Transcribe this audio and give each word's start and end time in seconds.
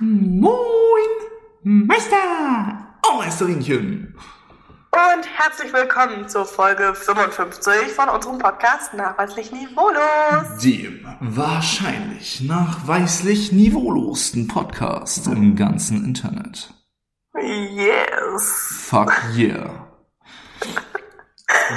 Moin, 0.00 0.50
Meister! 1.62 2.96
Oh, 3.06 3.18
Meisterinchen! 3.18 4.16
Und 4.90 5.24
herzlich 5.38 5.72
willkommen 5.72 6.28
zur 6.28 6.46
Folge 6.46 6.96
55 6.96 7.92
von 7.92 8.08
unserem 8.08 8.38
Podcast 8.38 8.92
Nachweislich 8.94 9.52
Niveaulos. 9.52 10.60
Dem 10.64 11.06
wahrscheinlich 11.20 12.40
nachweislich 12.40 13.52
niveaulosten 13.52 14.48
Podcast 14.48 15.28
im 15.28 15.54
ganzen 15.54 16.04
Internet. 16.04 16.74
Yes. 17.40 18.86
Fuck 18.88 19.12
yeah. 19.36 19.86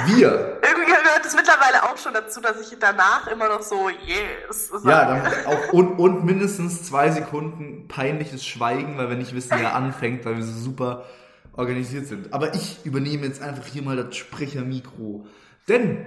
Wir. 0.06 0.57
Gehört 0.88 1.26
es 1.26 1.34
mittlerweile 1.34 1.82
auch 1.82 1.98
schon 1.98 2.14
dazu, 2.14 2.40
dass 2.40 2.60
ich 2.60 2.78
danach 2.78 3.26
immer 3.26 3.48
noch 3.48 3.60
so 3.60 3.90
yes 3.90 4.68
sage. 4.68 4.88
Ja, 4.88 5.04
dann 5.04 5.46
auch 5.46 5.72
und, 5.72 5.98
und 5.98 6.24
mindestens 6.24 6.84
zwei 6.84 7.10
Sekunden 7.10 7.88
peinliches 7.88 8.46
Schweigen, 8.46 8.96
weil 8.96 9.10
wir 9.10 9.16
nicht 9.16 9.34
wissen, 9.34 9.56
wer 9.58 9.74
anfängt, 9.74 10.24
weil 10.24 10.36
wir 10.36 10.44
so 10.44 10.58
super 10.58 11.04
organisiert 11.52 12.06
sind. 12.06 12.32
Aber 12.32 12.54
ich 12.54 12.86
übernehme 12.86 13.26
jetzt 13.26 13.42
einfach 13.42 13.66
hier 13.66 13.82
mal 13.82 13.96
das 13.96 14.16
Sprechermikro. 14.16 15.26
Denn 15.68 16.06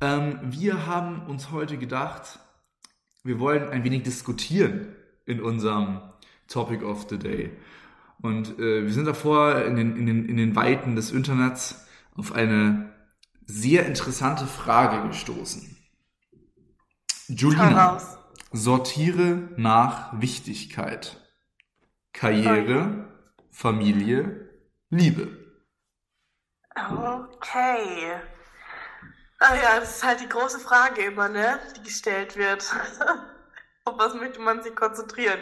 ähm, 0.00 0.38
wir 0.42 0.86
haben 0.86 1.26
uns 1.26 1.50
heute 1.50 1.76
gedacht, 1.76 2.38
wir 3.24 3.38
wollen 3.40 3.68
ein 3.68 3.84
wenig 3.84 4.04
diskutieren 4.04 4.94
in 5.26 5.42
unserem 5.42 6.00
Topic 6.48 6.82
of 6.84 7.06
the 7.10 7.18
Day. 7.18 7.50
Und 8.22 8.58
äh, 8.58 8.84
wir 8.84 8.92
sind 8.92 9.06
davor 9.06 9.62
in 9.62 9.76
den, 9.76 9.96
in, 9.96 10.06
den, 10.06 10.24
in 10.26 10.36
den 10.38 10.56
Weiten 10.56 10.96
des 10.96 11.10
Internets 11.10 11.86
auf 12.16 12.32
eine 12.32 12.93
sehr 13.46 13.86
interessante 13.86 14.46
Frage 14.46 15.08
gestoßen. 15.08 15.76
Julina, 17.28 18.00
sortiere 18.52 19.48
nach 19.56 20.20
Wichtigkeit. 20.20 21.20
Karriere, 22.12 23.08
Familie, 23.50 24.50
Liebe. 24.90 25.44
Okay. 26.74 28.20
Ah 29.40 29.54
ja, 29.56 29.80
das 29.80 29.96
ist 29.96 30.04
halt 30.04 30.20
die 30.20 30.28
große 30.28 30.58
Frage 30.58 31.02
immer, 31.02 31.28
ne? 31.28 31.58
Die 31.76 31.82
gestellt 31.82 32.36
wird. 32.36 32.64
Auf 33.84 33.98
was 33.98 34.14
möchte 34.14 34.40
man 34.40 34.62
sich 34.62 34.74
konzentrieren? 34.74 35.38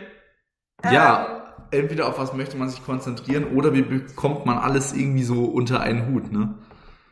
Ja, 0.91 1.55
entweder 1.71 2.09
auf 2.09 2.19
was 2.19 2.33
möchte 2.33 2.57
man 2.57 2.69
sich 2.69 2.85
konzentrieren 2.85 3.57
oder 3.57 3.73
wie 3.73 3.83
bekommt 3.83 4.47
man 4.47 4.59
alles 4.59 4.93
irgendwie 4.93 5.23
so 5.23 5.45
unter 5.45 5.81
einen 5.81 6.13
Hut, 6.13 6.33
ne? 6.33 6.59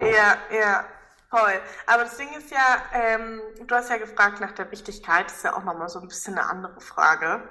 Ja, 0.00 0.36
ja, 0.56 0.84
voll. 1.30 1.52
Aber 1.86 2.04
das 2.04 2.16
Ding 2.16 2.28
ist 2.36 2.50
ja, 2.50 2.78
ähm, 2.92 3.40
du 3.66 3.74
hast 3.74 3.90
ja 3.90 3.96
gefragt 3.98 4.40
nach 4.40 4.52
der 4.52 4.70
Wichtigkeit, 4.70 5.26
das 5.26 5.36
ist 5.38 5.44
ja 5.44 5.54
auch 5.54 5.64
nochmal 5.64 5.88
so 5.88 6.00
ein 6.00 6.08
bisschen 6.08 6.38
eine 6.38 6.48
andere 6.48 6.80
Frage. 6.80 7.42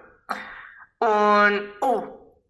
Und, 0.99 1.61
oh, 1.81 2.03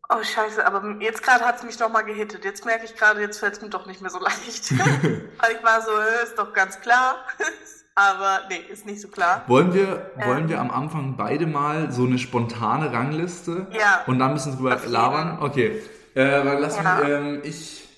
oh 0.10 0.24
scheiße, 0.24 0.66
aber 0.66 0.96
jetzt 1.02 1.22
gerade 1.24 1.46
hat 1.46 1.58
es 1.58 1.64
mich 1.64 1.80
nochmal 1.80 2.04
gehittet. 2.06 2.46
Jetzt 2.46 2.66
merke 2.66 2.86
ich 2.86 2.96
gerade, 2.96 3.22
jetzt 3.22 3.40
fällt 3.40 3.54
es 3.54 3.62
mir 3.62 3.70
doch 3.70 3.86
nicht 3.86 4.02
mehr 4.02 4.10
so 4.10 4.20
leicht. 4.24 4.72
Weil 4.80 5.52
ich 5.58 5.64
war 5.64 5.82
so, 5.82 5.92
äh, 5.92 6.24
ist 6.24 6.38
doch 6.40 6.54
ganz 6.54 6.80
klar. 6.82 7.26
aber 7.96 8.42
nee, 8.50 8.64
ist 8.72 8.86
nicht 8.86 9.02
so 9.02 9.10
klar. 9.10 9.44
Wollen 9.48 9.74
wir, 9.74 10.12
wollen 10.16 10.48
wir 10.48 10.60
am 10.62 10.72
Anfang 10.72 11.18
beide 11.18 11.46
mal 11.46 11.92
so 11.92 12.06
eine 12.06 12.18
spontane 12.18 12.94
Rangliste 12.94 13.68
Ja. 13.72 14.04
und 14.08 14.20
dann 14.20 14.30
ein 14.30 14.34
bisschen 14.36 14.56
drüber 14.56 14.78
labern? 14.86 15.40
Okay. 15.42 15.84
Äh, 16.16 16.42
lass 16.58 16.78
Ja. 16.78 16.96
mich, 16.96 17.10
ähm, 17.10 17.42
ich 17.44 17.89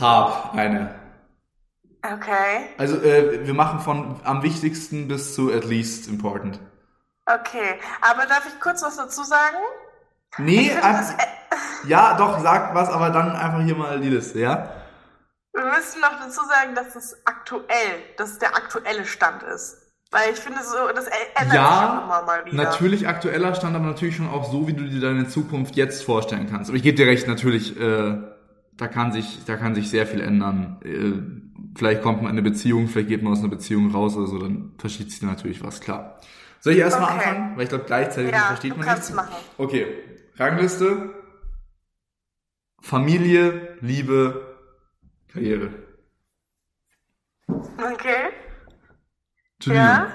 hab 0.00 0.54
eine. 0.54 0.94
Okay, 2.02 2.68
Also 2.78 2.96
äh, 3.02 3.46
wir 3.46 3.52
machen 3.54 3.80
von 3.80 4.20
am 4.24 4.42
wichtigsten 4.42 5.06
bis 5.06 5.34
zu 5.34 5.52
at 5.52 5.64
least 5.64 6.08
important. 6.08 6.58
okay. 7.26 7.78
Aber 8.00 8.24
darf 8.26 8.46
ich 8.48 8.58
kurz 8.60 8.82
was 8.82 8.96
dazu 8.96 9.22
sagen? 9.22 9.56
Nee, 10.38 10.70
einfach, 10.72 11.14
ja, 11.86 12.16
doch, 12.16 12.38
sag 12.40 12.74
was, 12.74 12.88
aber 12.88 13.10
dann 13.10 13.32
einfach 13.36 13.62
hier 13.62 13.76
mal 13.76 14.00
die 14.00 14.08
Liste, 14.08 14.38
ja? 14.40 14.70
Wir 15.52 15.64
müssen 15.64 16.00
noch 16.00 16.18
dazu 16.20 16.40
sagen, 16.46 16.74
dass 16.74 16.94
es 16.96 17.16
aktuell, 17.26 17.66
dass 18.16 18.30
es 18.30 18.38
der 18.38 18.54
aktuelle 18.56 19.04
Stand 19.04 19.42
ist. 19.42 19.76
Weil 20.12 20.32
ich 20.32 20.38
finde 20.40 20.60
so, 20.62 20.76
das 20.94 21.06
ändert 21.06 21.50
sich 21.52 21.60
auch 21.60 22.02
immer 22.04 22.22
mal 22.22 22.44
wieder. 22.46 22.56
natürlich 22.56 23.06
aktueller 23.06 23.54
Stand, 23.54 23.76
aber 23.76 23.84
natürlich 23.84 24.16
schon 24.16 24.28
auch 24.30 24.50
so, 24.50 24.66
wie 24.66 24.72
du 24.72 24.84
dir 24.84 25.00
deine 25.00 25.28
Zukunft 25.28 25.76
jetzt 25.76 26.02
vorstellen 26.02 26.48
kannst. 26.50 26.70
Aber 26.70 26.76
ich 26.76 26.82
gebe 26.82 26.96
dir 26.96 27.06
recht, 27.06 27.28
natürlich, 27.28 27.78
äh, 27.78 28.16
da 28.80 28.88
kann 28.88 29.12
sich, 29.12 29.44
da 29.44 29.56
kann 29.56 29.74
sich 29.74 29.90
sehr 29.90 30.06
viel 30.06 30.20
ändern. 30.22 30.80
Äh, 30.82 31.76
vielleicht 31.78 32.00
kommt 32.00 32.22
man 32.22 32.30
in 32.32 32.38
eine 32.38 32.42
Beziehung, 32.42 32.88
vielleicht 32.88 33.08
geht 33.08 33.22
man 33.22 33.34
aus 33.34 33.40
einer 33.40 33.48
Beziehung 33.48 33.90
raus 33.90 34.16
oder 34.16 34.26
so, 34.26 34.38
dann 34.38 34.72
verschiebt 34.78 35.10
sich 35.10 35.20
natürlich 35.20 35.62
was, 35.62 35.80
klar. 35.82 36.18
Soll 36.60 36.72
ich 36.72 36.78
erstmal 36.78 37.16
Okay. 37.16 37.28
anfangen? 37.28 37.56
Weil 37.56 37.62
ich 37.64 37.68
glaube, 37.68 37.84
gleichzeitig 37.84 38.32
Ja, 38.32 38.46
versteht 38.46 38.76
man 38.76 38.86
nichts. 38.88 39.12
machen. 39.12 39.34
Okay, 39.58 39.86
Rangliste. 40.36 41.14
Familie, 42.80 43.76
Liebe, 43.82 44.56
Karriere. 45.32 45.70
Okay. 47.48 48.30
Julina. 49.60 49.84
Ja? 49.84 50.12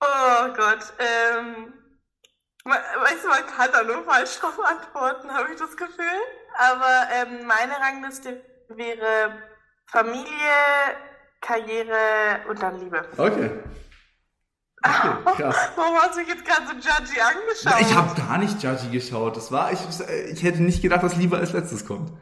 Oh 0.00 0.52
Gott, 0.56 0.92
ähm, 0.98 1.72
weißt 2.68 3.24
du, 3.24 3.28
man 3.28 3.46
kann 3.46 3.70
da 3.72 3.82
nur 3.82 4.04
falsch 4.04 4.38
drauf 4.38 4.58
antworten, 4.64 5.32
habe 5.32 5.52
ich 5.52 5.58
das 5.58 5.76
Gefühl. 5.76 6.20
Aber 6.58 7.08
ähm, 7.12 7.46
meine 7.46 7.78
Rangliste 7.80 8.42
wäre 8.68 9.42
Familie, 9.86 10.26
Karriere 11.40 12.40
und 12.48 12.62
dann 12.62 12.80
Liebe. 12.80 13.06
Okay. 13.16 13.50
Okay, 14.82 15.08
krass. 15.42 15.56
Warum 15.76 15.96
hast 15.96 16.14
du 16.14 16.20
mich 16.20 16.28
jetzt 16.28 16.44
gerade 16.44 16.66
so 16.66 16.72
judgy 16.74 17.20
angeschaut? 17.20 17.80
Ich 17.80 17.94
habe 17.94 18.14
gar 18.20 18.38
nicht 18.38 18.62
Judgy 18.62 18.90
geschaut. 18.90 19.36
Das 19.36 19.50
war, 19.50 19.72
ich, 19.72 19.80
ich 20.30 20.42
hätte 20.42 20.62
nicht 20.62 20.82
gedacht, 20.82 21.02
dass 21.02 21.16
Liebe 21.16 21.36
als 21.36 21.52
letztes 21.52 21.84
kommt. 21.84 22.12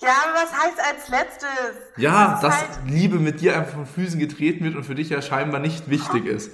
Ja, 0.00 0.10
aber 0.24 0.34
was 0.34 0.52
heißt 0.52 0.80
als 0.80 1.08
letztes? 1.08 1.48
Ja, 1.96 2.32
das 2.32 2.40
dass 2.40 2.56
halt, 2.56 2.68
Liebe 2.86 3.18
mit 3.18 3.40
dir 3.40 3.56
einfach 3.56 3.74
von 3.74 3.86
Füßen 3.86 4.18
getreten 4.18 4.64
wird 4.64 4.74
und 4.74 4.84
für 4.84 4.96
dich 4.96 5.10
ja 5.10 5.22
scheinbar 5.22 5.60
nicht 5.60 5.88
wichtig 5.90 6.26
ist. 6.26 6.50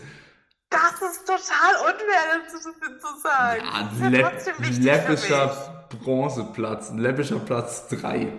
Das 0.70 1.10
ist 1.10 1.26
total 1.26 1.92
unfair, 1.92 2.40
das 2.44 2.62
zu, 2.62 3.20
sagen. 3.22 3.64
Ja, 4.12 4.30
das 4.30 4.46
ist 4.46 4.82
ja 4.82 4.94
läppischer 4.94 5.86
Bronzeplatz, 6.02 6.90
ein 6.90 6.98
läppischer 6.98 7.38
Platz 7.38 7.88
3. 7.88 8.32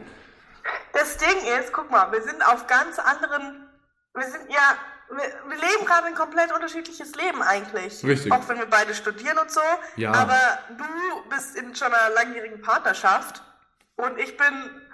Das 0.94 1.18
Ding 1.18 1.38
ist, 1.60 1.74
guck 1.74 1.90
mal, 1.90 2.12
wir 2.12 2.22
sind 2.22 2.46
auf 2.46 2.68
ganz 2.68 3.00
anderen, 3.00 3.68
wir 4.14 4.24
sind 4.24 4.50
ja, 4.50 4.76
wir, 5.10 5.50
wir 5.50 5.58
leben 5.58 5.86
gerade 5.86 6.08
ein 6.08 6.16
komplett 6.16 6.52
unterschiedliches 6.52 7.16
Leben 7.16 7.42
eigentlich. 7.42 8.04
Richtig. 8.04 8.32
Auch 8.32 8.48
wenn 8.48 8.60
wir 8.60 8.68
beide 8.68 8.94
studieren 8.94 9.38
und 9.40 9.50
so. 9.50 9.62
Ja. 9.96 10.12
Aber 10.12 10.40
du 10.78 11.30
bist 11.30 11.56
in 11.56 11.74
schon 11.76 11.92
einer 11.92 12.14
langjährigen 12.14 12.62
Partnerschaft 12.62 13.42
und 13.96 14.20
ich 14.20 14.38
bin 14.38 14.88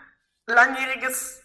langjähriges 0.48 1.42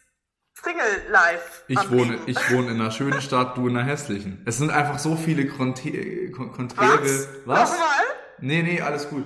Single-Life. 0.63 1.63
Ich 1.69 1.79
am 1.79 1.91
wohne, 1.91 2.13
Leben. 2.13 2.23
ich 2.27 2.51
wohne 2.53 2.71
in 2.71 2.81
einer 2.81 2.91
schönen 2.91 3.21
Stadt, 3.21 3.57
du 3.57 3.69
in 3.69 3.77
einer 3.77 3.87
hässlichen. 3.87 4.43
Es 4.45 4.59
sind 4.59 4.71
einfach 4.71 4.99
so 4.99 5.17
viele 5.17 5.47
Konte- 5.47 6.31
Kon 6.33 6.53
Konträre. 6.53 7.03
Was? 7.03 7.29
Was? 7.45 7.71
Nochmal? 7.73 7.89
Nee, 8.41 8.63
nee, 8.63 8.81
alles 8.81 9.09
gut. 9.09 9.25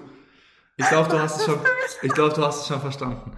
Ich 0.76 0.88
glaube, 0.88 1.08
du 1.08 1.18
hast 1.20 1.38
es 1.40 1.44
schon, 1.46 1.60
ich 2.02 2.12
glaube, 2.12 2.34
du 2.34 2.42
hast 2.44 2.62
es 2.62 2.66
schon 2.68 2.80
verstanden. 2.80 3.32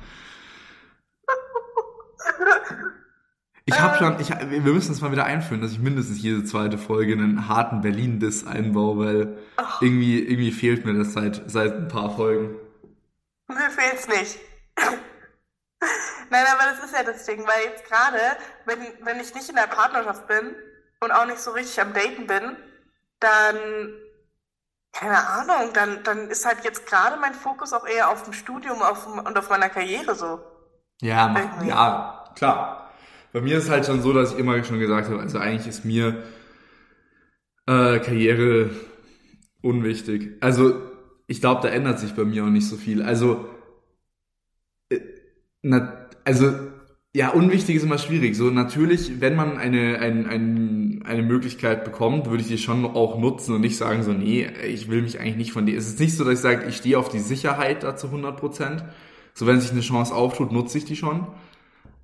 Ich 3.69 3.81
habe 3.81 3.99
schon, 3.99 4.21
ich, 4.21 4.31
wir 4.31 4.73
müssen 4.73 4.93
es 4.93 5.01
mal 5.01 5.11
wieder 5.11 5.25
einführen, 5.25 5.61
dass 5.61 5.73
ich 5.73 5.81
mindestens 5.81 6.23
jede 6.23 6.45
zweite 6.45 6.79
Folge 6.79 7.15
einen 7.15 7.49
harten 7.49 7.81
Berlin-Diss 7.81 8.47
einbaue, 8.47 8.99
weil 9.05 9.39
irgendwie, 9.81 10.21
irgendwie 10.21 10.53
fehlt 10.53 10.85
mir 10.87 10.95
das 10.95 11.13
seit, 11.15 11.43
seit 11.51 11.75
ein 11.75 11.89
paar 11.89 12.15
Folgen. 12.15 12.55
Mir 13.49 13.71
fehlt's 13.71 14.07
nicht. 14.09 14.39
Nein, 16.31 16.45
aber 16.53 16.71
das 16.71 16.85
ist 16.85 16.95
ja 16.95 17.03
das 17.03 17.25
Ding, 17.25 17.47
weil 17.47 17.71
jetzt 17.71 17.85
gerade, 17.85 18.19
wenn, 18.65 18.79
wenn 19.05 19.21
ich 19.21 19.35
nicht 19.35 19.49
in 19.49 19.57
der 19.57 19.67
Partnerschaft 19.69 20.27
bin 20.27 20.55
und 21.01 21.13
auch 21.13 21.27
nicht 21.27 21.39
so 21.39 21.53
richtig 21.53 21.81
am 21.81 21.93
Daten 21.93 22.27
bin, 22.27 22.57
dann, 23.21 23.57
keine 24.93 25.27
Ahnung, 25.29 25.73
dann, 25.73 26.03
dann 26.05 26.31
ist 26.31 26.45
halt 26.45 26.65
jetzt 26.65 26.87
gerade 26.87 27.17
mein 27.19 27.35
Fokus 27.35 27.73
auch 27.73 27.87
eher 27.87 28.11
auf 28.11 28.25
dem 28.25 28.33
Studium 28.33 28.83
auf, 28.83 29.07
und 29.07 29.39
auf 29.39 29.51
meiner 29.51 29.69
Karriere 29.69 30.15
so. 30.15 30.41
Ja, 31.01 31.35
Irgendwie. 31.37 31.69
ja, 31.69 32.25
klar. 32.37 32.91
Bei 33.33 33.41
mir 33.41 33.59
ist 33.59 33.65
es 33.65 33.71
halt 33.71 33.85
schon 33.87 34.03
so, 34.03 34.13
dass 34.13 34.33
ich 34.33 34.39
immer 34.39 34.63
schon 34.65 34.79
gesagt 34.79 35.09
habe, 35.09 35.21
also 35.21 35.39
eigentlich 35.39 35.67
ist 35.67 35.85
mir 35.85 36.23
äh, 37.67 37.99
Karriere 37.99 38.71
unwichtig. 39.63 40.37
Also 40.41 40.81
ich 41.27 41.41
glaube, 41.41 41.63
da 41.63 41.69
ändert 41.69 41.99
sich 41.99 42.15
bei 42.15 42.25
mir 42.25 42.45
auch 42.45 42.49
nicht 42.49 42.69
so 42.69 42.77
viel. 42.77 43.03
Also, 43.03 43.49
na, 45.69 46.07
also 46.25 46.53
ja, 47.15 47.31
unwichtig 47.31 47.77
ist 47.77 47.83
immer 47.83 47.99
schwierig. 47.99 48.37
So 48.37 48.51
natürlich, 48.51 49.21
wenn 49.21 49.37
man 49.37 49.57
eine, 49.57 49.99
ein, 50.01 50.27
ein, 50.27 51.03
eine 51.07 51.23
Möglichkeit 51.23 51.85
bekommt, 51.85 52.29
würde 52.29 52.43
ich 52.43 52.49
die 52.49 52.59
schon 52.59 52.85
auch 52.85 53.19
nutzen 53.19 53.55
und 53.55 53.63
nicht 53.63 53.79
sagen 53.79 54.03
so, 54.03 54.13
nee, 54.13 54.47
ich 54.67 54.91
will 54.91 55.03
mich 55.03 55.19
eigentlich 55.19 55.37
nicht 55.37 55.53
von 55.53 55.67
dir. 55.67 55.79
Es 55.79 55.89
ist 55.89 55.99
nicht 55.99 56.15
so, 56.15 56.25
dass 56.25 56.35
ich 56.35 56.41
sage, 56.41 56.67
ich 56.67 56.77
stehe 56.77 56.99
auf 56.99 57.09
die 57.09 57.19
Sicherheit 57.19 57.83
da 57.83 57.97
zu 57.97 58.09
100 58.09 58.37
Prozent. 58.37 58.85
So, 59.35 59.47
wenn 59.47 59.61
sich 59.61 59.73
eine 59.73 59.81
Chance 59.81 60.15
auftut, 60.15 60.53
nutze 60.53 60.79
ich 60.79 60.85
die 60.85 60.97
schon. 60.97 61.27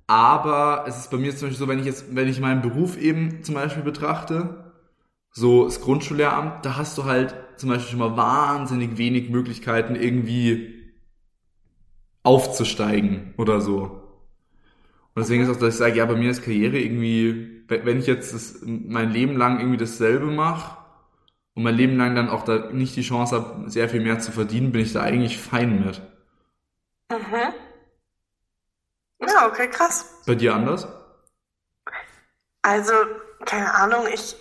Aber 0.07 0.85
es 0.87 0.97
ist 0.97 1.11
bei 1.11 1.17
mir 1.17 1.31
zum 1.35 1.47
Beispiel 1.47 1.59
so, 1.59 1.67
wenn 1.67 1.79
ich 1.79 1.85
jetzt, 1.85 2.15
wenn 2.15 2.27
ich 2.27 2.39
meinen 2.39 2.61
Beruf 2.61 2.97
eben 2.97 3.43
zum 3.43 3.55
Beispiel 3.55 3.83
betrachte, 3.83 4.73
so 5.31 5.65
das 5.65 5.79
Grundschullehramt, 5.81 6.65
da 6.65 6.75
hast 6.77 6.97
du 6.97 7.05
halt 7.05 7.35
zum 7.57 7.69
Beispiel 7.69 7.91
schon 7.91 7.99
mal 7.99 8.17
wahnsinnig 8.17 8.97
wenig 8.97 9.29
Möglichkeiten, 9.29 9.95
irgendwie 9.95 10.72
aufzusteigen 12.23 13.33
oder 13.37 13.61
so. 13.61 14.03
Und 15.15 15.21
deswegen 15.21 15.43
ist 15.43 15.49
auch, 15.49 15.59
dass 15.59 15.75
ich 15.75 15.79
sage, 15.79 15.97
ja, 15.97 16.05
bei 16.05 16.15
mir 16.15 16.31
ist 16.31 16.43
Karriere 16.43 16.79
irgendwie, 16.79 17.63
wenn 17.67 17.99
ich 17.99 18.07
jetzt 18.07 18.33
das, 18.33 18.61
mein 18.63 19.11
Leben 19.11 19.37
lang 19.37 19.59
irgendwie 19.59 19.77
dasselbe 19.77 20.25
mache 20.25 20.77
und 21.53 21.63
mein 21.63 21.75
Leben 21.75 21.97
lang 21.97 22.15
dann 22.15 22.29
auch 22.29 22.43
da 22.43 22.71
nicht 22.71 22.95
die 22.95 23.03
Chance 23.03 23.35
habe, 23.35 23.69
sehr 23.69 23.89
viel 23.89 24.01
mehr 24.01 24.19
zu 24.19 24.31
verdienen, 24.31 24.71
bin 24.71 24.81
ich 24.81 24.93
da 24.93 25.01
eigentlich 25.01 25.37
fein 25.37 25.85
mit. 25.85 26.01
Mhm. 27.11 27.53
Ja, 29.19 29.47
okay, 29.47 29.69
krass. 29.69 30.21
Bei 30.25 30.35
dir 30.35 30.55
anders? 30.55 30.87
Also, 32.63 32.93
keine 33.45 33.73
Ahnung, 33.75 34.07
ich 34.11 34.35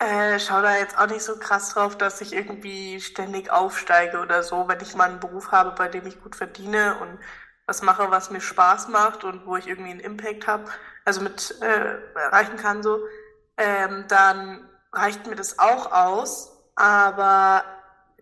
äh, 0.00 0.40
schaue 0.40 0.62
da 0.62 0.76
jetzt 0.76 0.98
auch 0.98 1.06
nicht 1.06 1.22
so 1.22 1.38
krass 1.38 1.74
drauf, 1.74 1.96
dass 1.96 2.20
ich 2.20 2.32
irgendwie 2.32 3.00
ständig 3.00 3.50
aufsteige 3.50 4.20
oder 4.20 4.42
so, 4.42 4.66
wenn 4.68 4.80
ich 4.80 4.94
mal 4.96 5.10
einen 5.10 5.20
Beruf 5.20 5.52
habe, 5.52 5.72
bei 5.72 5.88
dem 5.88 6.06
ich 6.06 6.20
gut 6.22 6.36
verdiene 6.36 6.98
und 7.00 7.18
was 7.66 7.82
mache, 7.82 8.10
was 8.10 8.30
mir 8.30 8.40
Spaß 8.40 8.88
macht 8.88 9.24
und 9.24 9.46
wo 9.46 9.56
ich 9.56 9.68
irgendwie 9.68 9.90
einen 9.92 10.00
Impact 10.00 10.46
habe, 10.46 10.64
also 11.04 11.20
mit 11.20 11.54
äh, 11.62 11.98
erreichen 12.14 12.56
kann 12.56 12.82
so, 12.82 12.98
ähm, 13.58 14.06
dann 14.08 14.68
reicht 14.92 15.26
mir 15.26 15.36
das 15.36 15.58
auch 15.58 15.92
aus. 15.92 16.56
Aber 16.76 17.62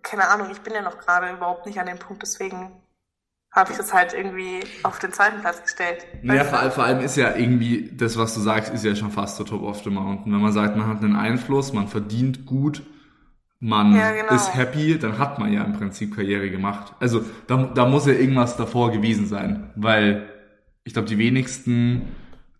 keine 0.03 0.27
Ahnung, 0.29 0.51
ich 0.51 0.61
bin 0.61 0.73
ja 0.73 0.81
noch 0.81 0.99
gerade 0.99 1.31
überhaupt 1.31 1.65
nicht 1.65 1.79
an 1.79 1.87
dem 1.87 1.99
Punkt, 1.99 2.21
deswegen 2.23 2.83
habe 3.51 3.71
ich 3.71 3.77
das 3.77 3.93
halt 3.93 4.13
irgendwie 4.13 4.59
auf 4.83 4.99
den 4.99 5.11
zweiten 5.11 5.41
Platz 5.41 5.61
gestellt. 5.63 6.05
Naja, 6.21 6.43
vor, 6.43 6.59
vor, 6.71 6.83
allem 6.83 6.99
ist 6.99 7.17
ja 7.17 7.35
irgendwie, 7.35 7.89
das, 7.91 8.17
was 8.17 8.35
du 8.35 8.41
sagst, 8.41 8.73
ist 8.73 8.85
ja 8.85 8.95
schon 8.95 9.11
fast 9.11 9.37
so 9.37 9.43
top 9.43 9.63
of 9.63 9.81
the 9.83 9.89
mountain. 9.89 10.31
Wenn 10.31 10.41
man 10.41 10.51
sagt, 10.51 10.75
man 10.75 10.87
hat 10.87 11.03
einen 11.03 11.15
Einfluss, 11.15 11.73
man 11.73 11.87
verdient 11.87 12.45
gut, 12.45 12.83
man 13.59 13.95
ja, 13.95 14.11
genau. 14.11 14.33
ist 14.33 14.55
happy, 14.55 14.99
dann 14.99 15.17
hat 15.17 15.39
man 15.39 15.51
ja 15.51 15.63
im 15.63 15.73
Prinzip 15.73 16.15
Karriere 16.15 16.49
gemacht. 16.51 16.93
Also 16.99 17.25
da, 17.47 17.71
da 17.73 17.85
muss 17.87 18.05
ja 18.05 18.13
irgendwas 18.13 18.55
davor 18.55 18.91
gewesen 18.91 19.25
sein, 19.25 19.71
weil 19.75 20.29
ich 20.83 20.93
glaube, 20.93 21.09
die 21.09 21.17
wenigsten 21.17 22.09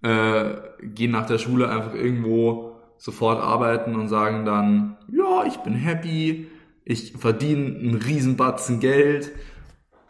äh, 0.02 0.56
gehen 0.82 1.12
nach 1.12 1.26
der 1.26 1.38
Schule 1.38 1.70
einfach 1.70 1.94
irgendwo 1.94 2.78
sofort 2.98 3.42
arbeiten 3.42 3.96
und 3.96 4.10
sagen 4.10 4.44
dann, 4.44 4.98
ja, 5.08 5.46
ich 5.46 5.58
bin 5.58 5.74
happy, 5.74 6.48
ich 6.84 7.14
verdiene 7.18 7.80
einen 7.80 7.96
Riesenbatzen 7.96 8.80
Geld 8.80 9.32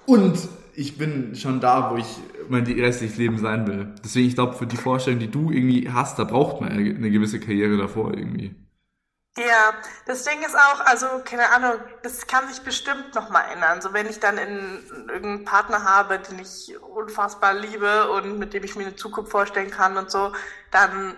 und 0.05 0.39
ich 0.75 0.97
bin 0.97 1.35
schon 1.35 1.59
da, 1.59 1.91
wo 1.91 1.97
ich 1.97 2.17
mein 2.47 2.65
restliches 2.65 3.17
Leben 3.17 3.37
sein 3.37 3.67
will. 3.67 3.93
Deswegen, 4.03 4.27
ich 4.27 4.35
glaube, 4.35 4.53
für 4.53 4.67
die 4.67 4.77
Vorstellung, 4.77 5.19
die 5.19 5.31
du 5.31 5.51
irgendwie 5.51 5.89
hast, 5.91 6.19
da 6.19 6.23
braucht 6.23 6.61
man 6.61 6.71
eine 6.71 7.11
gewisse 7.11 7.39
Karriere 7.39 7.77
davor 7.77 8.13
irgendwie. 8.13 8.55
Ja, 9.37 9.73
das 10.05 10.23
Ding 10.23 10.41
ist 10.41 10.55
auch, 10.55 10.81
also 10.85 11.05
keine 11.23 11.49
Ahnung, 11.49 11.79
das 12.03 12.27
kann 12.27 12.47
sich 12.49 12.61
bestimmt 12.61 13.15
nochmal 13.15 13.45
ändern. 13.53 13.81
So 13.81 13.93
wenn 13.93 14.07
ich 14.07 14.19
dann 14.19 14.37
in, 14.37 14.83
irgendeinen 15.07 15.45
Partner 15.45 15.83
habe, 15.83 16.19
den 16.19 16.39
ich 16.39 16.73
unfassbar 16.81 17.53
liebe 17.53 18.11
und 18.11 18.37
mit 18.37 18.53
dem 18.53 18.63
ich 18.63 18.75
mir 18.75 18.87
eine 18.87 18.95
Zukunft 18.95 19.31
vorstellen 19.31 19.71
kann 19.71 19.95
und 19.95 20.11
so, 20.11 20.33
dann 20.71 21.15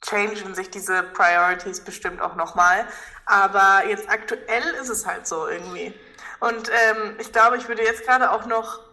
changen 0.00 0.54
sich 0.54 0.70
diese 0.70 1.02
Priorities 1.02 1.80
bestimmt 1.80 2.20
auch 2.20 2.36
nochmal. 2.36 2.86
Aber 3.24 3.82
jetzt 3.88 4.08
aktuell 4.08 4.62
ist 4.80 4.90
es 4.90 5.04
halt 5.06 5.26
so 5.26 5.48
irgendwie. 5.48 5.92
Und 6.38 6.68
ähm, 6.68 7.16
ich 7.18 7.32
glaube, 7.32 7.56
ich 7.56 7.66
würde 7.68 7.82
jetzt 7.82 8.04
gerade 8.06 8.30
auch 8.30 8.46
noch 8.46 8.85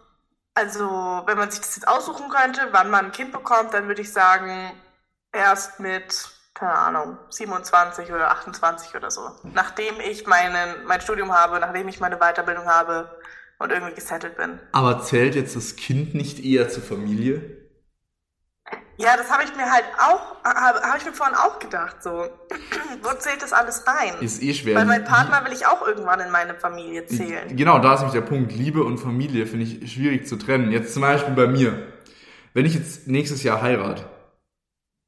also, 0.54 0.84
wenn 1.26 1.36
man 1.36 1.50
sich 1.50 1.60
das 1.60 1.76
jetzt 1.76 1.88
aussuchen 1.88 2.28
könnte, 2.28 2.68
wann 2.70 2.90
man 2.90 3.06
ein 3.06 3.12
Kind 3.12 3.32
bekommt, 3.32 3.74
dann 3.74 3.88
würde 3.88 4.02
ich 4.02 4.12
sagen, 4.12 4.72
erst 5.32 5.80
mit, 5.80 6.28
keine 6.54 6.74
Ahnung, 6.74 7.18
27 7.30 8.12
oder 8.12 8.30
28 8.30 8.94
oder 8.94 9.10
so. 9.10 9.32
Nachdem 9.42 9.98
ich 10.00 10.26
meinen, 10.26 10.84
mein 10.86 11.00
Studium 11.00 11.32
habe, 11.32 11.58
nachdem 11.58 11.88
ich 11.88 11.98
meine 11.98 12.18
Weiterbildung 12.18 12.66
habe 12.66 13.10
und 13.58 13.72
irgendwie 13.72 13.94
gesettelt 13.94 14.36
bin. 14.36 14.60
Aber 14.72 15.02
zählt 15.02 15.34
jetzt 15.34 15.56
das 15.56 15.76
Kind 15.76 16.14
nicht 16.14 16.44
eher 16.44 16.68
zur 16.68 16.82
Familie? 16.82 17.63
Ja, 18.96 19.16
das 19.16 19.30
habe 19.30 19.42
ich 19.44 19.54
mir 19.56 19.70
halt 19.70 19.84
auch, 19.98 20.44
habe 20.44 20.80
hab 20.80 20.96
ich 20.96 21.04
mir 21.04 21.12
vorhin 21.12 21.34
auch 21.34 21.58
gedacht, 21.58 22.02
so. 22.02 22.10
Wo 23.02 23.12
zählt 23.18 23.42
das 23.42 23.52
alles 23.52 23.84
rein? 23.86 24.14
Ist 24.20 24.42
eh 24.42 24.54
schwer. 24.54 24.76
Weil 24.76 24.86
mein 24.86 25.04
Partner 25.04 25.44
will 25.44 25.52
ich 25.52 25.66
auch 25.66 25.86
irgendwann 25.86 26.20
in 26.20 26.30
meine 26.30 26.54
Familie 26.54 27.04
zählen. 27.06 27.56
Genau, 27.56 27.78
da 27.80 27.94
ist 27.94 28.00
nämlich 28.00 28.14
der 28.14 28.26
Punkt. 28.26 28.52
Liebe 28.52 28.84
und 28.84 28.98
Familie 28.98 29.46
finde 29.46 29.66
ich 29.66 29.92
schwierig 29.92 30.26
zu 30.26 30.36
trennen. 30.36 30.70
Jetzt 30.70 30.92
zum 30.92 31.02
Beispiel 31.02 31.34
bei 31.34 31.48
mir. 31.48 31.92
Wenn 32.52 32.66
ich 32.66 32.74
jetzt 32.74 33.08
nächstes 33.08 33.42
Jahr 33.42 33.60
heirate, 33.62 34.04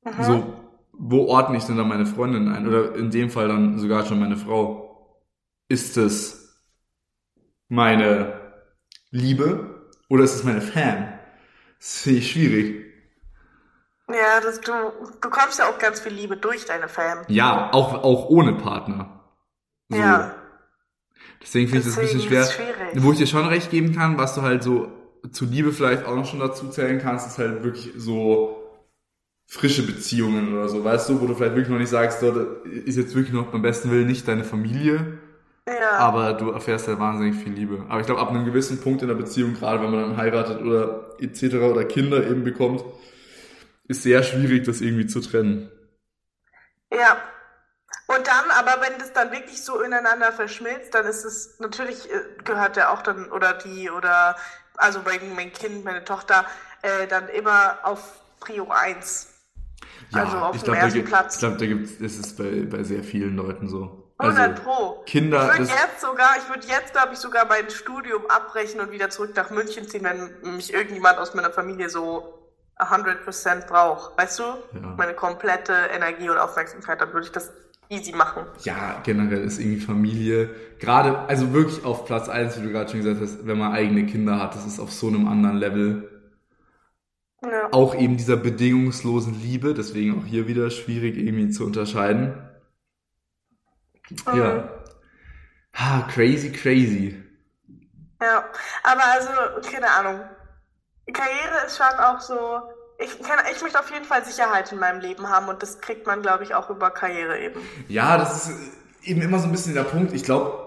mhm. 0.05 0.23
so, 0.25 0.55
wo 0.93 1.27
ordne 1.27 1.59
ich 1.59 1.65
denn 1.65 1.77
dann 1.77 1.89
meine 1.89 2.07
Freundin 2.07 2.49
ein? 2.49 2.67
Oder 2.67 2.95
in 2.97 3.11
dem 3.11 3.31
Fall 3.31 3.47
dann 3.49 3.79
sogar 3.79 4.05
schon 4.05 4.19
meine 4.19 4.37
Frau. 4.37 5.23
Ist 5.69 5.97
es 5.97 6.65
meine 7.69 8.41
Liebe 9.11 9.91
oder 10.09 10.25
ist 10.25 10.35
es 10.35 10.45
meine 10.45 10.61
Fan? 10.61 11.19
Das 11.79 12.01
finde 12.01 12.19
ich 12.19 12.33
schwierig. 12.33 12.86
Ja, 14.09 14.41
das, 14.41 14.61
du 14.61 14.73
bekommst 15.21 15.59
ja 15.59 15.69
auch 15.69 15.79
ganz 15.79 16.01
viel 16.01 16.13
Liebe 16.13 16.37
durch 16.37 16.65
deine 16.65 16.89
Fam. 16.89 17.25
Ja, 17.29 17.71
auch, 17.73 18.05
auch 18.05 18.29
ohne 18.29 18.55
Partner. 18.55 19.21
So. 19.89 19.99
Ja. 19.99 20.35
Deswegen 21.43 21.69
finde 21.69 21.81
ich 21.81 21.95
das 21.95 21.99
ein 21.99 22.03
bisschen 22.03 22.21
schwer. 22.21 22.49
Wo 22.95 23.13
ich 23.13 23.19
dir 23.19 23.27
schon 23.27 23.47
recht 23.47 23.71
geben 23.71 23.95
kann, 23.95 24.19
was 24.19 24.35
du 24.35 24.43
halt 24.43 24.63
so 24.63 24.93
zu 25.33 25.45
Liebe 25.45 25.73
vielleicht 25.73 26.05
auch 26.05 26.15
noch 26.15 26.27
schon 26.27 26.41
dazu 26.41 26.69
zählen 26.69 27.01
kannst, 27.01 27.27
ist 27.27 27.39
halt 27.39 27.65
wirklich 27.65 27.93
so 27.97 28.63
frische 29.49 29.87
Beziehungen 29.87 30.53
oder 30.55 30.69
so, 30.69 30.85
weißt 30.85 31.09
du, 31.09 31.21
wo 31.21 31.27
du 31.27 31.35
vielleicht 31.35 31.55
wirklich 31.55 31.71
noch 31.71 31.79
nicht 31.79 31.89
sagst, 31.89 32.23
dort 32.23 32.67
ist 32.67 32.97
jetzt 32.97 33.15
wirklich 33.15 33.33
noch 33.33 33.47
beim 33.47 33.63
besten 33.63 33.91
Willen 33.91 34.07
nicht 34.07 34.27
deine 34.27 34.45
Familie, 34.45 35.19
ja. 35.69 35.99
aber 35.99 36.33
du 36.33 36.51
erfährst 36.51 36.89
halt 36.89 36.99
wahnsinnig 36.99 37.37
viel 37.37 37.53
Liebe. 37.53 37.85
Aber 37.89 38.01
ich 38.01 38.07
glaube, 38.07 38.21
ab 38.21 38.31
einem 38.31 38.45
gewissen 38.45 38.81
Punkt 38.81 39.03
in 39.03 39.09
der 39.09 39.15
Beziehung, 39.15 39.55
gerade 39.55 39.83
wenn 39.83 39.91
man 39.91 40.01
dann 40.01 40.17
heiratet 40.17 40.63
oder 40.63 41.17
etc. 41.21 41.55
oder 41.57 41.85
Kinder 41.85 42.29
eben 42.29 42.43
bekommt, 42.43 42.85
ist 43.89 44.03
sehr 44.03 44.23
schwierig, 44.23 44.65
das 44.65 44.81
irgendwie 44.81 45.07
zu 45.07 45.21
trennen. 45.21 45.71
Ja. 46.93 47.17
Und 48.09 48.27
dann, 48.27 48.51
aber 48.57 48.81
wenn 48.83 48.99
das 48.99 49.13
dann 49.13 49.33
wirklich 49.33 49.63
so 49.63 49.81
ineinander 49.81 50.31
verschmilzt, 50.33 50.95
dann 50.95 51.07
ist 51.07 51.25
es, 51.25 51.59
natürlich 51.59 52.09
äh, 52.11 52.21
gehört 52.45 52.77
der 52.77 52.93
auch 52.93 53.03
dann, 53.03 53.31
oder 53.33 53.55
die, 53.55 53.91
oder, 53.91 54.37
also 54.77 55.01
mein 55.35 55.53
Kind, 55.53 55.85
meine 55.85 56.05
Tochter, 56.05 56.47
äh, 56.83 57.09
dann 57.09 57.29
immer 57.29 57.79
auf 57.83 58.21
Prio 58.39 58.71
1. 58.71 59.33
Ja, 60.11 60.25
also 60.25 60.37
auf 60.39 60.55
ich 60.55 60.63
dem 60.63 60.73
glaub, 60.73 60.85
ersten 60.85 60.99
gibt, 60.99 61.09
Platz. 61.09 61.35
Ich 61.35 61.41
glaube, 61.41 61.57
da 61.57 61.67
gibt 61.67 62.01
es, 62.01 62.17
ist 62.17 62.39
bei, 62.39 62.65
bei 62.65 62.85
sehr 62.85 63.03
vielen 63.03 63.37
Leuten 63.37 63.69
so. 63.69 64.13
100 64.19 64.51
also, 64.51 64.63
Pro. 64.63 65.03
Kinder. 65.05 65.51
Ich 65.53 65.59
würde 65.59 65.73
jetzt 65.73 66.01
sogar, 66.01 66.37
ich 66.39 66.49
würde 66.49 66.67
jetzt, 66.67 66.93
glaube 66.93 67.13
ich, 67.13 67.19
sogar 67.19 67.45
mein 67.47 67.69
Studium 67.71 68.27
abbrechen 68.29 68.81
und 68.81 68.93
wieder 68.93 69.11
zurück 69.11 69.33
nach 69.35 69.51
München 69.51 69.89
ziehen, 69.89 70.05
wenn 70.05 70.55
mich 70.57 70.73
irgendjemand 70.73 71.19
aus 71.19 71.35
meiner 71.35 71.51
Familie 71.51 71.91
so 71.91 72.46
100% 72.79 73.67
brauche, 73.67 74.17
weißt 74.19 74.39
du? 74.39 74.43
Ja. 74.43 74.95
Meine 74.97 75.15
komplette 75.15 75.73
Energie 75.95 76.29
und 76.29 76.39
Aufmerksamkeit, 76.39 77.01
dann 77.01 77.13
würde 77.13 77.27
ich 77.27 77.33
das 77.33 77.53
easy 77.89 78.13
machen. 78.13 78.45
Ja, 78.65 79.01
generell 79.05 79.43
ist 79.45 79.59
irgendwie 79.59 79.81
Familie, 79.81 80.51
gerade, 80.79 81.19
also 81.21 81.53
wirklich 81.53 81.85
auf 81.85 82.05
Platz 82.05 82.29
1, 82.29 82.59
wie 82.59 82.65
du 82.65 82.73
gerade 82.73 82.91
schon 82.91 83.01
gesagt 83.01 83.21
hast, 83.21 83.47
wenn 83.47 83.59
man 83.59 83.73
eigene 83.73 84.07
Kinder 84.07 84.41
hat, 84.41 84.55
das 84.55 84.67
ist 84.67 84.81
auf 84.81 84.93
so 84.93 85.09
einem 85.09 85.27
anderen 85.29 85.57
Level. 85.57 86.11
Ja. 87.43 87.69
Auch 87.73 87.95
eben 87.95 88.17
dieser 88.17 88.37
bedingungslosen 88.37 89.41
Liebe, 89.41 89.73
deswegen 89.73 90.19
auch 90.19 90.27
hier 90.27 90.49
wieder 90.49 90.71
schwierig 90.71 91.17
irgendwie 91.17 91.51
zu 91.51 91.65
unterscheiden. 91.65 92.35
Mhm. 94.11 94.39
Ja. 94.39 94.69
Ha, 95.75 96.09
crazy, 96.11 96.51
crazy. 96.53 97.23
Ja, 98.21 98.45
aber 98.83 99.03
also, 99.05 99.71
keine 99.71 99.91
Ahnung. 99.91 100.21
Karriere 101.13 101.67
ist 101.67 101.77
schon 101.77 101.99
auch 101.99 102.21
so. 102.21 102.63
Ich, 102.99 103.21
kann, 103.21 103.39
ich 103.53 103.61
möchte 103.63 103.79
auf 103.79 103.91
jeden 103.91 104.05
Fall 104.05 104.25
Sicherheit 104.25 104.73
in 104.73 104.79
meinem 104.79 105.01
Leben 105.01 105.29
haben 105.29 105.49
und 105.49 105.63
das 105.63 105.81
kriegt 105.81 106.07
man, 106.07 106.23
glaube 106.23 106.45
ich, 106.45 106.55
auch 106.55 106.71
über 106.71 106.91
Karriere 106.91 107.39
eben. 107.39 107.61
Ja, 107.89 108.17
das 108.17 108.49
ist 108.49 108.73
eben 109.03 109.21
immer 109.21 109.39
so 109.39 109.45
ein 109.45 109.53
bisschen 109.53 109.75
der 109.75 109.85
Punkt. 109.85 110.15
Ich 110.15 110.25
glaube, 110.25 110.67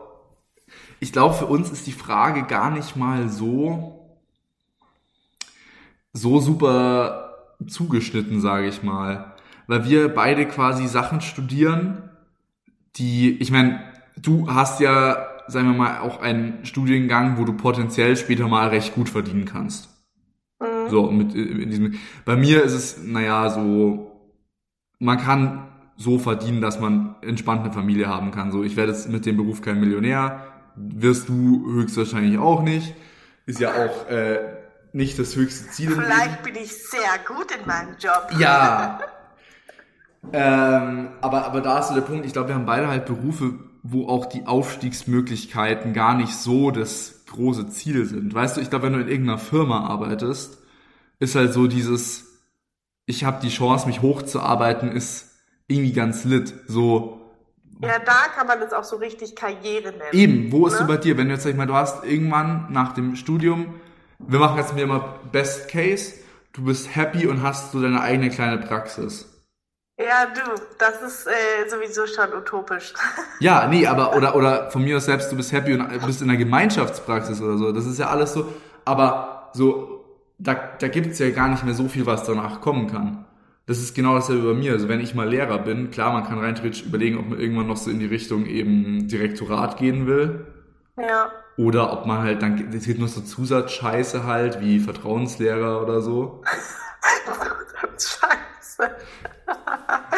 ich 1.00 1.12
glaube, 1.12 1.34
für 1.36 1.46
uns 1.46 1.72
ist 1.72 1.88
die 1.88 1.92
Frage 1.92 2.44
gar 2.44 2.70
nicht 2.70 2.96
mal 2.96 3.30
so, 3.30 4.20
so 6.14 6.40
super 6.40 7.38
zugeschnitten, 7.68 8.42
sage 8.42 8.68
ich 8.68 8.84
mal. 8.84 9.34
Weil 9.68 9.86
wir 9.86 10.14
beide 10.14 10.48
quasi 10.48 10.88
Sachen 10.88 11.22
studieren, 11.22 12.10
die, 12.96 13.40
ich 13.40 13.52
meine, 13.52 13.82
du 14.18 14.52
hast 14.52 14.80
ja, 14.80 15.28
sagen 15.48 15.68
wir 15.72 15.78
mal, 15.78 16.00
auch 16.00 16.22
einen 16.22 16.66
Studiengang, 16.66 17.38
wo 17.38 17.46
du 17.46 17.54
potenziell 17.54 18.18
später 18.18 18.48
mal 18.48 18.70
recht 18.70 18.94
gut 18.94 19.10
verdienen 19.10 19.46
kannst. 19.46 19.90
So, 20.90 21.12
mit 21.12 21.34
in 21.34 21.70
diesem. 21.70 22.00
Bei 22.26 22.36
mir 22.36 22.64
ist 22.64 22.74
es, 22.74 22.98
naja, 23.04 23.50
so, 23.50 24.12
man 25.00 25.18
kann 25.18 25.68
so 26.00 26.18
verdienen, 26.18 26.62
dass 26.62 26.80
man 26.80 27.16
entspannt 27.22 27.64
eine 27.64 27.74
Familie 27.74 28.08
haben 28.08 28.32
kann. 28.32 28.52
So, 28.52 28.64
ich 28.64 28.78
werde 28.78 28.94
jetzt 28.94 29.10
mit 29.10 29.26
dem 29.26 29.38
Beruf 29.38 29.62
kein 29.62 29.80
Millionär, 29.80 30.44
wirst 30.76 31.28
du 31.28 31.66
höchstwahrscheinlich 31.74 32.40
auch 32.40 32.64
nicht. 32.64 32.96
Ist 33.46 33.60
ja 33.60 33.72
auch 33.72 34.08
äh, 34.10 34.40
nicht 34.94 35.20
das 35.20 35.36
höchste 35.36 35.70
Ziel. 35.72 35.92
Vielleicht 35.92 36.44
bin 36.44 36.56
ich 36.56 36.72
sehr 36.72 37.02
gut 37.28 37.52
in 37.52 37.68
meinem 37.68 37.96
Job. 38.00 38.30
Ja. 38.38 39.00
ähm, 40.34 41.10
aber, 41.22 41.46
aber 41.46 41.62
da 41.62 41.80
ist 41.80 41.90
so 41.90 41.96
der 41.96 42.02
Punkt, 42.02 42.26
ich 42.26 42.34
glaube, 42.34 42.50
wir 42.50 42.56
haben 42.56 42.66
beide 42.66 42.88
halt 42.88 43.06
Berufe, 43.06 43.56
wo 43.84 44.08
auch 44.08 44.26
die 44.26 44.46
Aufstiegsmöglichkeiten 44.46 45.94
gar 45.94 46.16
nicht 46.16 46.34
so 46.34 46.72
das 46.72 47.26
große 47.28 47.70
Ziel 47.70 48.06
sind. 48.06 48.34
Weißt 48.34 48.58
du, 48.58 48.62
ich 48.62 48.70
glaube, 48.70 48.86
wenn 48.86 48.94
du 48.94 49.00
in 49.00 49.08
irgendeiner 49.08 49.38
Firma 49.38 49.86
arbeitest, 49.86 50.59
ist 51.20 51.36
halt 51.36 51.54
so 51.54 51.68
dieses, 51.68 52.26
ich 53.06 53.24
habe 53.24 53.42
die 53.42 53.50
Chance, 53.50 53.88
mich 53.88 54.02
hochzuarbeiten, 54.02 54.92
ist 54.92 55.32
irgendwie 55.68 55.94
ganz 55.94 56.24
lit. 56.24 56.54
So, 56.68 57.20
ja, 57.82 57.98
da 58.00 58.28
kann 58.36 58.46
man 58.48 58.60
das 58.60 58.74
auch 58.74 58.84
so 58.84 58.98
richtig 58.98 59.36
Karriere 59.36 59.92
nennen. 59.92 60.12
Eben, 60.12 60.52
wo 60.52 60.68
ist 60.68 60.74
ne? 60.74 60.80
du 60.80 60.88
bei 60.88 60.98
dir? 60.98 61.18
Wenn 61.18 61.28
du 61.28 61.34
jetzt, 61.34 61.44
sag 61.44 61.52
ich 61.52 61.58
mal, 61.58 61.66
du 61.66 61.76
hast 61.76 62.04
irgendwann 62.04 62.68
nach 62.72 62.94
dem 62.94 63.16
Studium, 63.16 63.80
wir 64.20 64.40
machen 64.40 64.58
jetzt 64.58 64.74
mir 64.74 64.84
immer 64.84 65.20
Best 65.32 65.70
Case, 65.70 66.14
du 66.52 66.66
bist 66.66 66.94
happy 66.94 67.26
und 67.28 67.42
hast 67.42 67.72
so 67.72 67.82
deine 67.82 68.02
eigene 68.02 68.30
kleine 68.30 68.58
Praxis. 68.58 69.28
Ja, 69.98 70.26
du, 70.26 70.62
das 70.78 71.02
ist 71.02 71.28
äh, 71.28 71.70
sowieso 71.70 72.06
schon 72.06 72.34
utopisch. 72.34 72.94
Ja, 73.40 73.68
nee, 73.68 73.88
aber, 73.88 74.16
oder, 74.16 74.36
oder 74.36 74.70
von 74.70 74.84
mir 74.84 74.98
aus 74.98 75.06
selbst, 75.06 75.32
du 75.32 75.38
bist 75.38 75.54
happy 75.54 75.74
und 75.74 76.06
bist 76.06 76.22
in 76.22 76.28
der 76.28 76.36
Gemeinschaftspraxis 76.36 77.42
oder 77.42 77.58
so. 77.58 77.72
Das 77.72 77.86
ist 77.86 77.98
ja 77.98 78.10
alles 78.10 78.34
so, 78.34 78.54
aber 78.84 79.50
so, 79.54 79.99
da, 80.40 80.56
da 80.80 80.88
gibt's 80.88 81.20
ja 81.20 81.30
gar 81.30 81.50
nicht 81.50 81.64
mehr 81.64 81.74
so 81.76 81.88
viel, 81.88 82.06
was 82.06 82.24
danach 82.24 82.62
kommen 82.62 82.88
kann 82.88 83.26
das 83.70 83.78
ist 83.78 83.94
genau 83.94 84.16
dasselbe 84.16 84.52
bei 84.52 84.60
mir. 84.60 84.72
Also 84.72 84.90
wenn 84.90 85.00
ich 85.00 85.14
mal 85.14 85.30
Lehrer 85.30 85.60
bin, 85.60 85.92
klar, 85.92 86.12
man 86.12 86.24
kann 86.24 86.40
rein 86.40 86.56
theoretisch 86.56 86.82
überlegen, 86.82 87.20
ob 87.20 87.30
man 87.30 87.40
irgendwann 87.40 87.68
noch 87.68 87.78
so 87.78 87.92
in 87.92 88.00
die 88.00 88.08
Richtung 88.08 88.48
eben 88.48 89.08
Direktorat 89.08 89.78
gehen 89.78 90.08
will. 90.08 90.48
Ja. 90.98 91.32
Oder 91.56 91.94
ob 91.94 92.08
man 92.08 92.24
halt 92.24 92.42
dann, 92.42 92.74
es 92.74 92.86
gibt 92.86 93.00
noch 93.00 93.08
so 93.08 93.22
Zusatzscheiße 93.22 94.24
halt, 94.24 94.60
wie 94.60 94.80
Vertrauenslehrer 94.80 95.84
oder 95.84 96.02
so. 96.02 96.44
Zusatzscheiße. 97.96 98.38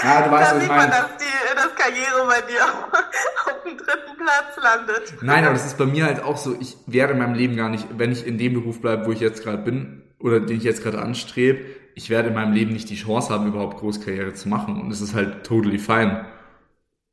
Ja, 0.04 0.24
du 0.24 0.32
weißt, 0.32 0.52
da 0.52 0.56
was 0.56 0.64
ich 0.64 0.70
meine. 0.70 0.92
Dass, 0.92 1.18
die, 1.20 1.56
dass 1.56 1.76
Karriere 1.76 2.28
bei 2.28 2.42
dir 2.42 2.64
auf 2.64 3.64
dem 3.64 3.78
dritten 3.78 4.18
Platz 4.18 4.58
landet. 4.62 5.14
Nein, 5.22 5.44
aber 5.44 5.54
das 5.54 5.68
ist 5.68 5.78
bei 5.78 5.86
mir 5.86 6.06
halt 6.06 6.24
auch 6.24 6.38
so, 6.38 6.56
ich 6.60 6.76
werde 6.88 7.14
in 7.14 7.20
meinem 7.20 7.36
Leben 7.36 7.56
gar 7.56 7.70
nicht, 7.70 7.88
wenn 7.98 8.12
ich 8.12 8.26
in 8.26 8.40
dem 8.40 8.56
Beruf 8.56 8.82
bleibe, 8.82 9.06
wo 9.06 9.12
ich 9.12 9.20
jetzt 9.20 9.44
gerade 9.44 9.60
bin, 9.60 10.02
oder 10.24 10.40
den 10.40 10.58
ich 10.58 10.64
jetzt 10.64 10.84
gerade 10.84 11.02
anstrebe, 11.02 11.66
ich 11.96 12.10
werde 12.10 12.30
in 12.30 12.34
meinem 12.34 12.54
Leben 12.54 12.74
nicht 12.74 12.90
die 12.90 12.96
Chance 12.96 13.30
haben, 13.30 13.48
überhaupt 13.48 13.78
Großkarriere 13.78 14.34
zu 14.34 14.50
machen. 14.50 14.80
Und 14.82 14.92
es 14.92 15.02
ist 15.02 15.14
halt 15.14 15.46
totally 15.46 15.80
fine. 15.80 16.26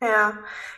Ja, 0.01 0.33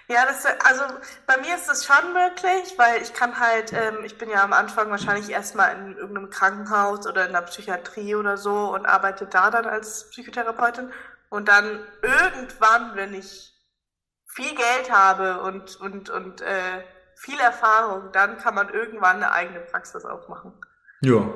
ja, 0.09 0.25
das, 0.25 0.47
also 0.47 0.83
bei 1.27 1.37
mir 1.37 1.55
ist 1.55 1.69
das 1.69 1.85
schon 1.85 2.13
möglich, 2.15 2.75
weil 2.79 3.03
ich 3.03 3.13
kann 3.13 3.39
halt, 3.39 3.73
ähm, 3.73 4.03
ich 4.05 4.17
bin 4.17 4.31
ja 4.31 4.43
am 4.43 4.55
Anfang 4.55 4.91
wahrscheinlich 4.91 5.31
erstmal 5.31 5.77
in 5.77 5.97
irgendeinem 5.97 6.31
Krankenhaus 6.31 7.07
oder 7.07 7.27
in 7.27 7.33
der 7.33 7.43
Psychiatrie 7.43 8.15
oder 8.15 8.39
so 8.39 8.75
und 8.75 8.87
arbeite 8.87 9.27
da 9.27 9.51
dann 9.51 9.67
als 9.67 10.09
Psychotherapeutin. 10.11 10.91
Und 11.29 11.49
dann 11.49 11.81
irgendwann, 12.03 12.97
wenn 12.97 13.15
ich 13.15 13.53
viel 14.27 14.55
Geld 14.55 14.91
habe 14.91 15.43
und, 15.43 15.77
und, 15.81 16.11
und 16.11 16.41
äh, 16.41 16.83
viel 17.15 17.39
Erfahrung, 17.39 18.11
dann 18.13 18.39
kann 18.39 18.55
man 18.55 18.71
irgendwann 18.71 19.17
eine 19.17 19.33
eigene 19.33 19.61
Praxis 19.61 20.05
aufmachen. 20.05 20.55
Ja. 21.03 21.29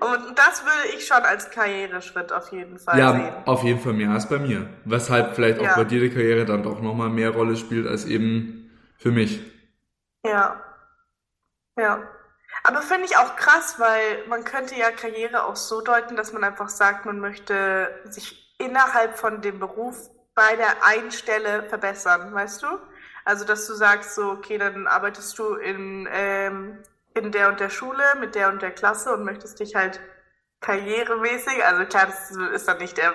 Und 0.00 0.38
das 0.38 0.64
würde 0.64 0.96
ich 0.96 1.06
schon 1.06 1.22
als 1.22 1.50
Karriereschritt 1.50 2.32
auf 2.32 2.52
jeden 2.52 2.78
Fall 2.78 2.98
ja, 2.98 3.12
sehen. 3.12 3.24
Ja, 3.26 3.42
auf 3.46 3.62
jeden 3.62 3.80
Fall 3.80 3.92
mehr 3.92 4.10
als 4.10 4.28
bei 4.28 4.38
mir. 4.38 4.68
Weshalb 4.84 5.34
vielleicht 5.34 5.58
auch 5.58 5.64
ja. 5.64 5.76
bei 5.76 5.84
dir 5.84 6.00
die 6.00 6.10
Karriere 6.10 6.44
dann 6.44 6.62
doch 6.62 6.80
nochmal 6.80 7.10
mehr 7.10 7.30
Rolle 7.30 7.56
spielt 7.56 7.86
als 7.86 8.04
eben 8.04 8.70
für 8.96 9.10
mich. 9.10 9.40
Ja. 10.24 10.60
Ja. 11.76 12.02
Aber 12.64 12.82
finde 12.82 13.06
ich 13.06 13.16
auch 13.16 13.36
krass, 13.36 13.76
weil 13.78 14.26
man 14.28 14.44
könnte 14.44 14.74
ja 14.74 14.90
Karriere 14.90 15.44
auch 15.44 15.56
so 15.56 15.80
deuten, 15.80 16.16
dass 16.16 16.32
man 16.32 16.44
einfach 16.44 16.68
sagt, 16.68 17.06
man 17.06 17.18
möchte 17.18 17.90
sich 18.04 18.54
innerhalb 18.58 19.18
von 19.18 19.40
dem 19.40 19.58
Beruf 19.58 20.10
bei 20.34 20.56
der 20.56 20.84
einen 20.84 21.10
Stelle 21.10 21.64
verbessern, 21.64 22.32
weißt 22.32 22.62
du? 22.62 22.66
Also, 23.24 23.44
dass 23.44 23.66
du 23.66 23.74
sagst, 23.74 24.14
so, 24.14 24.30
okay, 24.30 24.58
dann 24.58 24.86
arbeitest 24.86 25.38
du 25.38 25.54
in 25.54 26.08
ähm, 26.10 26.78
in 27.14 27.32
der 27.32 27.48
und 27.48 27.60
der 27.60 27.70
Schule 27.70 28.02
mit 28.20 28.34
der 28.34 28.48
und 28.48 28.62
der 28.62 28.70
Klasse 28.70 29.12
und 29.12 29.24
möchtest 29.24 29.60
dich 29.60 29.74
halt 29.74 30.00
karrieremäßig, 30.60 31.64
also 31.64 31.84
klar, 31.84 32.06
das 32.06 32.30
ist 32.54 32.68
dann 32.68 32.78
nicht 32.78 32.96
der 32.96 33.12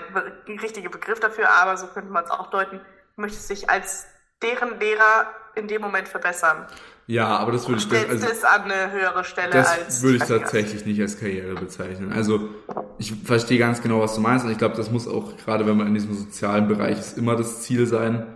richtige 0.62 0.89
Begriff 0.89 1.20
dafür, 1.20 1.50
aber 1.50 1.77
so 1.77 1.88
könnte 1.88 2.12
man 2.12 2.25
es 2.25 2.30
auch 2.30 2.50
deuten, 2.50 2.82
möchtest 3.16 3.50
dich 3.50 3.70
als 3.70 4.06
deren 4.42 4.80
Lehrer 4.80 5.27
in 5.56 5.68
dem 5.68 5.82
Moment 5.82 6.08
verbessern. 6.08 6.68
Ja, 7.08 7.38
aber 7.38 7.54
das 7.54 7.68
würde 7.68 7.80
ich 7.80 7.88
das, 7.88 8.10
also, 8.10 8.27
das 8.27 8.44
an 8.44 8.63
eine 8.63 8.92
höhere 8.92 9.24
Stelle 9.24 9.51
das 9.51 9.68
als 9.68 10.01
würde 10.04 10.18
ich 10.18 10.24
tatsächlich 10.24 10.86
nicht 10.86 11.00
als 11.00 11.18
Karriere 11.18 11.56
bezeichnen. 11.56 12.12
Also 12.12 12.50
ich 12.98 13.13
verstehe 13.24 13.58
ganz 13.58 13.82
genau, 13.82 14.01
was 14.01 14.16
du 14.16 14.22
meinst 14.22 14.46
und 14.46 14.51
ich 14.51 14.58
glaube, 14.58 14.75
das 14.75 14.92
muss 14.92 15.08
auch 15.08 15.38
gerade, 15.38 15.66
wenn 15.66 15.77
man 15.77 15.88
in 15.88 15.94
diesem 15.94 16.13
sozialen 16.13 16.68
Bereich 16.68 17.00
ist, 17.00 17.18
immer 17.18 17.38
das 17.38 17.62
Ziel 17.62 17.88
sein, 17.88 18.27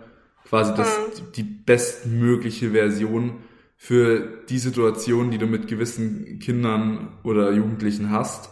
quasi 0.48 0.74
das, 0.74 0.88
mhm. 0.88 1.32
die 1.32 1.42
bestmögliche 1.42 2.70
Version 2.70 3.44
für 3.82 4.20
die 4.48 4.60
Situation, 4.60 5.32
die 5.32 5.38
du 5.38 5.46
mit 5.46 5.66
gewissen 5.66 6.38
Kindern 6.38 7.18
oder 7.24 7.50
Jugendlichen 7.50 8.12
hast, 8.12 8.48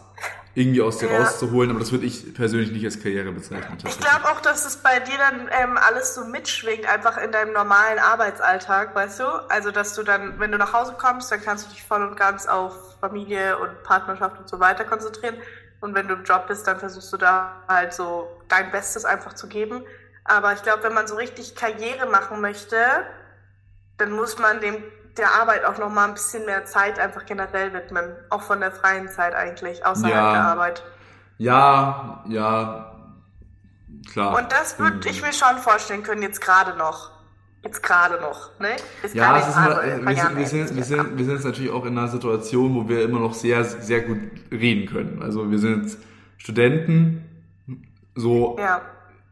irgendwie 0.55 0.81
aus 0.81 0.97
dir 0.97 1.09
ja. 1.09 1.19
rauszuholen, 1.19 1.69
aber 1.69 1.79
das 1.79 1.93
würde 1.93 2.05
ich 2.05 2.33
persönlich 2.33 2.73
nicht 2.73 2.83
als 2.83 3.01
Karriere 3.01 3.31
bezeichnen. 3.31 3.77
Ich 3.87 3.97
glaube 3.97 4.25
auch, 4.25 4.41
dass 4.41 4.65
es 4.65 4.75
bei 4.75 4.99
dir 4.99 5.17
dann 5.17 5.49
ähm, 5.57 5.77
alles 5.77 6.15
so 6.15 6.25
mitschwingt, 6.25 6.85
einfach 6.85 7.15
in 7.15 7.31
deinem 7.31 7.53
normalen 7.53 7.97
Arbeitsalltag, 7.99 8.93
weißt 8.93 9.21
du? 9.21 9.23
Also, 9.47 9.71
dass 9.71 9.95
du 9.95 10.03
dann, 10.03 10.37
wenn 10.37 10.51
du 10.51 10.57
nach 10.57 10.73
Hause 10.73 10.95
kommst, 10.99 11.31
dann 11.31 11.41
kannst 11.41 11.67
du 11.67 11.69
dich 11.69 11.81
voll 11.81 12.05
und 12.05 12.17
ganz 12.17 12.45
auf 12.45 12.97
Familie 12.99 13.57
und 13.57 13.83
Partnerschaft 13.83 14.37
und 14.37 14.49
so 14.49 14.59
weiter 14.59 14.83
konzentrieren. 14.83 15.35
Und 15.79 15.95
wenn 15.95 16.09
du 16.09 16.15
im 16.15 16.25
Job 16.25 16.47
bist, 16.47 16.67
dann 16.67 16.77
versuchst 16.77 17.13
du 17.13 17.15
da 17.15 17.63
halt 17.69 17.93
so 17.93 18.27
dein 18.49 18.69
Bestes 18.71 19.05
einfach 19.05 19.31
zu 19.31 19.47
geben. 19.47 19.85
Aber 20.25 20.51
ich 20.51 20.61
glaube, 20.61 20.83
wenn 20.83 20.93
man 20.93 21.07
so 21.07 21.15
richtig 21.15 21.55
Karriere 21.55 22.07
machen 22.07 22.41
möchte, 22.41 22.75
dann 23.97 24.11
muss 24.11 24.37
man 24.37 24.59
dem 24.59 24.83
der 25.17 25.31
Arbeit 25.31 25.65
auch 25.65 25.77
noch 25.77 25.89
mal 25.89 26.07
ein 26.07 26.13
bisschen 26.13 26.45
mehr 26.45 26.65
Zeit 26.65 26.99
einfach 26.99 27.25
generell 27.25 27.73
widmen, 27.73 28.11
auch 28.29 28.41
von 28.41 28.59
der 28.59 28.71
freien 28.71 29.09
Zeit 29.09 29.35
eigentlich 29.35 29.85
außerhalb 29.85 30.15
ja. 30.15 30.31
der 30.33 30.41
Arbeit. 30.43 30.83
Ja, 31.37 32.23
ja, 32.27 32.95
klar. 34.11 34.37
Und 34.37 34.51
das 34.51 34.79
würde 34.79 35.09
ich 35.09 35.21
mir 35.21 35.33
schon 35.33 35.57
vorstellen 35.57 36.03
können 36.03 36.21
jetzt 36.21 36.41
gerade 36.41 36.77
noch. 36.77 37.11
Jetzt 37.63 37.83
gerade 37.83 38.19
noch, 38.19 38.59
ne? 38.59 38.69
Ist 39.03 39.13
ja, 39.13 39.37
es 39.37 39.49
ist 39.49 39.55
mal, 39.55 40.01
wir, 40.03 40.15
sind, 40.15 40.35
wir, 40.35 40.47
sind, 40.47 40.75
wir, 40.75 40.83
sind, 40.83 41.17
wir 41.17 41.25
sind 41.25 41.35
jetzt 41.35 41.45
natürlich 41.45 41.71
auch 41.71 41.85
in 41.85 41.95
einer 41.95 42.07
Situation, 42.07 42.73
wo 42.73 42.89
wir 42.89 43.03
immer 43.03 43.19
noch 43.19 43.35
sehr, 43.35 43.63
sehr 43.63 44.01
gut 44.01 44.17
reden 44.51 44.91
können. 44.91 45.21
Also 45.21 45.51
wir 45.51 45.59
sind 45.59 45.95
Studenten, 46.37 47.23
so, 48.15 48.57
ja, 48.59 48.81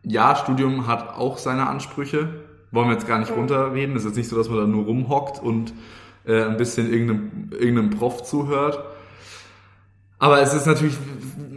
ja 0.03 0.36
Studium 0.36 0.86
hat 0.86 1.15
auch 1.15 1.39
seine 1.39 1.67
Ansprüche, 1.67 2.49
wollen 2.71 2.88
wir 2.88 2.93
jetzt 2.93 3.07
gar 3.07 3.19
nicht 3.19 3.31
runterreden. 3.31 3.95
Es 3.95 4.03
ist 4.03 4.09
jetzt 4.09 4.17
nicht 4.17 4.29
so, 4.29 4.38
dass 4.38 4.49
man 4.49 4.59
da 4.59 4.67
nur 4.67 4.85
rumhockt 4.85 5.41
und 5.41 5.73
äh, 6.25 6.43
ein 6.43 6.57
bisschen 6.57 6.91
irgendeinem, 6.91 7.49
irgendeinem 7.51 7.89
Prof 7.91 8.23
zuhört. 8.23 8.83
Aber 10.19 10.41
es 10.41 10.53
ist 10.53 10.65
natürlich, 10.65 10.97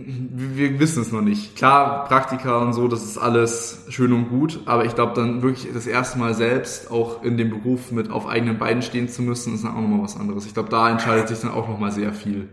wir 0.04 0.78
wissen 0.78 1.02
es 1.02 1.10
noch 1.10 1.20
nicht. 1.20 1.56
Klar, 1.56 2.04
Praktika 2.04 2.58
und 2.58 2.72
so, 2.72 2.86
das 2.86 3.02
ist 3.02 3.18
alles 3.18 3.84
schön 3.88 4.12
und 4.12 4.28
gut, 4.28 4.60
aber 4.66 4.84
ich 4.84 4.94
glaube 4.94 5.14
dann 5.14 5.42
wirklich 5.42 5.68
das 5.72 5.88
erste 5.88 6.18
Mal 6.18 6.34
selbst 6.34 6.90
auch 6.90 7.24
in 7.24 7.36
dem 7.36 7.50
Beruf 7.50 7.90
mit 7.90 8.10
auf 8.10 8.28
eigenen 8.28 8.58
Beinen 8.58 8.82
stehen 8.82 9.08
zu 9.08 9.22
müssen, 9.22 9.54
ist 9.54 9.64
dann 9.64 9.72
auch 9.72 9.80
nochmal 9.80 10.02
was 10.02 10.16
anderes. 10.16 10.46
Ich 10.46 10.54
glaube, 10.54 10.68
da 10.68 10.88
entscheidet 10.88 11.28
sich 11.28 11.40
dann 11.40 11.50
auch 11.50 11.68
nochmal 11.68 11.90
sehr 11.90 12.12
viel. 12.12 12.48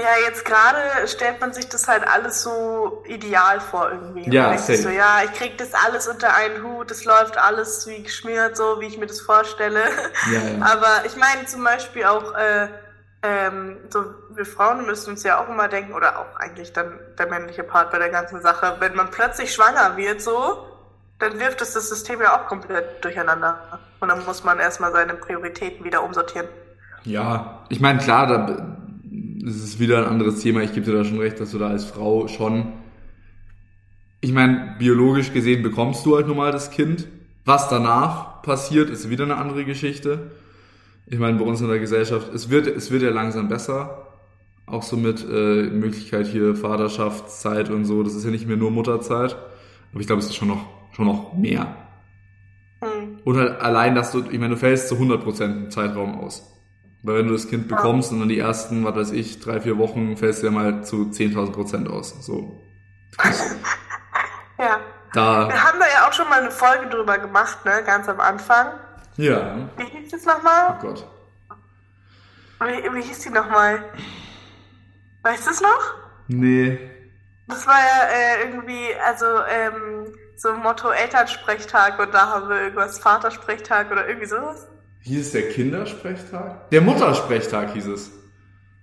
Ja, 0.00 0.26
jetzt 0.26 0.44
gerade 0.44 0.78
stellt 1.06 1.40
man 1.40 1.52
sich 1.52 1.68
das 1.68 1.88
halt 1.88 2.06
alles 2.06 2.42
so 2.42 3.02
ideal 3.06 3.60
vor 3.60 3.90
irgendwie. 3.90 4.30
Ja, 4.30 4.56
so, 4.56 4.88
ja, 4.88 5.22
ich 5.24 5.32
krieg 5.32 5.58
das 5.58 5.74
alles 5.74 6.06
unter 6.08 6.34
einen 6.34 6.62
Hut, 6.62 6.90
es 6.90 7.04
läuft 7.04 7.36
alles 7.36 7.86
wie 7.86 8.02
geschmiert, 8.02 8.56
so 8.56 8.80
wie 8.80 8.86
ich 8.86 8.98
mir 8.98 9.06
das 9.06 9.20
vorstelle. 9.20 9.82
Ja, 10.32 10.40
ja. 10.40 10.64
Aber 10.72 11.04
ich 11.04 11.16
meine 11.16 11.46
zum 11.46 11.64
Beispiel 11.64 12.04
auch, 12.04 12.34
äh, 12.34 12.68
ähm, 13.22 13.78
so 13.90 14.04
wir 14.30 14.46
Frauen 14.46 14.86
müssen 14.86 15.10
uns 15.10 15.24
ja 15.24 15.42
auch 15.42 15.48
immer 15.48 15.68
denken, 15.68 15.92
oder 15.92 16.18
auch 16.20 16.36
eigentlich 16.38 16.72
dann 16.72 16.98
der 17.18 17.26
männliche 17.26 17.64
Part 17.64 17.90
bei 17.90 17.98
der 17.98 18.10
ganzen 18.10 18.40
Sache, 18.40 18.76
wenn 18.78 18.94
man 18.94 19.10
plötzlich 19.10 19.52
schwanger 19.52 19.96
wird, 19.96 20.22
so, 20.22 20.64
dann 21.18 21.40
wirft 21.40 21.60
es 21.60 21.72
das 21.72 21.88
System 21.88 22.20
ja 22.20 22.38
auch 22.38 22.46
komplett 22.46 23.04
durcheinander. 23.04 23.80
Und 23.98 24.08
dann 24.08 24.24
muss 24.24 24.44
man 24.44 24.60
erstmal 24.60 24.92
seine 24.92 25.14
Prioritäten 25.14 25.84
wieder 25.84 26.04
umsortieren. 26.04 26.46
Ja, 27.02 27.64
ich 27.68 27.80
meine, 27.80 27.98
klar, 27.98 28.26
da 28.26 28.77
es 29.46 29.62
ist 29.62 29.80
wieder 29.80 29.98
ein 29.98 30.04
anderes 30.04 30.40
Thema. 30.40 30.62
Ich 30.62 30.72
gebe 30.72 30.86
dir 30.86 30.92
da 30.92 31.04
schon 31.04 31.18
recht, 31.18 31.40
dass 31.40 31.50
du 31.52 31.58
da 31.58 31.68
als 31.68 31.84
Frau 31.84 32.28
schon, 32.28 32.72
ich 34.20 34.32
meine, 34.32 34.76
biologisch 34.78 35.32
gesehen 35.32 35.62
bekommst 35.62 36.04
du 36.06 36.16
halt 36.16 36.26
normal 36.26 36.52
das 36.52 36.70
Kind. 36.70 37.06
Was 37.44 37.68
danach 37.68 38.42
passiert, 38.42 38.90
ist 38.90 39.10
wieder 39.10 39.24
eine 39.24 39.36
andere 39.36 39.64
Geschichte. 39.64 40.32
Ich 41.06 41.18
meine, 41.18 41.38
bei 41.38 41.44
uns 41.44 41.60
in 41.60 41.68
der 41.68 41.78
Gesellschaft, 41.78 42.32
es 42.34 42.50
wird, 42.50 42.66
es 42.66 42.90
wird 42.90 43.02
ja 43.02 43.10
langsam 43.10 43.48
besser. 43.48 44.06
Auch 44.66 44.82
so 44.82 44.96
mit 44.96 45.24
äh, 45.24 45.62
Möglichkeit 45.70 46.26
hier 46.26 46.54
Vaterschaftszeit 46.54 47.70
und 47.70 47.86
so. 47.86 48.02
Das 48.02 48.14
ist 48.14 48.24
ja 48.24 48.30
nicht 48.30 48.46
mehr 48.46 48.58
nur 48.58 48.70
Mutterzeit. 48.70 49.36
Aber 49.92 50.00
ich 50.00 50.06
glaube, 50.06 50.20
es 50.20 50.26
ist 50.26 50.36
schon 50.36 50.48
noch, 50.48 50.66
schon 50.92 51.06
noch 51.06 51.32
mehr. 51.32 51.74
Hm. 52.80 53.18
Und 53.24 53.36
halt 53.38 53.60
allein, 53.62 53.94
dass 53.94 54.12
du, 54.12 54.24
ich 54.30 54.38
meine, 54.38 54.50
du 54.50 54.56
fällst 54.56 54.88
zu 54.88 54.96
100% 54.96 55.44
im 55.44 55.70
Zeitraum 55.70 56.18
aus. 56.18 56.57
Weil 57.02 57.18
wenn 57.18 57.26
du 57.28 57.32
das 57.32 57.48
Kind 57.48 57.68
bekommst 57.68 58.10
und 58.10 58.20
dann 58.20 58.28
die 58.28 58.38
ersten, 58.38 58.84
was 58.84 58.94
weiß 58.94 59.10
ich, 59.12 59.40
drei, 59.40 59.60
vier 59.60 59.78
Wochen 59.78 60.16
fällst 60.16 60.42
du 60.42 60.46
ja 60.46 60.52
mal 60.52 60.84
zu 60.84 61.10
10.000 61.12 61.52
Prozent 61.52 61.88
aus. 61.88 62.14
So. 62.24 62.60
ja. 64.58 64.80
Da. 65.12 65.48
Wir 65.48 65.64
haben 65.64 65.78
da 65.78 65.86
ja 65.86 66.08
auch 66.08 66.12
schon 66.12 66.28
mal 66.28 66.40
eine 66.40 66.50
Folge 66.50 66.88
drüber 66.88 67.18
gemacht, 67.18 67.64
ne, 67.64 67.82
ganz 67.84 68.08
am 68.08 68.20
Anfang. 68.20 68.72
Ja. 69.16 69.68
Wie 69.76 69.84
hieß 69.84 70.10
das 70.10 70.24
nochmal? 70.24 70.76
Oh 70.76 70.82
Gott. 70.82 71.06
Wie, 72.60 72.94
wie 72.94 73.02
hieß 73.02 73.20
die 73.20 73.30
nochmal? 73.30 73.84
Weißt 75.22 75.46
du 75.46 75.50
es 75.50 75.60
noch? 75.60 75.94
Nee. 76.26 76.78
Das 77.46 77.66
war 77.66 77.78
ja 77.78 78.08
äh, 78.12 78.44
irgendwie, 78.44 78.94
also 79.06 79.24
ähm, 79.48 80.14
so 80.36 80.50
ein 80.50 80.60
Motto 80.60 80.90
Elternsprechtag 80.90 81.98
und 81.98 82.12
da 82.12 82.28
haben 82.28 82.48
wir 82.48 82.60
irgendwas 82.60 82.98
Vatersprechtag 82.98 83.90
oder 83.90 84.06
irgendwie 84.06 84.26
sowas. 84.26 84.68
Hieß 85.00 85.26
es 85.26 85.32
der 85.32 85.48
Kindersprechtag? 85.50 86.70
Der 86.70 86.80
Muttersprechtag 86.80 87.72
hieß 87.72 87.86
es. 87.86 88.10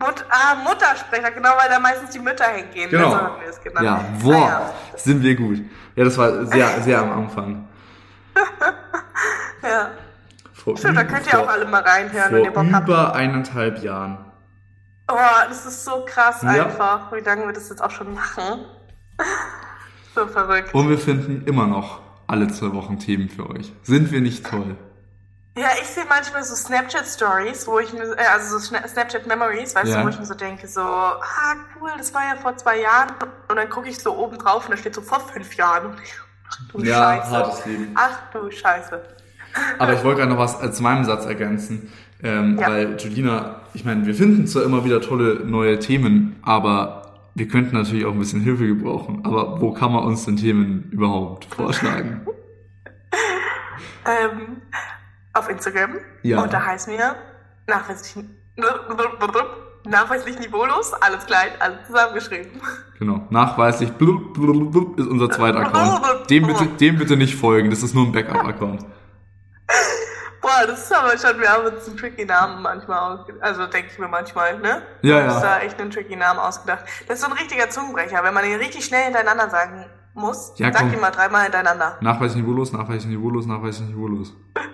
Mut 0.02 0.26
ah, 0.30 0.56
Muttersprechtag, 0.64 1.36
genau, 1.36 1.52
weil 1.58 1.70
da 1.70 1.80
meistens 1.80 2.10
die 2.12 2.20
Mütter 2.20 2.46
hingehen. 2.46 2.90
Genau. 2.90 3.12
So 3.12 3.18
haben 3.18 3.42
wir 3.42 3.50
es 3.50 3.62
genannt. 3.62 3.86
Ja, 3.86 4.06
boah, 4.22 4.32
Naja. 4.32 4.74
sind 4.98 5.24
wir 5.24 5.36
gut. 5.36 5.60
Ja, 5.96 6.04
das 6.04 6.18
war 6.18 6.46
sehr, 6.48 6.82
sehr 6.82 7.00
am 7.00 7.12
Anfang. 7.12 7.68
Ja. 9.64 9.90
Vor, 10.54 10.78
Stimmt, 10.78 10.98
da 10.98 11.04
könnt 11.04 11.26
ihr 11.26 11.40
auch 11.40 11.48
alle 11.48 11.66
mal 11.66 11.82
reinhören, 11.82 12.32
wenn 12.34 12.44
ihr 12.44 12.52
Bock 12.52 12.68
habt. 12.72 12.88
über 12.88 13.16
eineinhalb 13.16 13.82
Jahren. 13.84 14.18
Oh, 15.12 15.16
das 15.50 15.66
ist 15.66 15.84
so 15.86 16.06
krass 16.06 16.44
Ja. 16.44 16.66
einfach, 16.66 17.12
wie 17.12 17.22
lange 17.22 17.48
wir 17.48 17.54
das 17.54 17.70
jetzt 17.70 17.82
auch 17.82 17.90
schon 17.90 18.14
machen. 18.14 18.66
so 20.16 20.28
verrückt. 20.28 20.72
Und 20.74 20.90
wir 20.90 21.00
finden 21.00 21.48
immer 21.48 21.66
noch 21.66 22.02
alle 22.28 22.48
zwei 22.50 22.74
Wochen 22.74 23.00
Themen 23.00 23.30
für 23.30 23.50
euch. 23.50 23.74
Sind 23.82 24.12
wir 24.12 24.22
nicht 24.22 24.46
toll? 24.46 24.76
Ja, 25.58 25.68
ich 25.82 25.88
sehe 25.88 26.04
manchmal 26.10 26.44
so 26.44 26.54
Snapchat-Stories, 26.54 27.66
wo 27.68 27.80
ich 27.80 27.94
mir, 27.94 28.04
äh, 28.18 28.26
also 28.34 28.58
so 28.58 28.76
Snapchat-Memories, 28.88 29.74
weißt 29.74 29.88
Ja. 29.90 30.00
du, 30.00 30.06
wo 30.06 30.10
ich 30.10 30.20
mir 30.20 30.26
so 30.26 30.34
denke, 30.34 30.68
so, 30.68 30.82
ah, 30.82 31.22
cool, 31.80 31.92
das 31.98 32.14
war 32.14 32.24
ja 32.24 32.36
vor 32.36 32.58
zwei 32.58 32.82
Jahren. 32.82 33.12
Und 33.48 33.56
dann 33.56 33.70
gucke 33.70 33.88
ich 33.88 33.98
so 33.98 34.18
oben 34.18 34.38
drauf 34.38 34.66
und 34.66 34.72
da 34.72 34.78
steht 34.78 34.96
so 34.96 35.02
vor 35.02 35.22
fünf 35.22 35.56
Jahren. 35.56 35.96
Ach 36.50 36.58
du 36.74 36.80
Ja, 36.84 36.96
Scheiße. 37.22 37.32
hartes 37.32 37.66
Leben. 37.66 37.88
Ach 37.96 38.20
du 38.34 38.52
Scheiße. 38.52 39.02
Aber 39.80 39.94
ich 39.94 40.04
wollte 40.04 40.20
gerade 40.20 40.34
noch 40.34 40.40
was 40.40 40.62
äh, 40.62 40.72
zu 40.74 40.84
meinem 40.84 41.06
Satz 41.06 41.26
ergänzen, 41.26 41.92
ähm, 42.22 42.58
Ja. 42.60 42.68
weil 42.70 42.98
Julina, 42.98 43.62
ich 43.74 43.86
meine, 43.86 44.06
wir 44.06 44.14
finden 44.14 44.48
zwar 44.48 44.64
immer 44.64 44.84
wieder 44.84 45.00
tolle 45.00 45.36
neue 45.46 45.80
Themen, 45.80 46.36
aber 46.44 47.14
wir 47.34 47.48
könnten 47.48 47.78
natürlich 47.78 48.06
auch 48.06 48.12
ein 48.12 48.20
bisschen 48.20 48.42
Hilfe 48.42 48.68
gebrauchen. 48.68 49.22
Aber 49.26 49.62
wo 49.62 49.72
kann 49.72 49.94
man 49.94 50.04
uns 50.04 50.26
denn 50.26 50.36
Themen 50.36 50.90
überhaupt 50.92 51.46
vorschlagen? 51.46 52.28
Ähm, 54.08 54.62
auf 55.36 55.50
Instagram. 55.50 56.00
Ja. 56.24 56.42
Und 56.42 56.52
da 56.54 56.66
heißen 56.66 56.92
wir 56.94 57.16
nachweislich, 57.68 58.26
nachweislich 59.86 60.40
niveaulos, 60.40 60.94
alles 60.94 61.26
klein, 61.26 61.50
alles 61.60 61.86
zusammengeschrieben. 61.88 62.62
Genau, 62.98 63.28
nachweislich 63.30 63.92
blub, 63.94 64.34
blub, 64.34 64.72
blub, 64.72 65.00
ist 65.00 65.08
unser 65.08 65.30
zweiter 65.30 65.60
Account. 65.60 66.30
Dem 66.30 66.48
bitte, 66.48 66.66
dem 66.66 66.98
bitte 66.98 67.18
nicht 67.18 67.36
folgen, 67.36 67.70
das 67.70 67.84
ist 67.84 67.94
nur 67.94 68.06
ein 68.06 68.12
Backup-Account. 68.12 68.86
Boah, 70.42 70.68
das 70.68 70.84
ist 70.84 70.94
aber 70.94 71.18
schon, 71.18 71.42
wir 71.42 71.50
haben 71.50 71.66
uns 71.66 71.88
einen 71.88 71.98
tricky 71.98 72.24
Namen 72.24 72.62
manchmal 72.62 73.00
ausgedacht. 73.00 73.44
Also 73.44 73.66
denke 73.66 73.90
ich 73.92 73.98
mir 73.98 74.08
manchmal, 74.08 74.60
ne? 74.60 74.84
Ja, 75.02 75.22
Das 75.26 75.38
ist 75.38 75.44
ja. 75.44 75.50
da 75.50 75.60
echt 75.62 75.82
einen 75.82 75.90
tricky 75.90 76.16
Namen 76.16 76.40
ausgedacht. 76.40 76.86
Das 77.08 77.18
ist 77.18 77.26
so 77.26 77.32
ein 77.32 77.38
richtiger 77.38 77.68
Zungenbrecher, 77.70 78.24
wenn 78.24 78.34
man 78.34 78.46
ihn 78.46 78.58
richtig 78.58 78.86
schnell 78.86 79.06
hintereinander 79.06 79.50
sagen 79.50 79.86
muss. 80.16 80.54
Ja, 80.58 80.72
sag 80.72 80.92
komm. 80.92 81.02
mal 81.02 81.12
dreimal 81.12 81.44
hintereinander. 81.44 81.98
Nachweislich 82.02 82.42
niveaulos, 82.44 82.72
nachweislich 82.72 83.16
niveaulos, 83.16 83.46
nachweislich 83.46 83.90
niveaulos. 83.90 84.34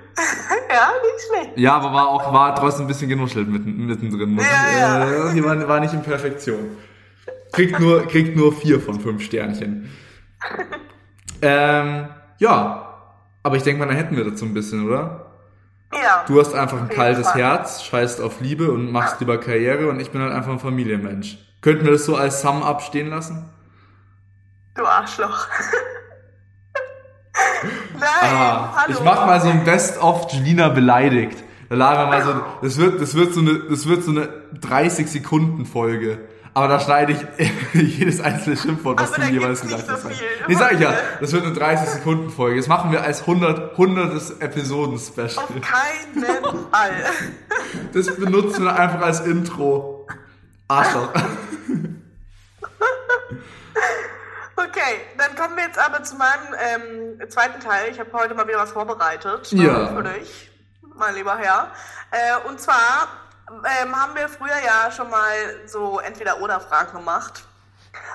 Ja, 0.73 0.89
nicht 1.03 1.25
schlecht. 1.27 1.59
Ja, 1.59 1.73
aber 1.73 1.91
war 1.91 2.07
auch, 2.07 2.31
war 2.31 2.55
trotzdem 2.55 2.85
ein 2.85 2.87
bisschen 2.87 3.09
genuschelt 3.09 3.49
mitten, 3.49 3.87
mittendrin. 3.87 4.37
Ja, 4.37 4.43
ich, 4.43 4.79
ja. 4.79 5.29
Äh, 5.29 5.33
die 5.33 5.43
war, 5.43 5.67
war 5.67 5.81
nicht 5.81 5.93
in 5.93 6.01
Perfektion. 6.01 6.77
Kriegt 7.51 7.77
nur, 7.77 8.07
kriegt 8.07 8.37
nur 8.37 8.53
vier 8.53 8.79
von 8.79 8.99
fünf 8.99 9.21
Sternchen. 9.21 9.89
Ähm, 11.41 12.07
ja. 12.37 12.87
Aber 13.43 13.55
ich 13.55 13.63
denke 13.63 13.79
mal, 13.79 13.87
dann 13.87 13.97
hätten 13.97 14.15
wir 14.15 14.23
dazu 14.23 14.45
ein 14.45 14.53
bisschen, 14.53 14.85
oder? 14.85 15.31
Ja. 15.91 16.23
Du 16.27 16.39
hast 16.39 16.53
einfach 16.53 16.79
ein 16.79 16.89
kaltes 16.89 17.27
Fall. 17.27 17.41
Herz, 17.41 17.83
scheißt 17.83 18.21
auf 18.21 18.39
Liebe 18.39 18.71
und 18.71 18.91
machst 18.91 19.19
lieber 19.19 19.39
Karriere 19.39 19.89
und 19.89 19.99
ich 19.99 20.11
bin 20.11 20.21
halt 20.21 20.31
einfach 20.31 20.51
ein 20.51 20.59
Familienmensch. 20.59 21.39
Könnten 21.61 21.85
wir 21.85 21.93
das 21.93 22.05
so 22.05 22.15
als 22.15 22.41
Sum-Up 22.41 22.81
stehen 22.81 23.09
lassen? 23.09 23.49
Du 24.75 24.85
Arschloch. 24.85 25.47
Nein, 27.93 28.09
Ah, 28.33 28.73
hallo. 28.75 28.93
ich 28.97 29.03
mach 29.03 29.25
mal 29.25 29.39
so 29.41 29.49
ein 29.49 29.63
Best-of 29.63 30.31
Julina 30.31 30.69
beleidigt. 30.69 31.37
Da 31.69 31.75
laden 31.75 31.99
wir 31.99 32.07
mal 32.07 32.23
so, 32.23 32.33
das 32.61 32.77
wird, 32.77 33.01
das 33.01 33.13
wird 33.15 33.33
so 33.33 33.39
eine, 33.41 33.59
das 33.69 33.87
wird 33.87 34.03
so 34.03 34.11
eine 34.11 34.27
30 34.59 35.07
Sekunden 35.09 35.65
Folge. 35.65 36.19
Aber 36.53 36.67
da 36.67 36.79
schneide 36.81 37.13
ich 37.13 37.25
jedes 37.97 38.19
einzelne 38.19 38.57
Schimpfwort, 38.57 38.99
was 38.99 39.13
Aber 39.13 39.23
du 39.25 39.31
jeweils 39.31 39.61
gesagt 39.61 39.87
nicht 39.89 40.01
so 40.01 40.09
hast. 40.09 40.17
viel. 40.17 40.27
Nee, 40.47 40.55
sag 40.55 40.73
ich 40.73 40.79
ja, 40.81 40.93
das 41.21 41.31
wird 41.31 41.45
eine 41.45 41.53
30 41.53 41.87
Sekunden 41.89 42.29
Folge. 42.29 42.57
Das 42.57 42.67
machen 42.67 42.91
wir 42.91 43.03
als 43.03 43.21
100, 43.21 43.71
100. 43.71 44.41
Episoden-Special. 44.41 45.37
Auf 45.37 45.47
keinen 45.61 46.25
Fall. 46.71 46.91
Das 47.93 48.13
benutzen 48.17 48.65
wir 48.65 48.75
einfach 48.77 49.01
als 49.01 49.21
Intro. 49.21 50.07
Arschloch. 50.67 51.09
Okay, 54.71 55.01
dann 55.17 55.35
kommen 55.35 55.57
wir 55.57 55.65
jetzt 55.65 55.77
aber 55.77 56.01
zu 56.01 56.15
meinem 56.15 57.19
ähm, 57.19 57.29
zweiten 57.29 57.59
Teil. 57.59 57.89
Ich 57.91 57.99
habe 57.99 58.09
heute 58.13 58.33
mal 58.33 58.47
wieder 58.47 58.59
was 58.59 58.71
vorbereitet. 58.71 59.51
ne, 59.51 59.65
Ja. 59.65 59.87
Für 59.87 60.01
dich, 60.03 60.49
mein 60.95 61.13
lieber 61.15 61.35
Herr. 61.37 61.71
Äh, 62.11 62.47
und 62.47 62.59
zwar 62.61 63.07
ähm, 63.49 63.93
haben 63.93 64.15
wir 64.15 64.29
früher 64.29 64.57
ja 64.65 64.89
schon 64.89 65.09
mal 65.09 65.33
so 65.65 65.99
Entweder-Oder-Fragen 65.99 66.93
gemacht. 66.93 67.43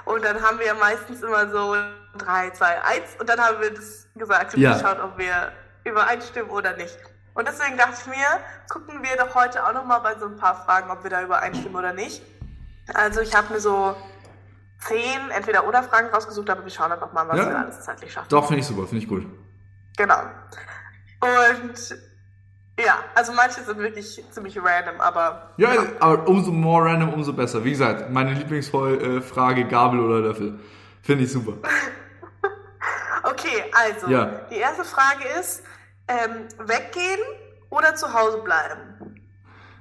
Und 0.07 0.25
dann 0.25 0.41
haben 0.41 0.59
wir 0.59 0.73
meistens 0.75 1.21
immer 1.23 1.47
so 1.51 1.77
3, 2.17 2.51
2, 2.53 2.83
1 2.85 3.03
und 3.21 3.29
dann 3.29 3.39
haben 3.39 3.61
wir 3.61 3.75
das 3.75 4.07
gesagt 4.15 4.55
und 4.55 4.61
Ja. 4.61 4.73
geschaut, 4.79 4.99
ob 5.01 5.19
wir 5.19 5.53
übereinstimmen 5.85 6.51
oder 6.51 6.75
nicht. 6.77 6.97
Und 7.35 7.47
deswegen 7.47 7.77
dachte 7.77 7.97
ich 8.01 8.07
mir, 8.07 8.25
gucken 8.71 9.03
wir 9.03 9.15
doch 9.19 9.35
heute 9.35 9.63
auch 9.67 9.75
nochmal 9.75 10.01
bei 10.01 10.15
so 10.19 10.25
ein 10.25 10.39
paar 10.39 10.65
Fragen, 10.65 10.91
ob 10.91 11.03
wir 11.03 11.11
da 11.11 11.21
übereinstimmen 11.21 11.77
oder 11.77 11.93
nicht. 11.93 12.23
Also 12.95 13.21
ich 13.21 13.35
habe 13.35 13.53
mir 13.53 13.61
so 13.61 13.95
zehn 14.79 15.31
Entweder-Oder-Fragen 15.31 16.09
rausgesucht, 16.09 16.49
aber 16.51 16.63
wir 16.65 16.71
schauen 16.71 16.93
einfach 16.93 17.13
mal, 17.13 17.27
was 17.29 17.39
Ja. 17.39 17.49
wir 17.49 17.59
alles 17.59 17.81
zeitlich 17.81 18.13
schaffen. 18.13 18.29
Doch, 18.31 18.47
finde 18.47 18.61
ich 18.61 18.67
super, 18.67 18.87
finde 18.87 19.03
ich 19.03 19.09
gut. 19.09 19.27
Genau. 19.97 20.19
Und 21.21 21.99
ja, 22.79 22.99
also 23.15 23.33
manche 23.33 23.63
sind 23.63 23.79
wirklich 23.79 24.23
ziemlich 24.31 24.59
random, 24.63 25.01
aber 25.01 25.51
Ja, 25.57 25.71
aber 26.01 26.29
umso 26.29 26.53
more 26.53 26.85
random, 26.85 27.15
umso 27.15 27.33
besser. 27.33 27.65
Wie 27.65 27.71
gesagt, 27.71 28.11
meine 28.11 28.35
Lieblingsfrage, 28.35 29.65
Gabel 29.67 30.01
oder 30.01 30.21
Löffel. 30.21 30.61
Finde 31.03 31.25
ich 31.25 31.33
super. 31.33 31.55
Okay, 33.23 33.65
also 33.73 34.09
Ja. 34.09 34.27
die 34.51 34.57
erste 34.57 34.85
Frage 34.85 35.25
ist, 35.41 35.65
ähm, 36.07 36.47
weggehen 36.59 37.19
oder 37.71 37.95
zu 37.97 38.13
Hause 38.13 38.39
bleiben? 38.39 39.21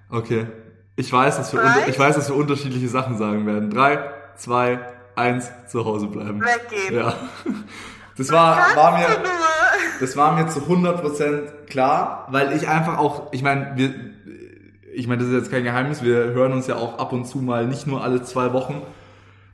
Okay. 0.10 0.47
Ich 0.95 1.12
weiß, 1.13 1.38
dass 1.38 1.53
wir, 1.53 1.62
ich 1.88 1.99
weiß, 1.99 2.15
dass 2.15 2.29
wir 2.29 2.36
unterschiedliche 2.36 2.88
Sachen 2.88 3.17
sagen 3.17 3.45
werden. 3.45 3.69
Drei, 3.69 3.97
zwei, 4.38 4.80
eins, 5.15 5.52
zu 5.67 5.86
Hause 5.86 6.08
bleiben. 6.08 6.41
Weggehen. 6.41 6.95
Ja. 6.95 7.13
Das 8.17 8.32
war, 8.32 8.58
war 8.76 8.98
mir, 8.98 9.08
das 10.00 10.15
war 10.15 10.36
mir 10.36 10.48
zu 10.48 10.62
100% 10.62 11.65
klar, 11.67 12.28
weil 12.30 12.54
ich 12.54 12.67
einfach 12.67 12.98
auch, 12.98 13.34
ich 13.34 13.43
meine, 13.43 13.74
wir, 13.76 13.93
ich 14.93 15.08
meine, 15.08 15.21
das 15.21 15.30
ist 15.30 15.36
jetzt 15.36 15.52
kein 15.52 15.63
Geheimnis, 15.63 16.02
wir 16.02 16.15
hören 16.15 16.54
uns 16.54 16.67
ja 16.67 16.76
auch 16.76 16.98
ab 16.98 17.12
und 17.12 17.26
zu 17.26 17.39
mal, 17.39 17.67
nicht 17.67 17.88
nur 17.88 18.04
alle 18.04 18.24
zwei 18.24 18.54
Wochen. 18.54 18.82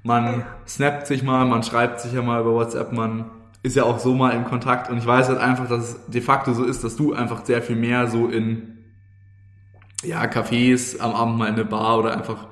Man 0.03 0.45
snappt 0.67 1.07
sich 1.07 1.23
mal, 1.23 1.45
man 1.45 1.63
schreibt 1.63 2.01
sich 2.01 2.13
ja 2.13 2.21
mal 2.21 2.41
über 2.41 2.53
WhatsApp, 2.53 2.91
man 2.91 3.31
ist 3.63 3.75
ja 3.75 3.83
auch 3.83 3.99
so 3.99 4.13
mal 4.13 4.31
in 4.31 4.45
Kontakt 4.45 4.89
und 4.89 4.97
ich 4.97 5.05
weiß 5.05 5.29
halt 5.29 5.39
einfach, 5.39 5.67
dass 5.67 5.89
es 5.89 6.05
de 6.07 6.21
facto 6.21 6.53
so 6.53 6.63
ist, 6.63 6.83
dass 6.83 6.95
du 6.95 7.13
einfach 7.13 7.45
sehr 7.45 7.61
viel 7.61 7.75
mehr 7.75 8.07
so 8.07 8.27
in 8.27 8.77
ja, 10.03 10.23
Cafés, 10.23 10.99
am 10.99 11.13
Abend 11.13 11.37
mal 11.37 11.47
in 11.47 11.55
eine 11.55 11.65
Bar 11.65 11.99
oder 11.99 12.15
einfach 12.15 12.47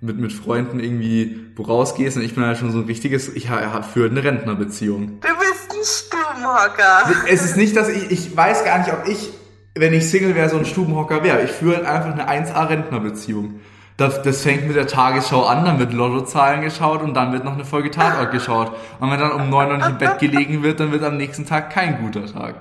mit, 0.00 0.18
mit 0.18 0.32
Freunden 0.32 0.80
irgendwie 0.80 1.46
wo 1.56 1.62
rausgehst 1.62 2.16
und 2.16 2.22
ich 2.22 2.34
bin 2.34 2.44
halt 2.44 2.58
schon 2.58 2.70
so 2.70 2.78
ein 2.80 2.84
richtiges, 2.84 3.34
ich 3.34 3.48
habe 3.48 3.82
für 3.82 4.08
eine 4.08 4.22
Rentnerbeziehung. 4.22 5.20
Du 5.20 5.28
bist 5.38 5.70
ein 5.70 5.84
Stubenhocker. 5.84 7.10
Es 7.28 7.44
ist 7.44 7.56
nicht, 7.56 7.76
dass 7.76 7.88
ich, 7.88 8.10
ich 8.10 8.36
weiß 8.36 8.64
gar 8.64 8.78
nicht, 8.78 8.92
ob 8.92 9.08
ich, 9.08 9.30
wenn 9.74 9.94
ich 9.94 10.08
Single 10.10 10.34
wäre, 10.34 10.48
so 10.48 10.58
ein 10.58 10.66
Stubenhocker 10.66 11.22
wäre. 11.24 11.42
Ich 11.42 11.50
führe 11.50 11.76
halt 11.76 11.86
einfach 11.86 12.12
eine 12.12 12.46
1A-Rentnerbeziehung. 12.46 13.60
Das, 13.96 14.20
das 14.20 14.42
fängt 14.42 14.66
mit 14.66 14.76
der 14.76 14.86
Tagesschau 14.86 15.46
an, 15.46 15.64
dann 15.64 15.78
wird 15.78 15.94
Lottozahlen 15.94 16.60
geschaut 16.60 17.02
und 17.02 17.14
dann 17.14 17.32
wird 17.32 17.44
noch 17.44 17.54
eine 17.54 17.64
Folge 17.64 17.90
Tatort 17.90 18.30
geschaut. 18.30 18.72
Und 19.00 19.10
wenn 19.10 19.18
dann 19.18 19.32
um 19.32 19.48
9 19.48 19.70
Uhr 19.70 19.76
nicht 19.78 19.88
im 19.88 19.98
Bett 19.98 20.18
gelegen 20.18 20.62
wird, 20.62 20.80
dann 20.80 20.92
wird 20.92 21.02
am 21.02 21.16
nächsten 21.16 21.46
Tag 21.46 21.70
kein 21.70 22.02
guter 22.02 22.26
Tag. 22.30 22.56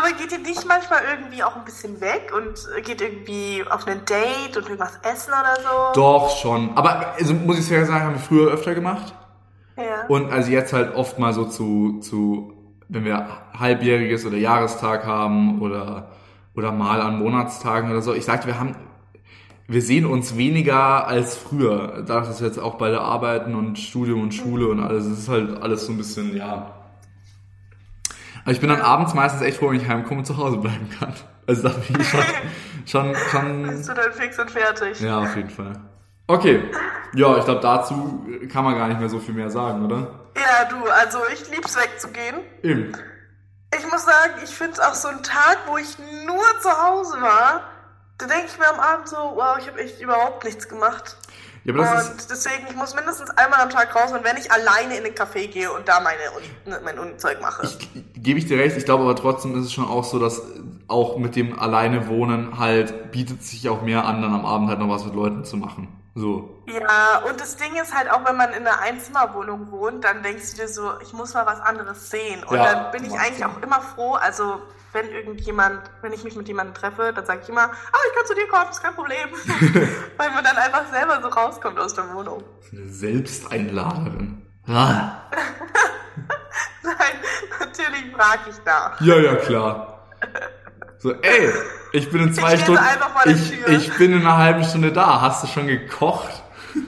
Aber 0.00 0.12
geht 0.16 0.32
ihr 0.32 0.38
nicht 0.38 0.66
manchmal 0.66 1.00
irgendwie 1.12 1.42
auch 1.42 1.56
ein 1.56 1.64
bisschen 1.64 2.00
weg 2.00 2.32
und 2.34 2.58
geht 2.84 3.02
irgendwie 3.02 3.62
auf 3.68 3.86
ein 3.86 4.02
Date 4.06 4.56
und 4.56 4.64
irgendwas 4.64 4.98
essen 5.02 5.32
oder 5.32 5.56
so? 5.56 6.00
Doch, 6.00 6.36
schon. 6.38 6.76
Aber 6.76 7.14
also, 7.18 7.34
muss 7.34 7.58
ich 7.58 7.66
fair 7.66 7.84
sagen, 7.84 8.04
haben 8.04 8.14
wir 8.14 8.20
früher 8.20 8.50
öfter 8.50 8.74
gemacht. 8.74 9.12
Ja. 9.76 10.06
Und 10.08 10.32
also 10.32 10.50
jetzt 10.50 10.72
halt 10.72 10.94
oft 10.94 11.18
mal 11.18 11.34
so 11.34 11.44
zu, 11.44 12.00
zu 12.00 12.54
wenn 12.88 13.04
wir 13.04 13.26
halbjähriges 13.58 14.24
oder 14.24 14.36
Jahrestag 14.36 15.04
haben 15.04 15.60
oder, 15.60 16.10
oder 16.56 16.72
mal 16.72 17.00
an 17.02 17.18
Monatstagen 17.18 17.90
oder 17.90 18.00
so. 18.00 18.14
Ich 18.14 18.24
sagte, 18.24 18.46
wir 18.46 18.58
haben, 18.58 18.74
wir 19.68 19.82
sehen 19.82 20.06
uns 20.06 20.36
weniger 20.36 21.06
als 21.06 21.36
früher. 21.36 22.04
Dadurch, 22.06 22.28
dass 22.28 22.40
wir 22.40 22.48
jetzt 22.48 22.58
auch 22.58 22.76
beide 22.76 23.00
arbeiten 23.00 23.54
und 23.54 23.78
Studium 23.78 24.22
und 24.22 24.32
Schule 24.32 24.68
und 24.68 24.80
alles, 24.80 25.04
es 25.04 25.18
ist 25.20 25.28
halt 25.28 25.62
alles 25.62 25.84
so 25.84 25.92
ein 25.92 25.98
bisschen, 25.98 26.36
ja. 26.36 26.79
Aber 28.50 28.54
ich 28.56 28.60
bin 28.60 28.68
dann 28.68 28.80
abends 28.82 29.14
meistens 29.14 29.42
echt 29.42 29.58
froh, 29.58 29.70
wenn 29.70 29.76
ich 29.76 29.86
heimkomme 29.86 30.18
und 30.18 30.24
zu 30.24 30.36
Hause 30.36 30.56
bleiben 30.56 30.90
kann. 30.98 31.14
Also 31.46 31.68
da 31.68 31.68
bin 31.68 32.00
ich 32.00 32.08
schon, 32.08 32.24
schon, 32.84 33.14
schon 33.30 33.62
Bist 33.68 33.88
du 33.88 33.94
dann 33.94 34.12
fix 34.12 34.40
und 34.40 34.50
fertig? 34.50 35.00
ja, 35.00 35.20
auf 35.20 35.36
jeden 35.36 35.50
Fall. 35.50 35.74
Okay, 36.26 36.64
ja, 37.14 37.38
ich 37.38 37.44
glaube, 37.44 37.60
dazu 37.60 38.26
kann 38.52 38.64
man 38.64 38.76
gar 38.76 38.88
nicht 38.88 38.98
mehr 38.98 39.08
so 39.08 39.20
viel 39.20 39.34
mehr 39.34 39.50
sagen, 39.50 39.84
oder? 39.84 40.26
Ja, 40.36 40.64
du, 40.68 40.84
also 40.84 41.20
ich 41.32 41.48
lieb's 41.48 41.76
wegzugehen. 41.76 42.38
Eben. 42.64 42.92
Ich 43.72 43.88
muss 43.88 44.04
sagen, 44.04 44.32
ich 44.42 44.50
finde 44.50 44.72
es 44.72 44.80
auch 44.80 44.94
so 44.94 45.06
ein 45.06 45.22
Tag, 45.22 45.58
wo 45.68 45.78
ich 45.78 45.96
nur 46.26 46.42
zu 46.60 46.70
Hause 46.70 47.20
war. 47.20 47.62
Da 48.18 48.26
denke 48.26 48.46
ich 48.46 48.58
mir 48.58 48.68
am 48.68 48.80
Abend 48.80 49.08
so, 49.08 49.16
wow, 49.16 49.58
ich 49.60 49.68
habe 49.68 49.78
echt 49.78 50.00
überhaupt 50.00 50.44
nichts 50.44 50.68
gemacht. 50.68 51.16
Ja, 51.64 51.74
und 51.74 52.30
deswegen, 52.30 52.66
ich 52.68 52.76
muss 52.76 52.94
mindestens 52.94 53.30
einmal 53.30 53.60
am 53.60 53.70
Tag 53.70 53.94
raus 53.94 54.12
und 54.12 54.24
wenn 54.24 54.36
ich 54.38 54.50
alleine 54.50 54.96
in 54.96 55.04
den 55.04 55.14
Café 55.14 55.46
gehe 55.46 55.70
und 55.70 55.86
da 55.86 56.00
meine 56.00 56.30
Uni, 56.36 56.80
mein 56.82 56.98
Unizeug 56.98 57.40
mache. 57.40 57.68
gebe 58.14 58.38
ich 58.38 58.46
dir 58.46 58.58
recht, 58.58 58.76
ich 58.76 58.84
glaube 58.84 59.04
aber 59.04 59.14
trotzdem 59.14 59.58
ist 59.58 59.66
es 59.66 59.72
schon 59.72 59.86
auch 59.86 60.04
so, 60.04 60.18
dass 60.18 60.40
auch 60.90 61.16
mit 61.16 61.36
dem 61.36 61.58
alleine 61.58 62.08
wohnen 62.08 62.58
halt 62.58 63.12
bietet 63.12 63.42
sich 63.42 63.68
auch 63.68 63.82
mehr 63.82 64.04
an, 64.04 64.20
dann 64.22 64.34
am 64.34 64.44
Abend 64.44 64.68
halt 64.68 64.78
noch 64.80 64.88
was 64.88 65.04
mit 65.04 65.14
Leuten 65.14 65.44
zu 65.44 65.56
machen. 65.56 65.88
So. 66.14 66.62
Ja, 66.66 67.22
und 67.28 67.40
das 67.40 67.56
Ding 67.56 67.74
ist 67.80 67.94
halt 67.94 68.10
auch, 68.10 68.24
wenn 68.26 68.36
man 68.36 68.50
in 68.52 68.66
einer 68.66 68.80
Einzimmerwohnung 68.80 69.70
wohnt, 69.70 70.04
dann 70.04 70.22
denkst 70.22 70.52
du 70.52 70.62
dir 70.62 70.68
so, 70.68 70.90
ich 71.00 71.12
muss 71.12 71.34
mal 71.34 71.46
was 71.46 71.60
anderes 71.60 72.10
sehen. 72.10 72.42
Und 72.44 72.56
Ja, 72.56 72.64
dann 72.74 72.90
bin 72.90 73.04
ich 73.04 73.12
eigentlich 73.12 73.36
Sinn. 73.38 73.44
auch 73.46 73.62
immer 73.62 73.80
froh, 73.80 74.14
also 74.14 74.60
wenn 74.92 75.08
irgendjemand, 75.08 75.80
wenn 76.02 76.12
ich 76.12 76.24
mich 76.24 76.34
mit 76.34 76.48
jemandem 76.48 76.74
treffe, 76.74 77.12
dann 77.14 77.24
sage 77.24 77.40
ich 77.44 77.48
immer, 77.48 77.62
ah, 77.62 77.98
ich 78.08 78.16
kann 78.16 78.26
zu 78.26 78.34
dir 78.34 78.48
kommen, 78.48 78.70
ist 78.70 78.82
kein 78.82 78.94
Problem. 78.94 79.28
Weil 80.16 80.30
man 80.32 80.42
dann 80.42 80.56
einfach 80.56 80.86
selber 80.92 81.20
so 81.22 81.28
rauskommt 81.28 81.78
aus 81.78 81.94
der 81.94 82.12
Wohnung. 82.12 82.42
Eine 82.72 82.88
Selbsteinladerin. 82.88 84.36
Ah. 84.68 85.22
Nein, 86.82 86.94
natürlich 87.58 88.12
frage 88.14 88.50
ich 88.50 88.64
nach. 88.64 89.00
Ja, 89.00 89.16
ja, 89.18 89.34
klar. 89.36 90.06
So, 91.00 91.12
ey, 91.14 91.50
ich 91.92 92.10
bin 92.10 92.22
in 92.24 92.34
zwei 92.34 92.54
Ich 92.54 92.60
Stunden. 92.62 92.82
Ich, 93.24 93.66
ich 93.66 93.96
bin 93.96 94.12
in 94.12 94.20
einer 94.20 94.36
halben 94.36 94.62
Stunde 94.64 94.92
da. 94.92 95.22
Hast 95.22 95.42
du 95.42 95.46
schon 95.48 95.66
gekocht? 95.66 96.42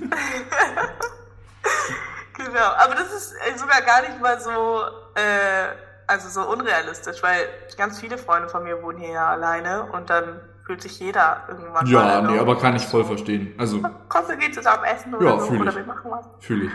Genau, 2.35 2.73
aber 2.77 2.95
das 2.95 3.13
ist 3.13 3.35
sogar 3.59 3.81
gar 3.83 4.03
nicht 4.03 4.21
mal 4.21 4.39
so, 4.41 4.83
äh, 5.15 5.69
also 6.07 6.29
so 6.29 6.51
unrealistisch, 6.51 7.23
weil 7.23 7.49
ganz 7.77 8.01
viele 8.01 8.19
Freunde 8.19 8.49
von 8.49 8.65
mir 8.65 8.83
wohnen 8.83 8.99
hier 8.99 9.13
ja 9.13 9.31
alleine 9.31 9.85
und 9.85 10.11
dann 10.11 10.41
fühlt 10.67 10.83
sich 10.83 10.99
jeder 10.99 11.45
irgendwann 11.49 11.87
Ja, 11.87 12.21
nee, 12.21 12.39
aber 12.39 12.59
kann 12.59 12.75
ich 12.77 12.87
voll 12.87 13.05
verstehen. 13.05 13.55
Also, 13.59 13.81
Komm, 14.09 14.29
wir 14.29 14.37
gehen 14.37 14.53
zusammen 14.53 14.85
essen 14.85 15.15
oder 15.15 15.31
Ja, 15.31 15.39
so, 15.39 15.53
oder 15.53 15.75
wir 15.75 15.85
machen 15.85 16.11
was. 16.11 16.27
fühle 16.41 16.67
ich. 16.67 16.73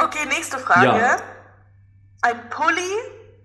Okay, 0.00 0.26
nächste 0.28 0.58
Frage. 0.58 0.86
Ja. 0.86 1.16
Ein 2.22 2.48
Pulli 2.50 2.92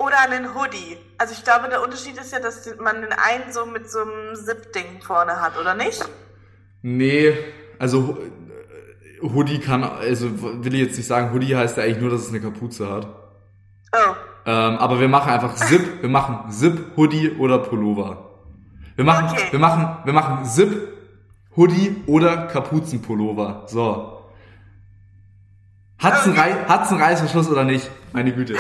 oder 0.06 0.20
ein 0.30 0.56
Hoodie? 0.56 0.98
Also 1.18 1.34
ich 1.34 1.44
glaube, 1.44 1.70
der 1.70 1.82
Unterschied 1.84 2.18
ist 2.18 2.32
ja, 2.34 2.40
dass 2.40 2.66
man 2.80 3.02
den 3.02 3.12
einen 3.14 3.52
so 3.52 3.66
mit 3.66 3.90
so 3.90 4.00
einem 4.02 4.36
Zip-Ding 4.36 5.02
vorne 5.02 5.40
hat, 5.42 5.58
oder 5.60 5.76
nicht? 5.76 6.04
Nee, 6.82 7.38
also 7.80 8.18
äh, 8.20 9.28
Hoodie 9.28 9.60
kann, 9.60 9.84
also 9.84 10.30
will 10.64 10.74
ich 10.74 10.82
jetzt 10.82 10.98
nicht 10.98 11.08
sagen, 11.08 11.32
Hoodie 11.34 11.56
heißt 11.56 11.78
ja 11.78 11.84
eigentlich 11.84 12.00
nur, 12.02 12.10
dass 12.10 12.22
es 12.22 12.30
eine 12.30 12.42
Kapuze 12.42 12.90
hat. 12.90 13.06
Oh, 13.94 14.16
Ähm, 14.46 14.78
aber 14.78 15.00
wir 15.00 15.08
machen 15.08 15.32
einfach 15.32 15.54
Zip, 15.56 15.82
wir 16.02 16.10
machen 16.10 16.52
Zip, 16.52 16.96
Hoodie 16.98 17.32
oder 17.38 17.60
Pullover. 17.60 18.30
Wir 18.96 19.06
machen, 19.06 19.30
Okay. 19.32 19.48
wir 19.52 19.60
machen, 19.60 19.98
wir 20.06 20.14
machen 20.14 20.46
Zip, 20.46 20.88
Hoodie 21.56 22.04
oder 22.08 22.48
Kapuzenpullover. 22.48 23.64
So. 23.68 24.22
Hat's 26.00 26.24
einen, 26.26 26.34
Okay. 26.34 26.56
Einen 26.68 27.02
Reißverschluss 27.02 27.50
oder 27.50 27.64
nicht? 27.64 27.90
Meine 28.14 28.32
Güte. 28.34 28.56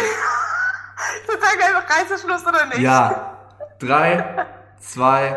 Wir 1.27 1.39
sagen 1.39 1.75
einfach 1.75 1.89
Reißverschluss 1.97 2.45
oder 2.47 2.65
nicht? 2.67 2.79
Ja. 2.79 3.37
Drei, 3.79 4.45
zwei, 4.79 5.35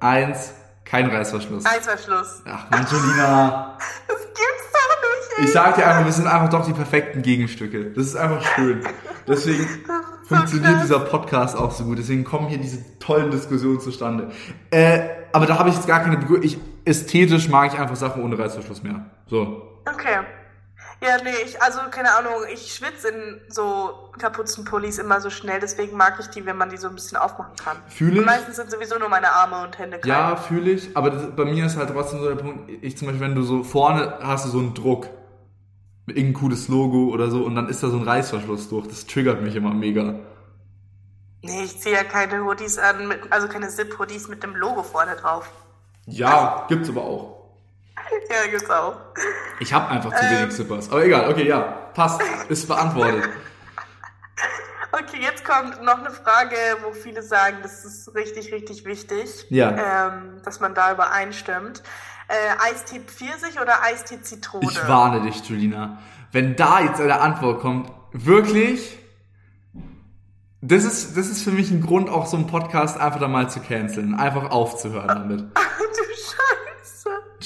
eins, 0.00 0.52
kein 0.84 1.06
Reißverschluss. 1.08 1.64
Reißverschluss. 1.64 2.42
Ach, 2.46 2.70
Angelina. 2.70 3.78
Das 4.08 4.18
gibt's 4.18 4.72
doch 4.72 5.38
nicht. 5.38 5.48
Ich 5.48 5.52
sag 5.52 5.76
dir 5.76 5.86
einfach, 5.86 6.04
wir 6.04 6.12
sind 6.12 6.26
einfach 6.26 6.48
doch 6.48 6.66
die 6.66 6.72
perfekten 6.72 7.22
Gegenstücke. 7.22 7.92
Das 7.92 8.06
ist 8.06 8.16
einfach 8.16 8.44
schön. 8.54 8.84
Deswegen 9.28 9.66
Das 9.88 10.28
so 10.28 10.34
funktioniert 10.36 10.72
krass. 10.72 10.82
dieser 10.82 11.00
Podcast 11.00 11.56
auch 11.56 11.70
so 11.70 11.84
gut. 11.84 11.98
Deswegen 11.98 12.24
kommen 12.24 12.48
hier 12.48 12.58
diese 12.58 12.98
tollen 12.98 13.30
Diskussionen 13.30 13.78
zustande. 13.80 14.30
Äh, 14.70 15.00
aber 15.32 15.46
da 15.46 15.58
habe 15.58 15.68
ich 15.68 15.74
jetzt 15.76 15.86
gar 15.86 16.00
keine 16.00 16.16
Begründung. 16.16 16.50
Ästhetisch 16.84 17.48
mag 17.48 17.72
ich 17.72 17.78
einfach 17.78 17.96
Sachen 17.96 18.22
ohne 18.22 18.38
Reißverschluss 18.38 18.82
mehr. 18.82 19.04
So. 19.26 19.80
Okay. 19.88 20.18
Ja, 21.04 21.18
nee, 21.22 21.34
ich, 21.44 21.60
also 21.60 21.80
keine 21.90 22.14
Ahnung, 22.16 22.32
ich 22.52 22.74
schwitze 22.74 23.08
in 23.08 23.40
so 23.48 24.10
Kapuzenpullis 24.18 24.98
immer 24.98 25.20
so 25.20 25.28
schnell, 25.28 25.60
deswegen 25.60 25.96
mag 25.96 26.16
ich 26.18 26.28
die, 26.28 26.46
wenn 26.46 26.56
man 26.56 26.70
die 26.70 26.76
so 26.78 26.88
ein 26.88 26.94
bisschen 26.94 27.18
aufmachen 27.18 27.54
kann. 27.56 27.76
Fühle 27.88 28.12
Und 28.12 28.20
ich. 28.20 28.26
meistens 28.26 28.56
sind 28.56 28.70
sowieso 28.70 28.98
nur 28.98 29.08
meine 29.10 29.30
Arme 29.30 29.62
und 29.64 29.78
Hände 29.78 29.98
kalt. 29.98 30.06
Ja, 30.06 30.36
fühle 30.36 30.70
ich. 30.70 30.96
Aber 30.96 31.10
das, 31.10 31.36
bei 31.36 31.44
mir 31.44 31.66
ist 31.66 31.76
halt 31.76 31.90
trotzdem 31.90 32.20
so 32.20 32.28
der 32.28 32.36
Punkt, 32.36 32.70
ich 32.82 32.96
zum 32.96 33.08
Beispiel, 33.08 33.26
wenn 33.26 33.34
du 33.34 33.42
so 33.42 33.62
vorne 33.64 34.18
hast 34.22 34.46
du 34.46 34.50
so 34.50 34.58
einen 34.58 34.74
Druck. 34.74 35.08
Mit 36.06 36.18
irgendein 36.18 36.40
cooles 36.42 36.68
Logo 36.68 37.08
oder 37.14 37.30
so 37.30 37.44
und 37.44 37.54
dann 37.54 37.68
ist 37.70 37.82
da 37.82 37.88
so 37.88 37.96
ein 37.96 38.02
Reißverschluss 38.02 38.68
durch. 38.68 38.86
Das 38.86 39.06
triggert 39.06 39.40
mich 39.40 39.56
immer 39.56 39.72
mega. 39.72 40.16
Nee, 41.42 41.64
ich 41.64 41.80
ziehe 41.80 41.94
ja 41.94 42.04
keine 42.04 42.44
Hoodies 42.44 42.78
an, 42.78 43.08
mit, 43.08 43.20
also 43.30 43.48
keine 43.48 43.68
Zip-Hoodies 43.68 44.28
mit 44.28 44.42
dem 44.42 44.54
Logo 44.54 44.82
vorne 44.82 45.16
drauf. 45.16 45.50
Ja, 46.06 46.66
gibt's 46.68 46.90
aber 46.90 47.02
auch. 47.04 47.43
Ja, 48.30 48.50
gibt's 48.50 48.70
auch. 48.70 48.96
Ich 49.60 49.72
habe 49.72 49.88
einfach 49.88 50.14
zu 50.14 50.24
Ähm. 50.24 50.30
wenig 50.42 50.54
Zippers. 50.54 50.90
Aber 50.90 51.04
egal, 51.04 51.30
okay, 51.30 51.46
ja. 51.46 51.60
Passt. 51.94 52.20
Ist 52.48 52.66
beantwortet. 52.66 53.28
Okay, 54.96 55.20
jetzt 55.20 55.44
kommt 55.44 55.82
noch 55.82 55.98
eine 55.98 56.10
Frage, 56.12 56.54
wo 56.84 56.92
viele 56.92 57.20
sagen, 57.24 57.56
das 57.62 57.84
ist 57.84 58.14
richtig, 58.14 58.52
richtig 58.52 58.84
wichtig, 58.84 59.44
Ja. 59.50 60.06
ähm, 60.06 60.40
dass 60.44 60.60
man 60.60 60.72
da 60.72 60.92
übereinstimmt. 60.92 61.82
Äh, 62.28 62.70
Eistee 62.70 63.00
Pfirsich 63.00 63.60
oder 63.60 63.82
Eistee 63.82 64.22
Zitrone? 64.22 64.64
Ich 64.70 64.86
warne 64.88 65.22
dich, 65.22 65.42
Julina. 65.48 65.98
Wenn 66.30 66.54
da 66.54 66.78
jetzt 66.80 67.00
eine 67.00 67.18
Antwort 67.20 67.60
kommt, 67.60 67.90
wirklich, 68.12 68.96
das 70.60 70.84
ist, 70.84 71.16
das 71.16 71.26
ist 71.28 71.42
für 71.42 71.50
mich 71.50 71.72
ein 71.72 71.80
Grund, 71.80 72.08
auch 72.08 72.26
so 72.26 72.36
einen 72.36 72.46
Podcast 72.46 72.96
einfach 72.96 73.18
da 73.18 73.26
mal 73.26 73.50
zu 73.50 73.58
canceln. 73.58 74.14
Einfach 74.14 74.50
aufzuhören 74.52 75.08
damit. 75.08 75.40
du 75.56 76.04
Scheiße. 76.14 76.36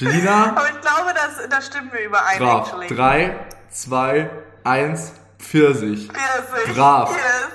Julina, 0.00 0.50
Aber 0.56 0.66
ich 0.68 0.80
glaube, 0.80 1.12
das, 1.14 1.48
da 1.48 1.60
stimmen 1.62 1.90
wir 1.92 2.04
überein, 2.06 2.38
brav. 2.38 2.66
actually. 2.68 2.86
Drei, 2.88 3.46
zwei, 3.70 4.30
eins, 4.64 5.12
Pfirsich. 5.38 6.08
Pfirsich. 6.10 6.74
Brav. 6.74 7.10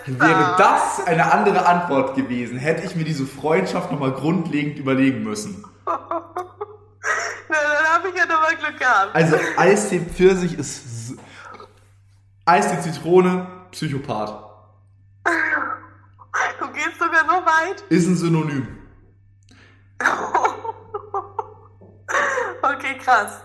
Yes, 0.08 0.19
Wäre 0.19 0.29
da. 0.29 0.56
das 0.58 1.06
eine 1.06 1.32
andere 1.32 1.65
Antwort 1.65 2.15
gewesen, 2.15 2.58
hätte 2.58 2.84
ich 2.86 2.95
mir 2.95 3.03
diese 3.03 3.25
Freundschaft 3.25 3.91
nochmal 3.91 4.12
grundlegend 4.13 4.79
überlegen 4.79 5.23
müssen. 5.23 5.63
Na, 5.86 5.93
dann 7.49 7.93
habe 7.93 8.08
ich 8.10 8.15
ja 8.15 8.25
nochmal 8.25 8.56
Glück 8.56 8.79
gehabt. 8.79 9.13
Also 9.15 9.36
Eistee 9.58 9.99
Pfirsich 9.99 10.58
ist 10.58 11.15
Eistee 12.45 12.79
Zitrone, 12.82 13.47
Psychopath. 13.71 14.34
Du 16.60 16.67
gehst 16.71 16.97
sogar 16.97 17.25
so 17.25 17.45
weit. 17.45 17.84
Ist 17.89 18.08
ein 18.08 18.15
Synonym. 18.15 18.67
Okay, 22.84 22.98
krass. 22.98 23.39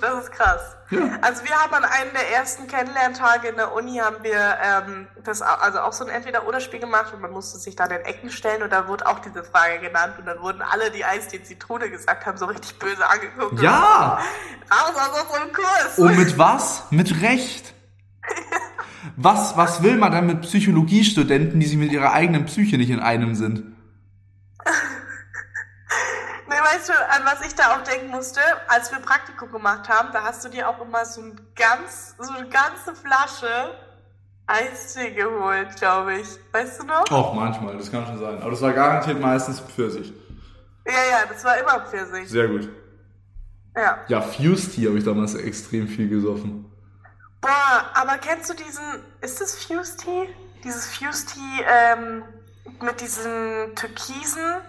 Das 0.00 0.24
ist 0.24 0.32
krass. 0.32 0.76
Ja. 0.90 1.00
Also 1.22 1.42
wir 1.42 1.56
haben 1.56 1.74
an 1.74 1.84
einem 1.84 2.12
der 2.12 2.30
ersten 2.32 2.68
Kennenlerntage 2.68 3.48
in 3.48 3.56
der 3.56 3.74
Uni 3.74 3.96
haben 3.96 4.22
wir 4.22 4.58
ähm, 4.62 5.08
das 5.24 5.42
also 5.42 5.80
auch 5.80 5.92
so 5.92 6.04
ein 6.04 6.10
Entweder-Oder-Spiel 6.10 6.78
gemacht 6.78 7.12
und 7.12 7.22
man 7.22 7.32
musste 7.32 7.58
sich 7.58 7.74
da 7.74 7.84
in 7.84 7.90
den 7.90 8.02
Ecken 8.02 8.30
stellen 8.30 8.62
und 8.62 8.70
da 8.70 8.86
wurde 8.86 9.06
auch 9.06 9.18
diese 9.20 9.42
Frage 9.42 9.80
genannt 9.80 10.14
und 10.18 10.26
dann 10.26 10.40
wurden 10.40 10.62
alle, 10.62 10.90
die 10.90 11.04
Eistee 11.04 11.42
Zitrone 11.42 11.90
gesagt 11.90 12.26
haben, 12.26 12.36
so 12.36 12.44
richtig 12.44 12.78
böse 12.78 13.08
angeguckt. 13.08 13.60
Ja! 13.60 14.20
Raus 14.70 14.94
aus 14.94 15.22
unserem 15.22 15.52
Kurs! 15.52 15.98
Und 15.98 16.16
mit 16.16 16.38
was? 16.38 16.84
Mit 16.90 17.22
Recht. 17.22 17.74
Was, 19.16 19.56
was 19.56 19.82
will 19.82 19.96
man 19.96 20.12
denn 20.12 20.26
mit 20.26 20.42
Psychologiestudenten, 20.42 21.58
die 21.58 21.66
sich 21.66 21.78
mit 21.78 21.90
ihrer 21.90 22.12
eigenen 22.12 22.44
Psyche 22.44 22.76
nicht 22.76 22.90
in 22.90 23.00
einem 23.00 23.34
sind? 23.34 23.64
Weißt 26.86 26.98
du, 27.00 27.08
an 27.08 27.24
was 27.24 27.44
ich 27.44 27.54
da 27.54 27.74
auch 27.74 27.82
denken 27.82 28.10
musste, 28.10 28.40
als 28.68 28.92
wir 28.92 29.00
Praktikum 29.00 29.50
gemacht 29.50 29.88
haben, 29.88 30.10
da 30.12 30.22
hast 30.22 30.44
du 30.44 30.48
dir 30.48 30.68
auch 30.68 30.80
immer 30.80 31.04
so, 31.04 31.20
ein 31.20 31.40
ganz, 31.56 32.14
so 32.18 32.32
eine 32.32 32.48
ganze 32.48 32.94
Flasche 32.94 33.74
Eistee 34.46 35.10
geholt, 35.10 35.74
glaube 35.76 36.18
ich. 36.18 36.28
Weißt 36.52 36.80
du 36.80 36.86
noch? 36.86 37.10
Auch 37.10 37.34
manchmal, 37.34 37.76
das 37.76 37.90
kann 37.90 38.06
schon 38.06 38.20
sein. 38.20 38.40
Aber 38.40 38.50
das 38.50 38.62
war 38.62 38.72
garantiert 38.72 39.20
meistens 39.20 39.58
Pfirsich. 39.58 40.12
Ja, 40.86 40.92
ja, 40.92 41.26
das 41.28 41.44
war 41.44 41.58
immer 41.58 41.84
Pfirsich. 41.86 42.28
Sehr 42.28 42.46
gut. 42.46 42.68
Ja. 43.74 44.04
Ja, 44.06 44.20
Fused 44.20 44.74
Tea 44.74 44.86
habe 44.86 44.98
ich 44.98 45.04
damals 45.04 45.34
extrem 45.34 45.88
viel 45.88 46.08
gesoffen. 46.08 46.70
Boah, 47.40 47.90
aber 47.94 48.18
kennst 48.18 48.48
du 48.48 48.54
diesen, 48.54 48.84
ist 49.22 49.40
das 49.40 49.56
Fuse 49.56 49.96
Tea? 49.96 50.28
Dieses 50.62 50.86
Fuse 50.86 51.26
Tea 51.26 51.64
ähm, 51.68 52.22
mit 52.80 53.00
diesen 53.00 53.74
Türkisen? 53.74 54.60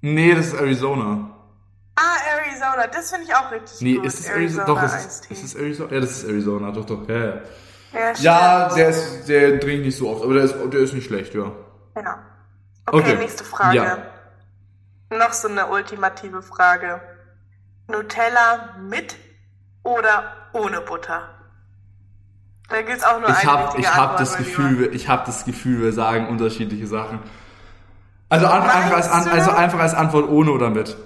Nee, 0.00 0.34
das 0.34 0.48
ist 0.48 0.54
Arizona. 0.54 1.30
Ah, 1.96 2.02
Arizona, 2.36 2.86
das 2.86 3.10
finde 3.10 3.26
ich 3.26 3.34
auch 3.34 3.50
richtig 3.50 3.80
Nee, 3.80 3.94
gut. 3.96 4.06
ist 4.06 4.20
es 4.20 4.26
Arizona? 4.28 4.64
Doch, 4.66 4.82
ist 4.82 4.94
es, 4.94 5.20
ist 5.30 5.44
es 5.44 5.56
Arizona? 5.56 5.92
Ja, 5.94 6.00
das 6.00 6.10
ist 6.12 6.24
Arizona, 6.28 6.70
doch, 6.70 6.84
doch. 6.84 7.08
Ja, 7.08 7.16
ja. 7.18 7.34
Ja. 7.92 8.12
Ja, 8.18 8.74
der 8.74 8.88
ist, 8.90 9.28
der 9.28 9.58
trinkt 9.60 9.86
nicht 9.86 9.96
so 9.96 10.10
oft, 10.10 10.22
aber 10.22 10.34
der 10.34 10.44
ist, 10.44 10.54
der 10.72 10.80
ist 10.80 10.92
nicht 10.94 11.06
schlecht, 11.06 11.34
ja. 11.34 11.50
Ja. 11.96 12.18
Okay, 12.86 12.98
Okay. 12.98 13.16
nächste 13.16 13.44
Frage. 13.44 13.76
Ja. 13.76 13.98
Noch 15.10 15.32
so 15.32 15.48
eine 15.48 15.66
ultimative 15.68 16.42
Frage. 16.42 17.00
Nutella 17.88 18.76
mit 18.88 19.16
oder 19.82 20.32
ohne 20.52 20.80
Butter? 20.82 21.30
Da 22.68 22.82
gibt's 22.82 23.02
auch 23.02 23.18
nur 23.18 23.30
Ich 23.30 23.48
eine 23.48 23.64
richtige 23.64 23.80
ich 23.82 23.88
hab 23.94 24.00
Antwort, 24.02 24.20
das 24.20 24.36
Gefühl, 24.36 24.78
wir- 24.78 24.92
ich 24.92 25.08
habe 25.08 25.22
das 25.24 25.44
Gefühl, 25.46 25.80
wir 25.82 25.92
sagen 25.92 26.28
unterschiedliche 26.28 26.86
Sachen. 26.86 27.20
Also 28.28 28.46
einfach, 28.46 28.74
einfach, 28.74 28.96
als, 28.96 29.10
An- 29.10 29.28
also 29.28 29.50
einfach 29.50 29.78
als 29.80 29.94
Antwort 29.94 30.28
ohne 30.28 30.50
oder 30.52 30.70
mit. 30.70 30.96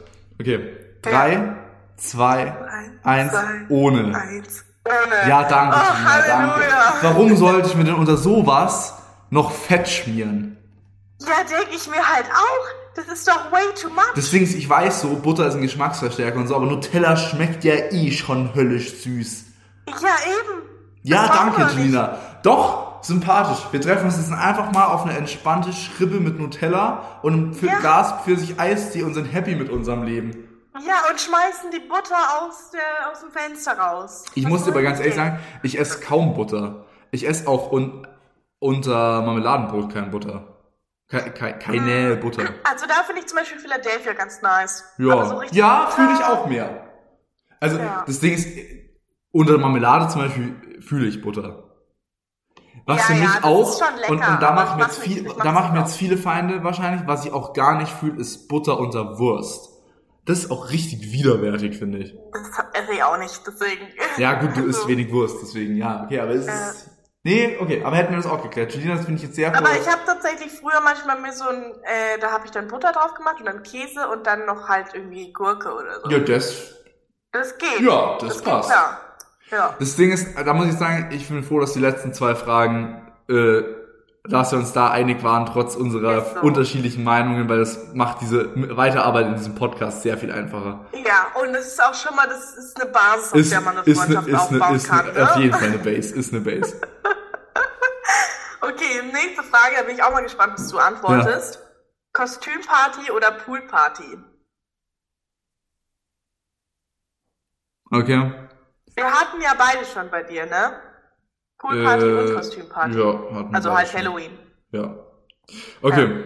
Okay. 0.41 0.77
Drei, 1.03 1.55
zwei, 1.97 2.45
Drei, 2.45 2.91
eins, 3.11 3.33
zwei, 3.33 3.45
ohne. 3.69 4.15
Eins. 4.17 4.65
Ohne. 4.85 5.29
Ja, 5.29 5.45
danke, 5.45 5.77
Oh, 5.77 5.95
Tina, 5.97 6.27
danke. 6.27 6.61
Warum 7.03 7.37
sollte 7.37 7.69
ich 7.69 7.77
mir 7.77 7.85
denn 7.85 7.95
unter 7.95 8.17
sowas 8.17 8.95
noch 9.31 9.53
Fett 9.53 9.89
schmieren? 9.89 10.57
Ja, 11.21 11.29
denke 11.49 11.77
ich 11.77 11.87
mir 11.89 12.03
halt 12.05 12.27
auch. 12.27 12.67
Das 12.97 13.07
ist 13.07 13.27
doch 13.29 13.51
way 13.53 13.63
too 13.81 13.89
much. 13.91 14.03
Deswegen, 14.17 14.45
ich 14.45 14.69
weiß 14.69 15.03
so, 15.03 15.15
Butter 15.15 15.47
ist 15.47 15.55
ein 15.55 15.63
Geschmacksverstärker 15.63 16.37
und 16.39 16.49
so, 16.49 16.57
aber 16.57 16.67
Nutella 16.67 17.17
schmeckt 17.17 17.63
ja 17.65 17.75
eh 17.91 18.11
schon 18.11 18.55
höllisch 18.55 19.03
süß. 19.03 19.45
ja, 19.87 19.95
eben. 19.95 20.63
Ja, 21.05 21.27
Das 21.29 21.37
danke. 21.37 21.75
Gina. 21.77 22.19
Doch, 22.43 22.92
sympathisch. 23.03 23.67
Wir 23.73 23.81
treffen 23.81 24.07
uns 24.07 24.17
jetzt 24.17 24.33
einfach 24.33 24.73
mal 24.73 24.87
auf 24.87 25.05
eine 25.05 25.17
entspannte 25.17 25.73
Schrippe 25.73 26.21
mit 26.21 26.39
Nutella 26.39 27.19
und 27.23 27.33
einem 27.35 27.55
für 27.55 27.67
Ja. 27.67 27.79
Glas 27.79 28.15
für 28.25 28.37
sich 28.37 28.59
Eistee 28.59 29.03
und 29.03 29.15
sind 29.15 29.27
happy 29.27 29.55
mit 29.57 29.69
unserem 29.71 30.05
Leben. 30.05 30.49
Ja, 30.87 31.11
und 31.11 31.21
schmeißen 31.21 31.71
die 31.71 31.81
Butter 31.81 32.17
aus, 32.41 32.71
der, 32.71 33.11
aus 33.11 33.21
dem 33.21 33.31
Fenster 33.31 33.79
raus. 33.79 34.25
Ich 34.35 34.45
Was 34.45 34.51
muss 34.51 34.65
dir 34.65 34.71
aber 34.71 34.83
ganz 34.83 35.01
ehrlich 35.01 35.15
sagen, 35.15 35.39
ich 35.63 35.79
esse 35.79 36.01
kaum 36.01 36.35
Butter. 36.35 36.87
Ich 37.11 37.29
esse 37.29 37.47
auch 37.47 37.71
un 37.73 38.07
unter 38.59 39.23
Marmeladenbrot 39.23 39.93
kein 39.93 40.11
Butter. 40.11 40.47
Ke 41.09 41.31
ke 41.33 41.59
keine 41.59 42.17
Butter. 42.17 42.45
Also 42.65 42.87
da 42.87 43.03
finde 43.03 43.21
ich 43.21 43.27
zum 43.27 43.39
Beispiel 43.39 43.59
Philadelphia 43.59 44.13
ganz 44.15 44.41
nice. 44.41 44.85
Aber 44.99 45.27
so 45.27 45.43
Ja, 45.43 45.51
ja 45.51 45.87
fühle 45.91 46.13
ich 46.15 46.25
auch 46.25 46.47
mehr. 46.47 46.87
Also 47.61 47.79
Ja. 47.79 48.05
das 48.07 48.21
Ding 48.21 48.33
ist, 48.35 48.49
unter 49.33 49.59
Marmelade 49.59 50.09
zum 50.09 50.23
Beispiel 50.23 50.81
fühle 50.81 51.07
ich 51.07 51.21
Butter. 51.21 51.65
Was 52.87 52.99
Ja, 52.99 53.05
für 53.05 53.13
mich 53.15 53.23
ja, 53.23 53.35
das 53.37 53.45
auch, 53.45 53.71
ist 53.71 53.79
schon 53.79 53.97
lecker, 53.97 54.11
und, 54.13 54.29
und 54.29 54.43
da 54.43 54.53
machen 54.53 54.71
ich 54.71 54.77
mir 54.77 54.83
jetzt, 54.85 54.99
viel, 54.99 55.27
ich 55.27 55.33
da 55.35 55.53
machen 55.53 55.77
jetzt 55.79 55.97
viele 55.97 56.17
Feinde 56.17 56.65
wahrscheinlich. 56.65 57.07
Was 57.07 57.25
ich 57.25 57.33
auch 57.33 57.53
gar 57.53 57.79
nicht 57.79 57.93
fühle, 57.93 58.21
ist 58.21 58.49
Butter 58.49 58.79
unter 58.79 59.19
Wurst. 59.19 59.71
Das 60.25 60.39
ist 60.39 60.51
auch 60.51 60.71
richtig 60.71 61.13
widerwärtig, 61.13 61.77
finde 61.79 61.99
ich. 61.99 62.15
Das 62.33 62.83
esse 62.83 62.93
ich 62.93 63.03
auch 63.03 63.19
nicht, 63.19 63.41
deswegen. 63.47 63.89
Ja, 64.19 64.35
gut, 64.41 64.57
du 64.57 64.65
isst 64.67 64.87
wenig 64.89 65.11
Wurst, 65.13 65.37
deswegen 65.43 65.77
ja, 65.77 66.05
okay, 66.05 66.21
aber 66.21 66.33
es 66.33 66.47
Ja. 66.47 66.71
ist. 66.71 66.91
Nee, 67.25 67.57
okay, 67.61 67.85
aber 67.85 67.97
hätten 67.97 68.11
wir 68.11 68.17
das 68.17 68.27
auch 68.27 68.43
geklärt. 68.43 68.75
Julina, 68.75 68.97
das 68.97 69.05
finde 69.05 69.19
ich 69.19 69.23
jetzt 69.23 69.37
sehr 69.37 69.57
Aber 69.57 69.71
ich 69.81 69.87
habe 69.87 70.01
tatsächlich 70.05 70.51
früher 70.51 70.81
manchmal 70.83 71.21
mir 71.21 71.33
so 71.33 71.45
ein, 71.49 71.63
äh, 71.85 72.19
da 72.21 72.33
habe 72.33 72.47
ich 72.47 72.51
dann 72.51 72.67
Butter 72.67 72.91
drauf 72.91 73.15
gemacht 73.15 73.37
und 73.39 73.47
dann 73.47 73.63
Käse 73.63 74.09
und 74.09 74.27
dann 74.27 74.45
noch 74.45 74.69
halt 74.69 74.89
irgendwie 74.93 75.33
Gurke 75.33 75.73
oder 75.73 76.01
so. 76.01 76.11
Ja, 76.11 76.19
das. 76.19 76.75
Das 77.31 77.57
geht. 77.59 77.81
Ja, 77.81 78.19
das 78.19 78.39
geht 78.39 78.45
passt. 78.45 78.71
klar. 78.71 79.01
Ja. 79.53 79.77
Das 79.79 79.97
Ding 79.97 80.11
ist, 80.11 80.27
da 80.35 80.55
muss 80.55 80.67
ich 80.67 80.79
sagen, 80.79 81.11
ich 81.13 81.29
bin 81.29 81.45
froh, 81.45 81.61
dass 81.61 81.75
die 81.75 81.79
letzten 81.79 82.15
zwei 82.15 82.35
Fragen, 82.35 83.03
äh, 83.29 83.63
dass 84.25 84.51
wir 84.51 84.59
uns 84.59 84.73
da 84.73 84.91
einig 84.91 85.23
waren, 85.23 85.45
trotz 85.45 85.77
unserer 85.77 86.25
so. 86.25 86.41
unterschiedlichen 86.41 87.05
Meinungen, 87.05 87.49
weil 87.51 87.59
das 87.59 87.93
macht 87.93 88.23
diese 88.23 88.51
Weiterarbeit 88.77 89.27
in 89.27 89.35
diesem 89.35 89.55
Podcast 89.55 90.03
sehr 90.03 90.17
viel 90.17 90.33
einfacher. 90.33 90.87
Ja, 91.05 91.27
und 91.41 91.55
es 91.55 91.67
ist 91.67 91.83
auch 91.83 91.93
schon 91.93 92.17
mal, 92.17 92.27
das 92.27 92.57
ist 92.57 92.81
eine 92.81 92.91
Basis, 92.91 93.33
auf 93.33 93.39
Ist, 93.39 93.53
der 93.53 93.61
man 93.61 93.77
eine 93.77 93.95
Freundschaft 93.95 94.27
ne, 94.27 94.33
ne, 94.33 94.41
aufbauen 94.41 94.77
ist 94.77 94.89
kann. 94.89 95.07
ne, 95.07 95.13
ne? 95.13 95.31
auf 95.31 95.37
jeden 95.37 95.53
Fall 95.53 95.69
eine 95.69 95.79
Base, 95.79 96.15
ist 96.15 96.33
eine 96.33 96.43
Base. 96.43 96.81
Okay, 98.65 99.03
nächste 99.13 99.43
Frage, 99.43 99.75
da 99.77 99.83
bin 99.83 99.97
ich 99.97 100.03
auch 100.05 100.13
mal 100.13 100.23
gespannt, 100.23 100.53
was 100.55 100.69
du 100.69 100.79
antwortest. 100.79 101.59
Kostümparty 102.13 103.11
oder 103.11 103.33
Poolparty? 103.33 104.19
Okay. 107.91 108.33
Wir 109.03 109.13
hatten 109.13 109.41
ja 109.41 109.53
beide 109.59 109.85
schon 109.85 110.11
bei 110.11 110.23
dir, 110.23 110.47
ne? 110.47 110.73
Poolparty 111.59 112.07
Äh, 112.07 112.21
und 112.21 112.35
Kostümparty. 112.35 112.99
Ja, 112.99 113.07
hatten 113.35 113.51
wir 113.51 113.55
also 113.55 113.77
halt 113.77 113.89
schon. 113.89 114.01
Halloween. 114.01 114.39
Ja. 114.71 114.95
Okay. 115.83 116.25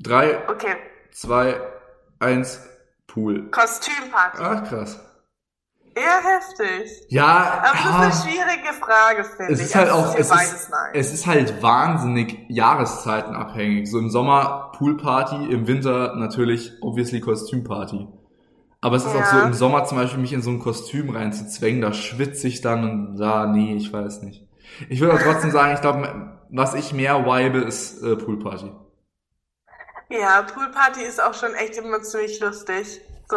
Drei, 0.00 0.38
Okay, 0.48 0.76
zwei, 1.12 1.60
eins, 2.20 2.60
Pool. 3.06 3.50
Kostümparty. 3.50 4.38
Ach, 4.42 4.68
krass. 4.68 5.00
Eher 5.94 6.20
heftig. 6.22 6.90
Ja, 7.08 7.24
Aber 7.26 7.66
ah, 7.72 8.04
das 8.06 8.18
ist 8.20 8.24
eine 8.26 8.32
schwierige 8.32 8.72
Frage, 8.74 9.24
finde 9.24 9.52
es 9.52 9.58
ich. 9.60 9.66
ist 9.66 9.74
halt 9.74 9.90
Also 9.90 10.10
auch, 10.10 10.14
es 10.16 10.30
ist, 10.30 10.70
es 10.92 11.12
ist 11.12 11.26
halt 11.26 11.60
wahnsinnig 11.62 12.38
jahreszeitenabhängig. 12.48 13.90
So 13.90 13.98
im 13.98 14.10
Sommer 14.10 14.70
Poolparty, 14.76 15.50
im 15.52 15.66
Winter 15.66 16.14
natürlich 16.14 16.72
obviously 16.82 17.20
Kostümparty. 17.20 18.06
Aber 18.80 18.96
es 18.96 19.04
ist 19.04 19.14
auch 19.14 19.24
so 19.24 19.36
Ja. 19.38 19.42
im 19.46 19.54
Sommer 19.54 19.84
zum 19.84 19.98
Beispiel 19.98 20.20
mich 20.20 20.32
in 20.32 20.42
so 20.42 20.50
ein 20.50 20.60
Kostüm 20.60 21.10
reinzuzwängen, 21.10 21.80
da 21.82 21.92
schwitze 21.92 22.46
ich 22.46 22.60
dann 22.60 22.84
und 22.84 23.16
da, 23.16 23.46
nee, 23.46 23.74
ich 23.76 23.92
weiß 23.92 24.22
nicht. 24.22 24.46
Ich 24.88 25.00
würde 25.00 25.14
aber 25.14 25.22
trotzdem 25.22 25.50
sagen, 25.50 25.74
ich 25.74 25.80
glaube, 25.80 26.32
was 26.50 26.74
ich 26.74 26.92
mehr 26.92 27.24
vibe, 27.26 27.58
ist 27.58 28.02
äh, 28.02 28.14
Poolparty. 28.16 28.70
Ja, 30.10 30.42
Poolparty 30.42 31.02
ist 31.02 31.22
auch 31.22 31.34
schon 31.34 31.54
echt 31.54 31.76
immer 31.76 32.00
ziemlich 32.02 32.40
lustig. 32.40 33.00
So. 33.28 33.36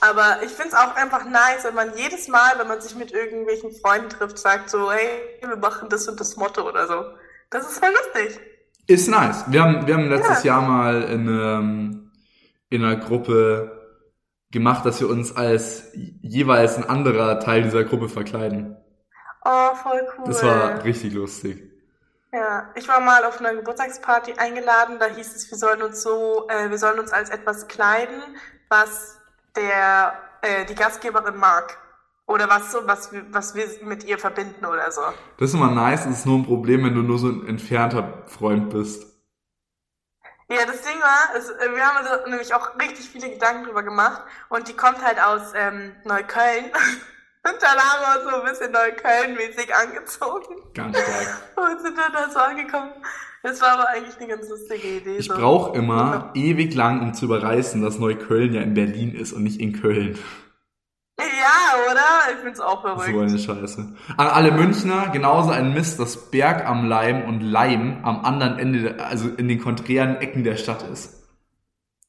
Aber 0.00 0.42
ich 0.44 0.50
find's 0.52 0.74
auch 0.74 0.94
einfach 0.94 1.24
nice, 1.24 1.64
wenn 1.64 1.74
man 1.74 1.90
jedes 1.96 2.28
Mal, 2.28 2.52
wenn 2.58 2.68
man 2.68 2.80
sich 2.80 2.94
mit 2.94 3.12
irgendwelchen 3.12 3.72
Freunden 3.72 4.08
trifft, 4.08 4.38
sagt 4.38 4.70
so, 4.70 4.90
hey, 4.90 5.08
wir 5.40 5.56
machen 5.56 5.88
das 5.88 6.08
und 6.08 6.18
das 6.20 6.36
Motto 6.36 6.68
oder 6.68 6.86
so. 6.86 7.04
Das 7.50 7.68
ist 7.68 7.78
voll 7.78 7.90
lustig. 7.90 8.40
Ist 8.86 9.08
nice. 9.08 9.44
Wir 9.48 9.62
haben, 9.62 9.86
wir 9.86 9.94
haben 9.94 10.08
letztes 10.08 10.44
Ja. 10.44 10.54
Jahr 10.54 10.62
mal 10.62 11.02
in, 11.02 11.26
ähm, 11.28 12.10
in 12.70 12.84
einer 12.84 12.96
Gruppe 12.96 13.77
gemacht, 14.50 14.84
dass 14.86 15.00
wir 15.00 15.08
uns 15.08 15.36
als 15.36 15.84
jeweils 15.94 16.76
ein 16.76 16.84
anderer 16.88 17.40
Teil 17.40 17.62
dieser 17.62 17.84
Gruppe 17.84 18.08
verkleiden. 18.08 18.76
Oh, 19.44 19.74
voll 19.74 20.06
cool. 20.18 20.24
Das 20.26 20.42
war 20.42 20.84
richtig 20.84 21.12
lustig. 21.14 21.62
Ja, 22.32 22.70
ich 22.74 22.86
war 22.88 23.00
mal 23.00 23.24
auf 23.24 23.40
einer 23.40 23.54
Geburtstagsparty 23.54 24.34
eingeladen, 24.34 24.98
da 24.98 25.06
hieß 25.06 25.34
es, 25.34 25.50
wir 25.50 25.56
sollen 25.56 25.80
uns 25.82 26.02
so, 26.02 26.46
äh, 26.48 26.68
wir 26.68 26.76
sollen 26.78 26.98
uns 26.98 27.10
als 27.10 27.30
etwas 27.30 27.68
kleiden, 27.68 28.20
was 28.68 29.18
der, 29.56 30.12
äh, 30.42 30.66
die 30.66 30.74
Gastgeberin 30.74 31.36
mag. 31.36 31.78
Oder 32.26 32.46
was 32.50 32.70
so, 32.72 32.80
was, 32.86 33.10
wir- 33.12 33.24
was 33.30 33.54
wir 33.54 33.64
mit 33.82 34.04
ihr 34.04 34.18
verbinden 34.18 34.66
oder 34.66 34.90
so. 34.92 35.00
Das 35.38 35.48
ist 35.48 35.54
immer 35.54 35.70
nice, 35.70 36.04
es 36.04 36.18
ist 36.18 36.26
nur 36.26 36.36
ein 36.38 36.44
Problem, 36.44 36.84
wenn 36.84 36.94
du 36.94 37.00
nur 37.00 37.18
so 37.18 37.28
ein 37.28 37.46
entfernter 37.46 38.24
Freund 38.26 38.68
bist. 38.68 39.07
Ja, 40.50 40.64
das 40.64 40.80
Ding 40.80 40.98
war, 41.00 41.36
es, 41.36 41.50
äh, 41.50 41.74
wir 41.74 41.84
haben 41.84 42.06
also 42.06 42.30
nämlich 42.30 42.54
auch 42.54 42.78
richtig 42.80 43.08
viele 43.10 43.28
Gedanken 43.28 43.64
drüber 43.64 43.82
gemacht 43.82 44.22
und 44.48 44.66
die 44.66 44.74
kommt 44.74 45.04
halt 45.04 45.20
aus 45.20 45.52
ähm, 45.54 45.94
Neukölln. 46.04 46.66
Und 47.44 47.54
dann 47.62 47.78
haben 47.78 48.02
wir 48.02 48.20
uns 48.20 48.30
so 48.30 48.40
ein 48.42 48.50
bisschen 48.50 48.72
Neukölln-mäßig 48.72 49.72
angezogen 49.72 50.56
Ganz 50.74 50.98
stark. 50.98 51.42
und 51.56 51.80
sind 51.80 51.96
dann 51.96 52.12
da 52.12 52.28
so 52.28 52.38
angekommen. 52.40 52.90
Das 53.42 53.62
war 53.62 53.78
aber 53.78 53.88
eigentlich 53.88 54.18
eine 54.18 54.26
ganz 54.26 54.48
lustige 54.48 54.88
Idee. 54.96 55.16
Ich 55.16 55.26
so. 55.28 55.34
brauche 55.34 55.78
immer 55.78 56.30
ewig 56.34 56.74
lang, 56.74 57.00
um 57.00 57.14
zu 57.14 57.26
überreißen, 57.26 57.80
dass 57.80 57.98
Neukölln 57.98 58.52
ja 58.52 58.60
in 58.60 58.74
Berlin 58.74 59.14
ist 59.14 59.32
und 59.32 59.44
nicht 59.44 59.60
in 59.60 59.80
Köln. 59.80 60.18
Ja, 61.18 61.90
oder? 61.90 62.32
Ich 62.32 62.38
find's 62.42 62.60
auch 62.60 62.80
verrückt. 62.80 63.10
So 63.10 63.20
eine 63.20 63.38
Scheiße. 63.38 63.96
An 64.16 64.26
alle 64.26 64.52
Münchner, 64.52 65.08
genauso 65.08 65.50
ein 65.50 65.74
Mist, 65.74 65.98
dass 65.98 66.30
Berg 66.30 66.64
am 66.64 66.88
Leim 66.88 67.24
und 67.24 67.40
Leim 67.40 68.00
am 68.04 68.24
anderen 68.24 68.58
Ende, 68.58 69.04
also 69.04 69.28
in 69.28 69.48
den 69.48 69.60
konträren 69.60 70.16
Ecken 70.16 70.44
der 70.44 70.56
Stadt 70.56 70.84
ist. 70.84 71.28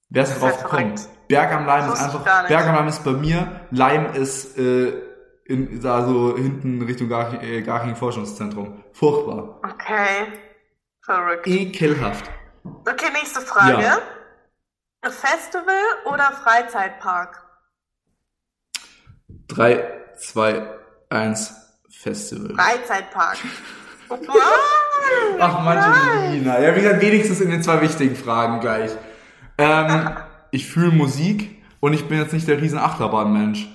Wer 0.10 0.24
ist 0.24 0.39
drauf 0.39 0.52
halt 0.52 0.63
gekommen? 0.63 0.95
Berg 1.28 1.52
am 1.52 1.65
Leim 1.65 1.91
ist 1.91 2.02
einfach. 2.02 2.48
Berg 2.48 2.67
am 2.67 2.76
Leim 2.76 2.88
ist 2.88 3.04
bei 3.04 3.12
mir, 3.12 3.62
Leim 3.72 4.13
ist 4.13 4.58
äh, 4.58 4.93
in, 5.45 5.82
da 5.82 6.06
so 6.06 6.38
hinten 6.38 6.82
Richtung 6.84 7.10
Garching, 7.10 7.41
äh, 7.41 7.62
Garching 7.63 7.95
Forschungszentrum. 7.95 8.84
Furchtbar. 8.93 9.60
Okay. 9.63 10.28
Verrückt. 11.02 11.48
Ekelhaft. 11.48 12.30
Okay, 12.63 13.12
nächste 13.13 13.41
Frage. 13.41 13.82
Ja. 13.82 13.98
Festival 15.10 15.74
oder 16.06 16.32
Freizeitpark? 16.43 17.49
Drei, 19.50 19.84
zwei, 20.18 20.66
eins, 21.10 21.54
Festival. 21.90 22.56
Freizeitpark. 22.56 23.38
Ach, 25.40 25.66
Angelina. 25.66 26.60
Ja, 26.62 26.76
wie 26.76 26.82
gesagt, 26.82 27.02
wenigstens 27.02 27.42
in 27.42 27.50
den 27.50 27.62
zwei 27.62 27.82
wichtigen 27.82 28.16
Fragen 28.16 28.60
gleich. 28.60 28.92
Ähm, 29.58 30.12
ich 30.52 30.68
fühle 30.68 30.92
Musik 30.92 31.62
und 31.80 31.94
ich 31.94 32.08
bin 32.08 32.20
jetzt 32.20 32.34
nicht 32.34 32.48
der 32.48 32.62
riesen 32.62 32.80
Achterbahn-Mensch. 32.80 33.68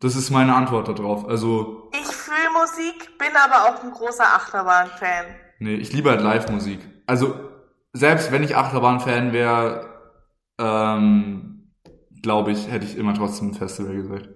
Das 0.00 0.16
ist 0.16 0.30
meine 0.30 0.54
Antwort 0.54 0.88
darauf. 0.88 1.28
Also, 1.28 1.90
Ich 1.92 2.06
fühle 2.14 2.50
Musik, 2.60 3.16
bin 3.18 3.28
aber 3.36 3.68
auch 3.70 3.82
ein 3.82 3.90
großer 3.92 4.24
Achterbahn-Fan. 4.24 5.26
nee, 5.60 5.74
ich 5.74 5.92
liebe 5.92 6.10
halt 6.10 6.20
Live-Musik. 6.20 6.80
Also, 7.06 7.34
selbst 7.92 8.32
wenn 8.32 8.42
ich 8.42 8.56
Achterbahn-Fan 8.56 9.32
wäre, 9.32 9.88
ähm, 10.58 11.72
glaube 12.22 12.50
ich, 12.52 12.70
hätte 12.70 12.84
ich 12.86 12.96
immer 12.96 13.14
trotzdem 13.14 13.48
ein 13.50 13.54
Festival 13.54 13.94
gesagt. 13.94 14.28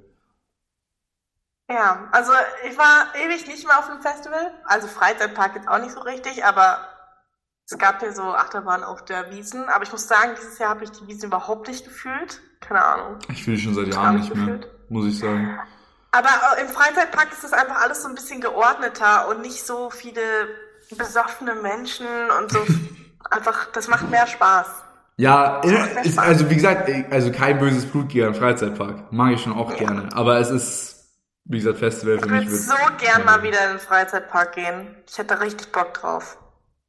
Ja, 1.68 2.08
also 2.12 2.32
ich 2.68 2.78
war 2.78 3.06
ewig 3.24 3.46
nicht 3.48 3.66
mehr 3.66 3.78
auf 3.78 3.90
einem 3.90 4.00
Festival. 4.00 4.52
Also 4.64 4.86
Freizeitpark 4.86 5.56
jetzt 5.56 5.68
auch 5.68 5.78
nicht 5.78 5.92
so 5.92 6.00
richtig, 6.00 6.44
aber 6.44 6.78
es 7.68 7.76
gab 7.76 8.00
ja 8.02 8.12
so 8.12 8.22
Achterbahn 8.22 8.84
auf 8.84 9.04
der 9.04 9.30
Wiesen. 9.32 9.68
Aber 9.68 9.82
ich 9.82 9.90
muss 9.90 10.06
sagen, 10.06 10.30
dieses 10.40 10.58
Jahr 10.58 10.70
habe 10.70 10.84
ich 10.84 10.92
die 10.92 11.06
Wiesen 11.08 11.26
überhaupt 11.26 11.66
nicht 11.66 11.84
gefühlt. 11.84 12.40
Keine 12.60 12.84
Ahnung. 12.84 13.18
Ich 13.30 13.42
fühle 13.44 13.58
schon 13.58 13.74
seit 13.74 13.88
Jahren 13.88 14.16
nicht 14.16 14.32
mehr, 14.34 14.44
gefühlt. 14.46 14.68
muss 14.90 15.06
ich 15.06 15.18
sagen. 15.18 15.58
Aber 16.12 16.28
äh, 16.56 16.62
im 16.62 16.68
Freizeitpark 16.68 17.32
ist 17.32 17.42
das 17.42 17.52
einfach 17.52 17.82
alles 17.82 18.02
so 18.02 18.08
ein 18.08 18.14
bisschen 18.14 18.40
geordneter 18.40 19.28
und 19.28 19.40
nicht 19.42 19.64
so 19.66 19.90
viele 19.90 20.20
besoffene 20.96 21.56
Menschen 21.56 22.06
und 22.38 22.52
so. 22.52 22.60
einfach, 23.30 23.66
das 23.72 23.88
macht 23.88 24.08
mehr 24.08 24.26
Spaß. 24.28 24.66
Ja, 25.18 25.58
ist, 25.60 26.12
Spaß. 26.12 26.18
also 26.18 26.48
wie 26.50 26.54
gesagt, 26.54 26.88
also 27.10 27.32
kein 27.32 27.58
böses 27.58 27.86
Blut 27.90 28.14
einen 28.14 28.34
Freizeitpark. 28.34 29.12
Mag 29.12 29.32
ich 29.32 29.42
schon 29.42 29.52
auch 29.54 29.70
Ja. 29.72 29.76
gerne. 29.78 30.08
Aber 30.14 30.38
es 30.38 30.50
ist, 30.50 30.95
wie 31.48 31.58
gesagt, 31.58 31.78
Festival 31.78 32.18
für 32.18 32.26
Ich 32.26 32.30
mich 32.32 32.40
würde 32.40 32.50
wird. 32.50 32.60
so 32.62 32.74
gern 32.98 33.24
mal 33.24 33.42
wieder 33.42 33.64
in 33.64 33.70
den 33.72 33.78
Freizeitpark 33.80 34.52
gehen. 34.54 35.02
Ich 35.08 35.16
hätte 35.18 35.40
richtig 35.40 35.72
Bock 35.72 35.94
drauf. 35.94 36.38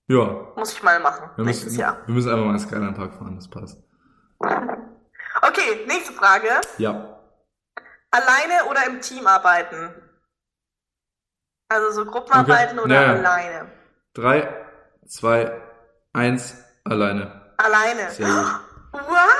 Ja, 0.07 0.53
Muss 0.55 0.71
ich 0.73 0.81
mal 0.83 0.99
machen. 0.99 1.29
wir 1.35 1.43
nächstes 1.45 1.65
müssen, 1.71 1.79
Jahr. 1.79 1.97
wir 2.05 2.13
müssen 2.13 2.29
einfach 2.31 2.45
mal 2.45 2.53
ins 2.53 2.63
Skyline 2.63 2.93
Park 2.93 3.13
fahren, 3.15 3.35
das 3.35 3.49
passt. 3.49 3.77
Okay, 5.39 5.85
nächste 5.87 6.13
Frage. 6.13 6.49
Ja. 6.79 7.19
Alleine 8.09 8.65
oder 8.71 8.87
im 8.87 9.01
Team 9.01 9.27
arbeiten? 9.27 9.93
Also 11.69 11.91
so 11.91 12.05
Gruppenarbeiten 12.09 12.79
Okay. 12.79 12.85
oder 12.87 12.95
Ja, 12.95 13.01
ja. 13.13 13.19
alleine? 13.19 13.71
Drei, 14.15 14.65
zwei, 15.07 15.61
eins, 16.13 16.55
alleine. 16.85 17.53
Alleine. 17.57 18.09
Sehr 18.11 18.25
gut. 18.27 18.45
Wow! 18.93 19.36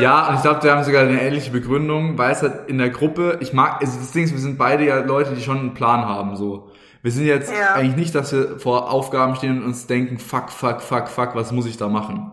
Ja, 0.00 0.28
und 0.28 0.36
ich 0.36 0.42
glaube, 0.42 0.62
wir 0.62 0.72
haben 0.72 0.84
sogar 0.84 1.02
eine 1.02 1.20
ähnliche 1.22 1.50
Begründung, 1.50 2.18
weil 2.18 2.32
es 2.32 2.42
halt 2.42 2.68
in 2.68 2.78
der 2.78 2.90
Gruppe, 2.90 3.38
ich 3.40 3.52
mag, 3.52 3.80
also 3.80 3.98
das 3.98 4.12
Ding 4.12 4.24
ist, 4.24 4.32
wir 4.32 4.38
sind 4.40 4.58
beide 4.58 4.84
ja 4.84 4.98
Leute, 4.98 5.34
die 5.34 5.42
schon 5.42 5.58
einen 5.58 5.74
Plan 5.74 6.04
haben, 6.06 6.36
so. 6.36 6.70
Wir 7.02 7.12
sind 7.12 7.26
jetzt 7.26 7.52
Ja. 7.52 7.74
eigentlich 7.74 7.96
nicht, 7.96 8.14
dass 8.14 8.32
wir 8.32 8.58
vor 8.58 8.90
Aufgaben 8.90 9.36
stehen 9.36 9.58
und 9.58 9.64
uns 9.64 9.86
denken, 9.86 10.18
fuck, 10.18 10.50
fuck, 10.50 10.80
fuck, 10.82 11.08
fuck, 11.08 11.34
was 11.34 11.52
muss 11.52 11.66
ich 11.66 11.76
da 11.76 11.88
machen? 11.88 12.32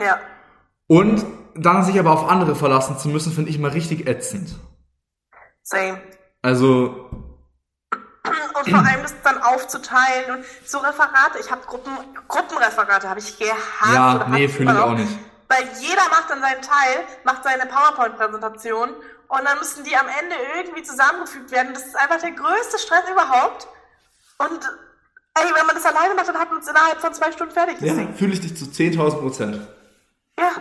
Ja. 0.00 0.18
Und 0.86 1.24
dann 1.54 1.82
sich 1.82 1.98
aber 1.98 2.12
auf 2.12 2.28
andere 2.28 2.54
verlassen 2.54 2.96
zu 2.98 3.08
müssen, 3.08 3.32
finde 3.32 3.50
ich 3.50 3.58
mal 3.58 3.70
richtig 3.70 4.06
ätzend. 4.08 4.56
Same. 5.62 6.00
Also, 6.42 7.10
Und 8.22 8.70
vor 8.70 8.78
allem 8.78 9.02
das 9.02 9.14
dann 9.22 9.42
aufzuteilen 9.42 10.36
und 10.36 10.44
so 10.64 10.78
Referate. 10.78 11.38
Ich 11.40 11.50
habe 11.50 11.62
Gruppen, 11.66 11.92
Gruppenreferate 12.28 13.08
habe 13.08 13.18
ich 13.20 13.38
gehasst. 13.38 13.94
Ja, 13.94 14.26
nee, 14.30 14.48
fühle 14.48 14.72
ich 14.72 14.78
auch 14.78 14.94
nicht. 14.94 15.18
Weil 15.50 15.68
jeder 15.80 16.08
macht 16.10 16.30
dann 16.30 16.40
seinen 16.40 16.62
Teil, 16.62 17.04
macht 17.24 17.42
seine 17.42 17.66
PowerPoint-Präsentation 17.66 18.90
und 18.90 19.44
dann 19.44 19.58
müssen 19.58 19.82
die 19.82 19.96
am 19.96 20.06
Ende 20.06 20.36
irgendwie 20.56 20.84
zusammengefügt 20.84 21.50
werden. 21.50 21.74
Das 21.74 21.86
ist 21.86 21.96
einfach 21.96 22.20
der 22.20 22.30
größte 22.30 22.78
Stress 22.78 23.10
überhaupt. 23.10 23.66
Und 24.38 24.60
ey, 25.34 25.52
wenn 25.52 25.66
man 25.66 25.74
das 25.74 25.84
alleine 25.84 26.14
macht, 26.14 26.28
dann 26.28 26.38
hat 26.38 26.52
man 26.52 26.60
es 26.60 26.68
innerhalb 26.68 27.00
von 27.00 27.12
zwei 27.14 27.32
Stunden 27.32 27.52
fertig. 27.52 27.80
ja, 27.80 27.94
fühle 28.14 28.32
ich 28.32 28.40
dich 28.40 28.56
zu 28.56 28.66
10.000 28.66 29.20
Prozent. 29.20 29.68
Ja. 30.38 30.52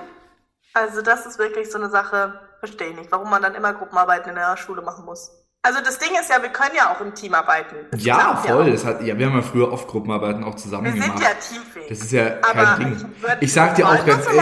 Also 0.74 1.04
das 1.04 1.28
ist 1.28 1.38
wirklich 1.38 1.72
so 1.72 1.78
eine 1.78 1.92
Sache, 1.92 2.40
verstehe 2.58 2.90
ich 2.90 2.96
nicht, 2.96 3.12
warum 3.12 3.30
man 3.30 3.44
dann 3.44 3.54
immer 3.54 3.74
Gruppenarbeiten 3.74 4.30
in 4.30 4.36
der 4.36 4.58
Schule 4.58 4.82
machen 4.82 5.06
muss. 5.06 5.32
Also 5.62 5.80
das 5.84 5.98
Ding 6.00 6.12
ist 6.20 6.30
ja, 6.30 6.42
wir 6.42 6.50
können 6.50 6.74
ja 6.76 6.94
auch 6.94 7.02
im 7.02 7.14
Team 7.14 7.34
arbeiten. 7.34 7.76
Das 7.92 8.04
Ja, 8.06 8.38
voll. 8.38 8.62
auch. 8.62 8.72
Das 8.72 8.86
hat, 8.86 9.02
ja, 9.04 9.18
wir 9.18 9.26
haben 9.26 9.36
ja 9.36 9.42
früher 9.42 9.72
oft 9.74 9.88
Gruppenarbeiten 9.90 10.44
auch 10.46 10.56
zusammen 10.56 10.86
Wir 10.86 10.94
gemacht. 10.94 11.18
sind 11.18 11.22
ja 11.22 11.34
teamfähig. 11.34 11.90
Das 11.90 12.00
ist 12.00 12.12
ja 12.14 12.38
Aber 12.50 12.64
kein 12.78 12.80
Ding. 12.80 13.14
ich 13.38 13.42
Ich 13.42 13.54
sag 13.54 13.76
dir 13.76 13.86
auch 13.88 14.06
ganz 14.06 14.26
ehrlich, 14.26 14.42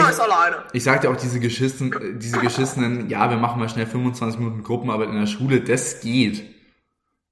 ich 0.72 0.84
sag 0.84 1.00
dir 1.00 1.10
auch 1.10 1.16
diese 1.16 1.40
geschissen, 1.40 1.92
äh, 1.92 2.14
diese 2.18 2.38
geschissenen, 2.38 3.10
ja, 3.10 3.28
wir 3.30 3.36
machen 3.36 3.58
mal 3.58 3.68
schnell 3.68 3.86
25 3.86 4.38
Minuten 4.38 4.62
Gruppenarbeit 4.62 5.08
in 5.08 5.18
der 5.18 5.26
Schule, 5.26 5.60
das 5.60 6.00
geht. 6.00 6.54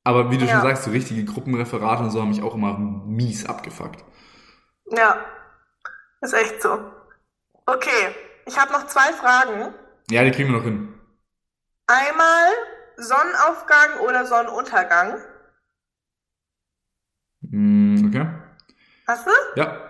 Aber 0.03 0.33
wie 0.33 0.39
du 0.39 0.47
Ja. 0.47 0.53
schon 0.55 0.63
sagst, 0.63 0.83
so 0.85 0.91
richtige 0.91 1.25
Gruppenreferate 1.25 2.03
und 2.03 2.11
so 2.11 2.21
haben 2.21 2.31
mich 2.31 2.43
auch 2.43 2.55
immer 2.55 2.77
mies 2.79 3.47
abgefuckt. 3.47 4.05
Ja, 4.91 5.17
ist 6.23 6.35
echt 6.35 6.61
so. 6.61 6.79
Okay, 7.67 8.15
ich 8.47 8.59
habe 8.59 8.73
noch 8.73 8.87
zwei 8.89 9.13
Fragen. 9.13 9.73
Ja, 10.11 10.25
die 10.25 10.31
kriegen 10.33 10.49
wir 10.51 10.57
noch 10.59 10.65
hin. 10.65 10.93
Einmal 11.87 12.51
Sonnenaufgang 12.97 14.01
oder 14.07 14.27
Sonnenuntergang. 14.27 15.19
Hm, 17.51 18.05
okay. 18.09 18.27
Hast 19.07 19.27
du? 19.27 19.31
Ja. 19.61 19.81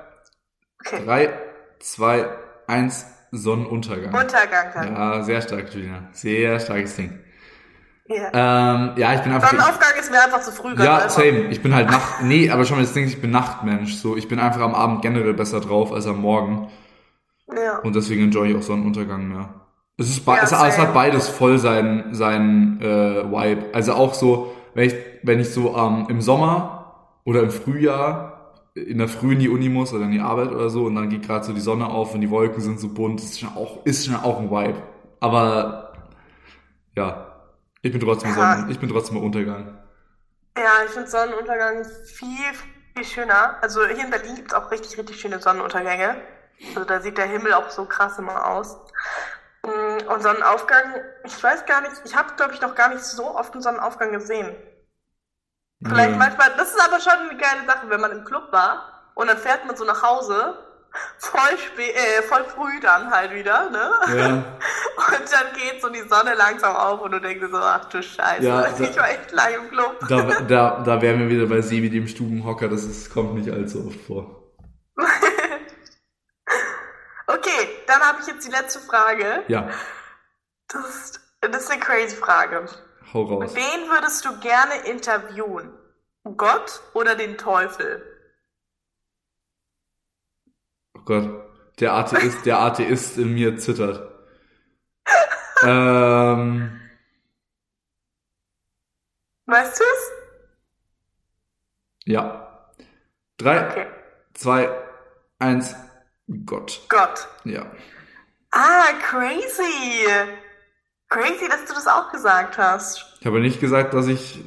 Okay. 0.81 1.05
Drei, 1.05 1.33
zwei, 1.81 2.29
eins, 2.67 3.07
Sonnenuntergang. 3.33 4.15
Untergang 4.15 4.73
dann. 4.75 4.95
Ja, 4.95 5.23
sehr 5.23 5.41
stark, 5.43 5.73
Julia. 5.73 6.09
Sehr 6.13 6.61
starkes 6.61 6.97
Ding. 6.97 7.23
Ja. 8.09 8.31
Ähm, 8.33 8.93
ja, 8.97 9.15
ich 9.15 9.21
bin 9.23 9.33
einfach. 9.33 9.51
Sonnenaufgang 9.51 9.97
ist 9.99 10.11
mir 10.11 10.23
einfach 10.23 10.41
zu 10.41 10.53
früh. 10.53 10.75
Ja, 10.77 10.97
einfach. 10.97 11.11
same. 11.11 11.49
Ich 11.51 11.63
bin 11.63 11.75
halt 11.75 11.91
Nacht. 11.91 12.23
Nee, 12.23 12.51
aber 12.51 12.65
schon 12.65 12.77
mal 12.77 12.83
das 12.83 12.93
Ding, 12.93 13.07
ich 13.07 13.21
bin 13.21 13.31
Nachtmensch. 13.31 13.95
So, 13.97 14.17
ich 14.17 14.29
bin 14.29 14.39
einfach 14.39 14.61
am 14.61 14.75
Abend 14.75 15.03
generell 15.03 15.35
besser 15.35 15.61
drauf 15.61 15.93
als 15.93 16.07
am 16.07 16.21
Morgen. 16.21 16.71
Ja. 17.53 17.79
Und 17.79 17.97
deswegen 17.97 18.25
enjoy 18.25 18.51
ich 18.51 18.57
auch 18.57 18.63
Sonnenuntergang 18.63 19.29
mehr. 19.29 19.66
Es 19.99 20.09
ist 20.11 20.27
Ja, 20.27 20.39
es, 20.43 20.53
es 20.53 20.79
hat 20.79 20.93
beides 20.95 21.29
voll 21.29 21.59
seinen 21.59 22.15
seinen 22.15 22.81
äh, 22.83 23.25
Vibe. 23.31 23.75
Also 23.75 23.95
auch 23.95 24.15
so, 24.15 24.55
wenn 24.75 24.89
ich 24.89 24.95
wenn 25.23 25.41
ich 25.41 25.51
so 25.51 25.77
ähm, 25.77 26.07
im 26.09 26.21
Sommer 26.21 27.09
oder 27.25 27.43
im 27.43 27.51
Frühjahr 27.51 28.33
in 28.75 28.99
der 28.99 29.09
Früh 29.09 29.33
in 29.33 29.39
die 29.39 29.49
Uni 29.49 29.71
muss 29.71 29.95
oder 29.95 30.05
in 30.05 30.11
die 30.13 30.21
Arbeit 30.21 30.51
oder 30.51 30.69
so 30.69 30.85
und 30.85 30.95
dann 30.97 31.09
geht 31.09 31.23
gerade 31.27 31.45
so 31.47 31.53
die 31.55 31.61
Sonne 31.61 31.87
auf 31.89 32.15
und 32.15 32.21
die 32.21 32.31
Wolken 32.31 32.61
sind 32.61 32.79
so 32.79 32.89
bunt, 32.93 33.21
ist 33.23 33.41
schon 33.41 33.49
auch 33.57 33.85
ist 33.87 34.05
schon 34.07 34.17
auch 34.17 34.39
ein 34.39 34.51
Vibe. 34.51 34.83
Aber 35.21 35.93
ja, 36.97 37.27
ich 37.83 37.93
bin 37.93 38.01
trotzdem 38.01 38.31
Ja. 38.31 38.35
Sonnen, 38.35 38.71
ich 38.71 38.79
bin 38.79 38.89
trotzdem 38.91 39.17
Untergang. 39.19 39.79
Ja, 40.57 40.85
ich 40.85 40.91
finde 40.91 41.09
Sonnenuntergang 41.09 41.85
viel, 42.07 42.29
viel 42.95 43.05
schöner. 43.05 43.59
Also 43.63 43.85
hier 43.87 44.05
in 44.05 44.11
Berlin 44.11 44.37
gibt 44.37 44.49
es 44.53 44.55
auch 44.55 44.71
richtig, 44.71 44.97
richtig 44.99 45.21
schöne 45.21 45.41
Sonnenuntergänge. 45.41 46.17
Also 46.75 46.85
da 46.85 47.01
sieht 47.01 47.19
der 47.19 47.27
Himmel 47.27 47.53
auch 47.55 47.71
so 47.71 47.85
krass 47.87 48.19
immer 48.19 48.47
aus. 48.47 48.79
Und 50.09 50.23
Sonnenaufgang, 50.23 50.95
ich 51.25 51.43
weiß 51.43 51.67
gar 51.67 51.81
nicht, 51.83 51.93
ich 52.05 52.15
habe, 52.17 52.35
glaube 52.37 52.55
ich, 52.55 52.61
noch 52.61 52.75
gar 52.75 52.89
nicht 52.89 53.05
so 53.05 53.35
oft 53.37 53.53
einen 53.53 53.63
Sonnenaufgang 53.63 54.13
gesehen. 54.13 54.55
Vielleicht 55.85 56.13
Ja. 56.13 56.17
manchmal, 56.17 56.51
das 56.57 56.71
ist 56.75 56.81
aber 56.81 57.01
schon 57.01 57.13
eine 57.31 57.39
geile 57.39 57.67
Sache, 57.67 57.89
wenn 57.89 58.01
man 58.01 58.11
im 58.13 58.25
Club 58.25 58.51
war 58.51 59.11
und 59.15 59.29
dann 59.29 59.39
fährt 59.39 59.67
man 59.67 59.77
so 59.77 59.85
nach 59.85 60.03
Hause, 60.03 60.59
voll 61.19 61.59
spät, 61.59 61.95
äh, 61.95 62.23
voll 62.23 62.45
früh 62.45 62.81
dann 62.81 63.11
halt 63.11 63.33
wieder, 63.35 63.69
ne? 63.71 63.91
Ja. 64.17 64.59
Und 64.97 65.31
dann 65.31 65.53
geht 65.55 65.83
so 65.83 65.91
die 65.91 66.01
Sonne 66.09 66.35
langsam 66.35 66.75
auf 66.75 67.03
und 67.03 67.13
du 67.13 67.21
denkst 67.21 67.41
dir 67.45 67.51
so, 67.51 67.59
ach 67.59 67.85
du 67.85 68.03
Scheiße, 68.03 68.43
Ja, 68.43 68.63
da- 68.79 68.81
ich 68.83 68.97
war 68.97 69.09
echt 69.11 69.31
lange 69.31 69.57
im 69.57 69.69
Club. 69.69 69.99
Da, 70.09 70.41
da, 70.41 70.83
da 70.85 71.03
wären 71.03 71.21
wir 71.21 71.29
wieder 71.29 71.47
bei 71.47 71.61
Sebi, 71.61 71.91
dem 71.91 72.09
Stubenhocker, 72.09 72.69
das 72.69 72.85
ist, 72.85 73.13
kommt 73.13 73.35
nicht 73.35 73.51
allzu 73.51 73.87
oft 73.87 74.01
vor. 74.01 74.43
Dann 77.87 78.01
habe 78.01 78.21
ich 78.21 78.27
jetzt 78.27 78.47
die 78.47 78.51
letzte 78.51 78.81
Frage. 78.81 79.45
Ja, 79.49 79.71
Das 80.69 80.85
ist, 80.95 81.21
das 81.41 81.63
ist 81.65 81.71
eine 81.71 81.81
crazy 81.81 82.17
Frage. 82.17 82.67
hau 83.13 83.23
raus. 83.25 83.55
Wen 83.55 83.89
würdest 83.91 84.25
du 84.25 84.39
gerne 84.41 84.75
interviewen? 84.87 85.73
Gott 86.37 86.83
oder 86.95 87.15
den 87.15 87.39
Teufel? 87.39 88.03
Oh 90.97 91.03
Gott, 91.05 91.31
der 91.79 91.93
Atheist, 91.95 92.45
der 92.47 92.59
Atheist 92.59 93.17
in 93.19 93.35
mir 93.35 93.57
zittert. 93.59 94.13
ähm, 95.63 96.81
Weißt 99.47 99.79
du 99.79 99.85
es? 99.85 100.11
ja. 102.05 102.73
Drei, 103.37 103.69
Okay. 103.71 103.87
zwei, 104.35 104.71
eins, 105.39 105.75
Gott. 106.45 106.81
Gott. 106.89 107.29
Ja. 107.45 107.71
Ah, 108.51 108.93
crazy. 109.09 110.07
Crazy, 111.09 111.49
dass 111.49 111.65
du 111.67 111.75
das 111.75 111.87
auch 111.87 112.11
gesagt 112.11 112.59
hast. 112.59 113.17
Ich 113.21 113.27
habe 113.27 113.41
nicht 113.41 113.61
gesagt, 113.61 113.95
dass 113.95 114.07
ich. 114.09 114.43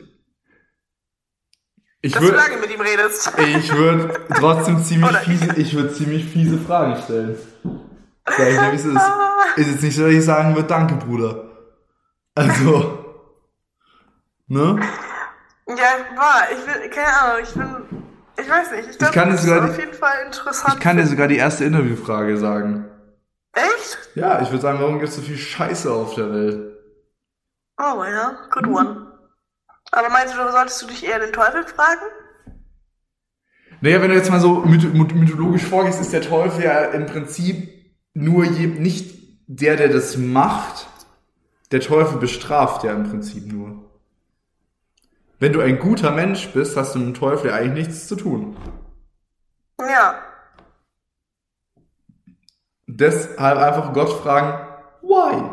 Ich 2.01 2.13
Dass 2.13 2.21
du 2.21 2.27
würde, 2.29 2.37
lange 2.37 2.57
mit 2.57 2.71
ihm 2.73 2.79
redest. 2.81 3.31
ich 3.37 3.73
würde 3.75 4.25
trotzdem 4.35 4.83
ziemlich 4.83 5.09
Oder- 5.09 5.19
fiese, 5.19 5.53
ich 5.57 5.73
würde 5.75 5.93
ziemlich 5.93 6.25
fiese 6.25 6.57
Fragen 6.57 7.01
stellen. 7.03 7.37
Sag 8.25 8.39
ich 8.47 8.57
wie 8.71 8.75
es 8.75 8.85
ist. 8.85 9.01
Ist 9.57 9.71
jetzt 9.71 9.83
nicht 9.83 9.95
so, 9.95 10.03
dass 10.03 10.13
ich 10.13 10.23
sagen 10.23 10.55
würde, 10.55 10.67
danke, 10.67 10.95
Bruder. 10.95 11.49
Also, 12.35 13.05
ne? 14.47 14.79
Ja, 15.67 16.17
war, 16.17 16.43
ich 16.51 16.65
will, 16.65 16.89
keine 16.89 17.19
Ahnung, 17.21 17.43
ich 17.43 17.53
bin, 17.53 17.98
ich 18.49 18.55
weiß 18.55 18.71
nicht, 18.71 18.89
ich 18.89 18.97
glaube, 18.97 19.13
kann 19.13 19.29
das 19.29 19.43
sogar 19.43 19.63
auf 19.69 19.75
die- 19.75 19.81
jeden 19.81 19.93
Fall 19.93 20.25
interessant. 20.25 20.73
Ich 20.75 20.79
kann 20.79 20.97
dir 20.97 21.05
sogar 21.05 21.27
die 21.27 21.37
erste 21.37 21.65
Interviewfrage 21.65 22.37
sagen. 22.37 22.85
Echt? 23.53 23.97
Ja, 24.15 24.41
ich 24.41 24.49
würde 24.49 24.61
sagen, 24.61 24.79
warum 24.79 24.99
gibt 24.99 25.09
es 25.09 25.15
so 25.15 25.21
viel 25.21 25.37
Scheiße 25.37 25.91
auf 25.91 26.15
der 26.15 26.31
Welt? 26.33 26.77
Oh 27.77 28.03
ja, 28.03 28.37
good 28.51 28.67
one. 28.67 29.07
Aber 29.91 30.09
meinst 30.09 30.35
du, 30.35 30.51
solltest 30.51 30.81
du 30.81 30.87
dich 30.87 31.05
eher 31.05 31.19
den 31.19 31.31
Teufel 31.33 31.63
fragen? 31.65 32.01
Naja, 33.81 34.01
wenn 34.01 34.09
du 34.09 34.15
jetzt 34.15 34.29
mal 34.29 34.39
so 34.41 34.59
myth 34.65 34.83
myth- 34.93 35.13
mythologisch 35.15 35.63
vorgehst, 35.65 36.01
ist 36.01 36.11
der 36.13 36.21
Teufel 36.21 36.63
ja 36.65 36.85
im 36.85 37.05
Prinzip 37.05 37.69
nur 38.13 38.43
je, 38.43 38.67
nicht 38.67 39.17
der, 39.47 39.77
der 39.77 39.87
das 39.89 40.17
macht. 40.17 40.87
Der 41.71 41.79
Teufel 41.79 42.19
bestraft 42.19 42.83
ja 42.83 42.91
im 42.93 43.09
Prinzip 43.09 43.51
nur. 43.51 43.88
Wenn 45.39 45.53
du 45.53 45.61
ein 45.61 45.79
guter 45.79 46.11
Mensch 46.11 46.49
bist, 46.49 46.75
hast 46.75 46.95
du 46.95 46.99
mit 46.99 47.07
dem 47.07 47.13
Teufel 47.13 47.51
eigentlich 47.51 47.87
nichts 47.87 48.07
zu 48.07 48.17
tun. 48.17 48.57
Ja. 49.79 50.15
Deshalb 52.87 53.57
einfach 53.57 53.93
Gott 53.93 54.21
fragen, 54.21 54.67
why? 55.01 55.43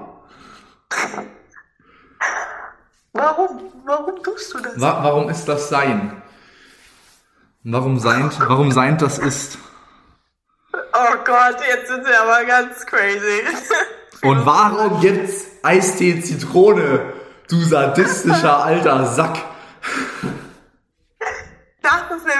Warum? 3.12 3.72
Warum 3.84 4.22
tust 4.22 4.53
du 4.55 4.59
das? 4.59 4.80
Wa 4.80 5.05
warum 5.05 5.28
ist 5.28 5.47
das 5.49 5.68
Sein? 5.68 6.22
Warum 7.62 7.99
sein, 7.99 8.30
warum 8.47 8.70
sein 8.70 8.99
das 8.99 9.18
ist? 9.18 9.59
Oh 10.72 11.16
Gott, 11.24 11.57
jetzt 11.68 11.89
sind 11.89 12.05
wir 12.07 12.20
aber 12.22 12.45
ganz 12.45 12.87
crazy. 12.87 13.43
Und 14.22 14.47
warum 14.47 15.01
gibt's 15.01 15.47
Eistee 15.62 16.20
Zitrone, 16.20 17.12
du 17.49 17.61
sadistischer 17.62 18.64
alter 18.64 19.07
Sack? 19.07 19.39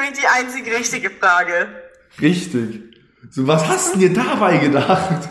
Nämlich 0.07 0.21
die 0.21 0.29
einzig 0.29 0.67
richtige 0.73 1.11
Frage. 1.11 1.91
Richtig. 2.21 2.97
So, 3.31 3.47
was 3.47 3.67
hast 3.67 3.95
du 3.95 3.99
dir 3.99 4.13
dabei 4.13 4.59
gedacht? 4.59 5.29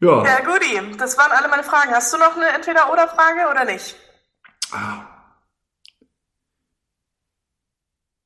ja. 0.00 0.24
Ja, 0.24 0.40
Guti, 0.40 0.96
das 0.98 1.16
waren 1.16 1.30
alle 1.30 1.48
meine 1.48 1.62
Fragen. 1.62 1.92
Hast 1.92 2.12
du 2.12 2.18
noch 2.18 2.34
eine 2.36 2.48
Entweder-Oder-Frage 2.48 3.48
oder 3.48 3.64
nicht? 3.64 3.94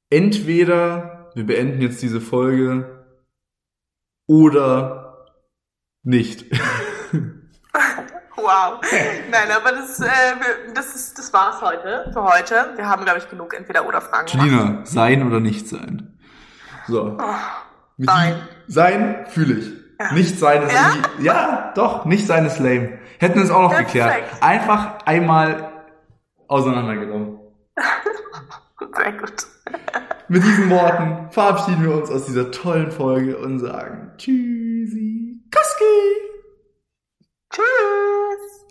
Entweder 0.08 1.30
wir 1.34 1.44
beenden 1.44 1.82
jetzt 1.82 2.00
diese 2.00 2.22
Folge 2.22 3.06
oder 4.26 5.26
nicht. 6.02 6.46
Wow. 8.50 8.80
Nein, 9.30 9.48
aber 9.56 9.72
das, 9.76 10.00
äh, 10.00 10.08
das, 10.74 10.94
ist, 10.96 11.18
das 11.18 11.32
war's 11.32 11.60
heute, 11.62 12.10
für 12.12 12.24
heute. 12.24 12.72
Wir 12.76 12.88
haben, 12.88 13.04
glaube 13.04 13.18
ich, 13.18 13.28
genug 13.30 13.54
Entweder-Oder-Fragen. 13.54 14.40
Lina, 14.40 14.80
sein 14.84 15.24
oder 15.26 15.38
nicht 15.40 15.68
sein? 15.68 16.18
So. 16.88 17.16
Mit 17.96 18.08
sein. 18.10 18.42
Sein 18.66 19.26
fühle 19.28 19.54
ich. 19.54 19.72
Nicht 20.12 20.38
sein 20.38 20.62
ist 20.62 20.72
Ja? 20.72 20.92
irgendwie, 20.94 21.24
ja, 21.26 21.72
doch, 21.76 22.06
nicht 22.06 22.26
sein 22.26 22.46
ist 22.46 22.58
lame. 22.58 22.98
Hätten 23.18 23.36
wir 23.36 23.44
es 23.44 23.50
auch 23.50 23.60
noch 23.62 23.72
Ja, 23.72 23.82
geklärt. 23.82 24.08
perfekt. 24.08 24.42
Einfach 24.42 24.98
einmal 25.04 25.70
auseinandergenommen. 26.48 27.38
Sehr 28.96 29.12
gut. 29.12 29.46
Mit 30.28 30.42
diesen 30.42 30.70
Worten 30.70 31.30
verabschieden 31.30 31.82
wir 31.84 31.94
uns 31.94 32.10
aus 32.10 32.24
dieser 32.26 32.50
tollen 32.50 32.90
Folge 32.90 33.36
und 33.36 33.58
sagen 33.58 34.12
Tschüssi. 34.16 35.42
Kuski! 35.54 36.29
Tschüss. 37.50 38.49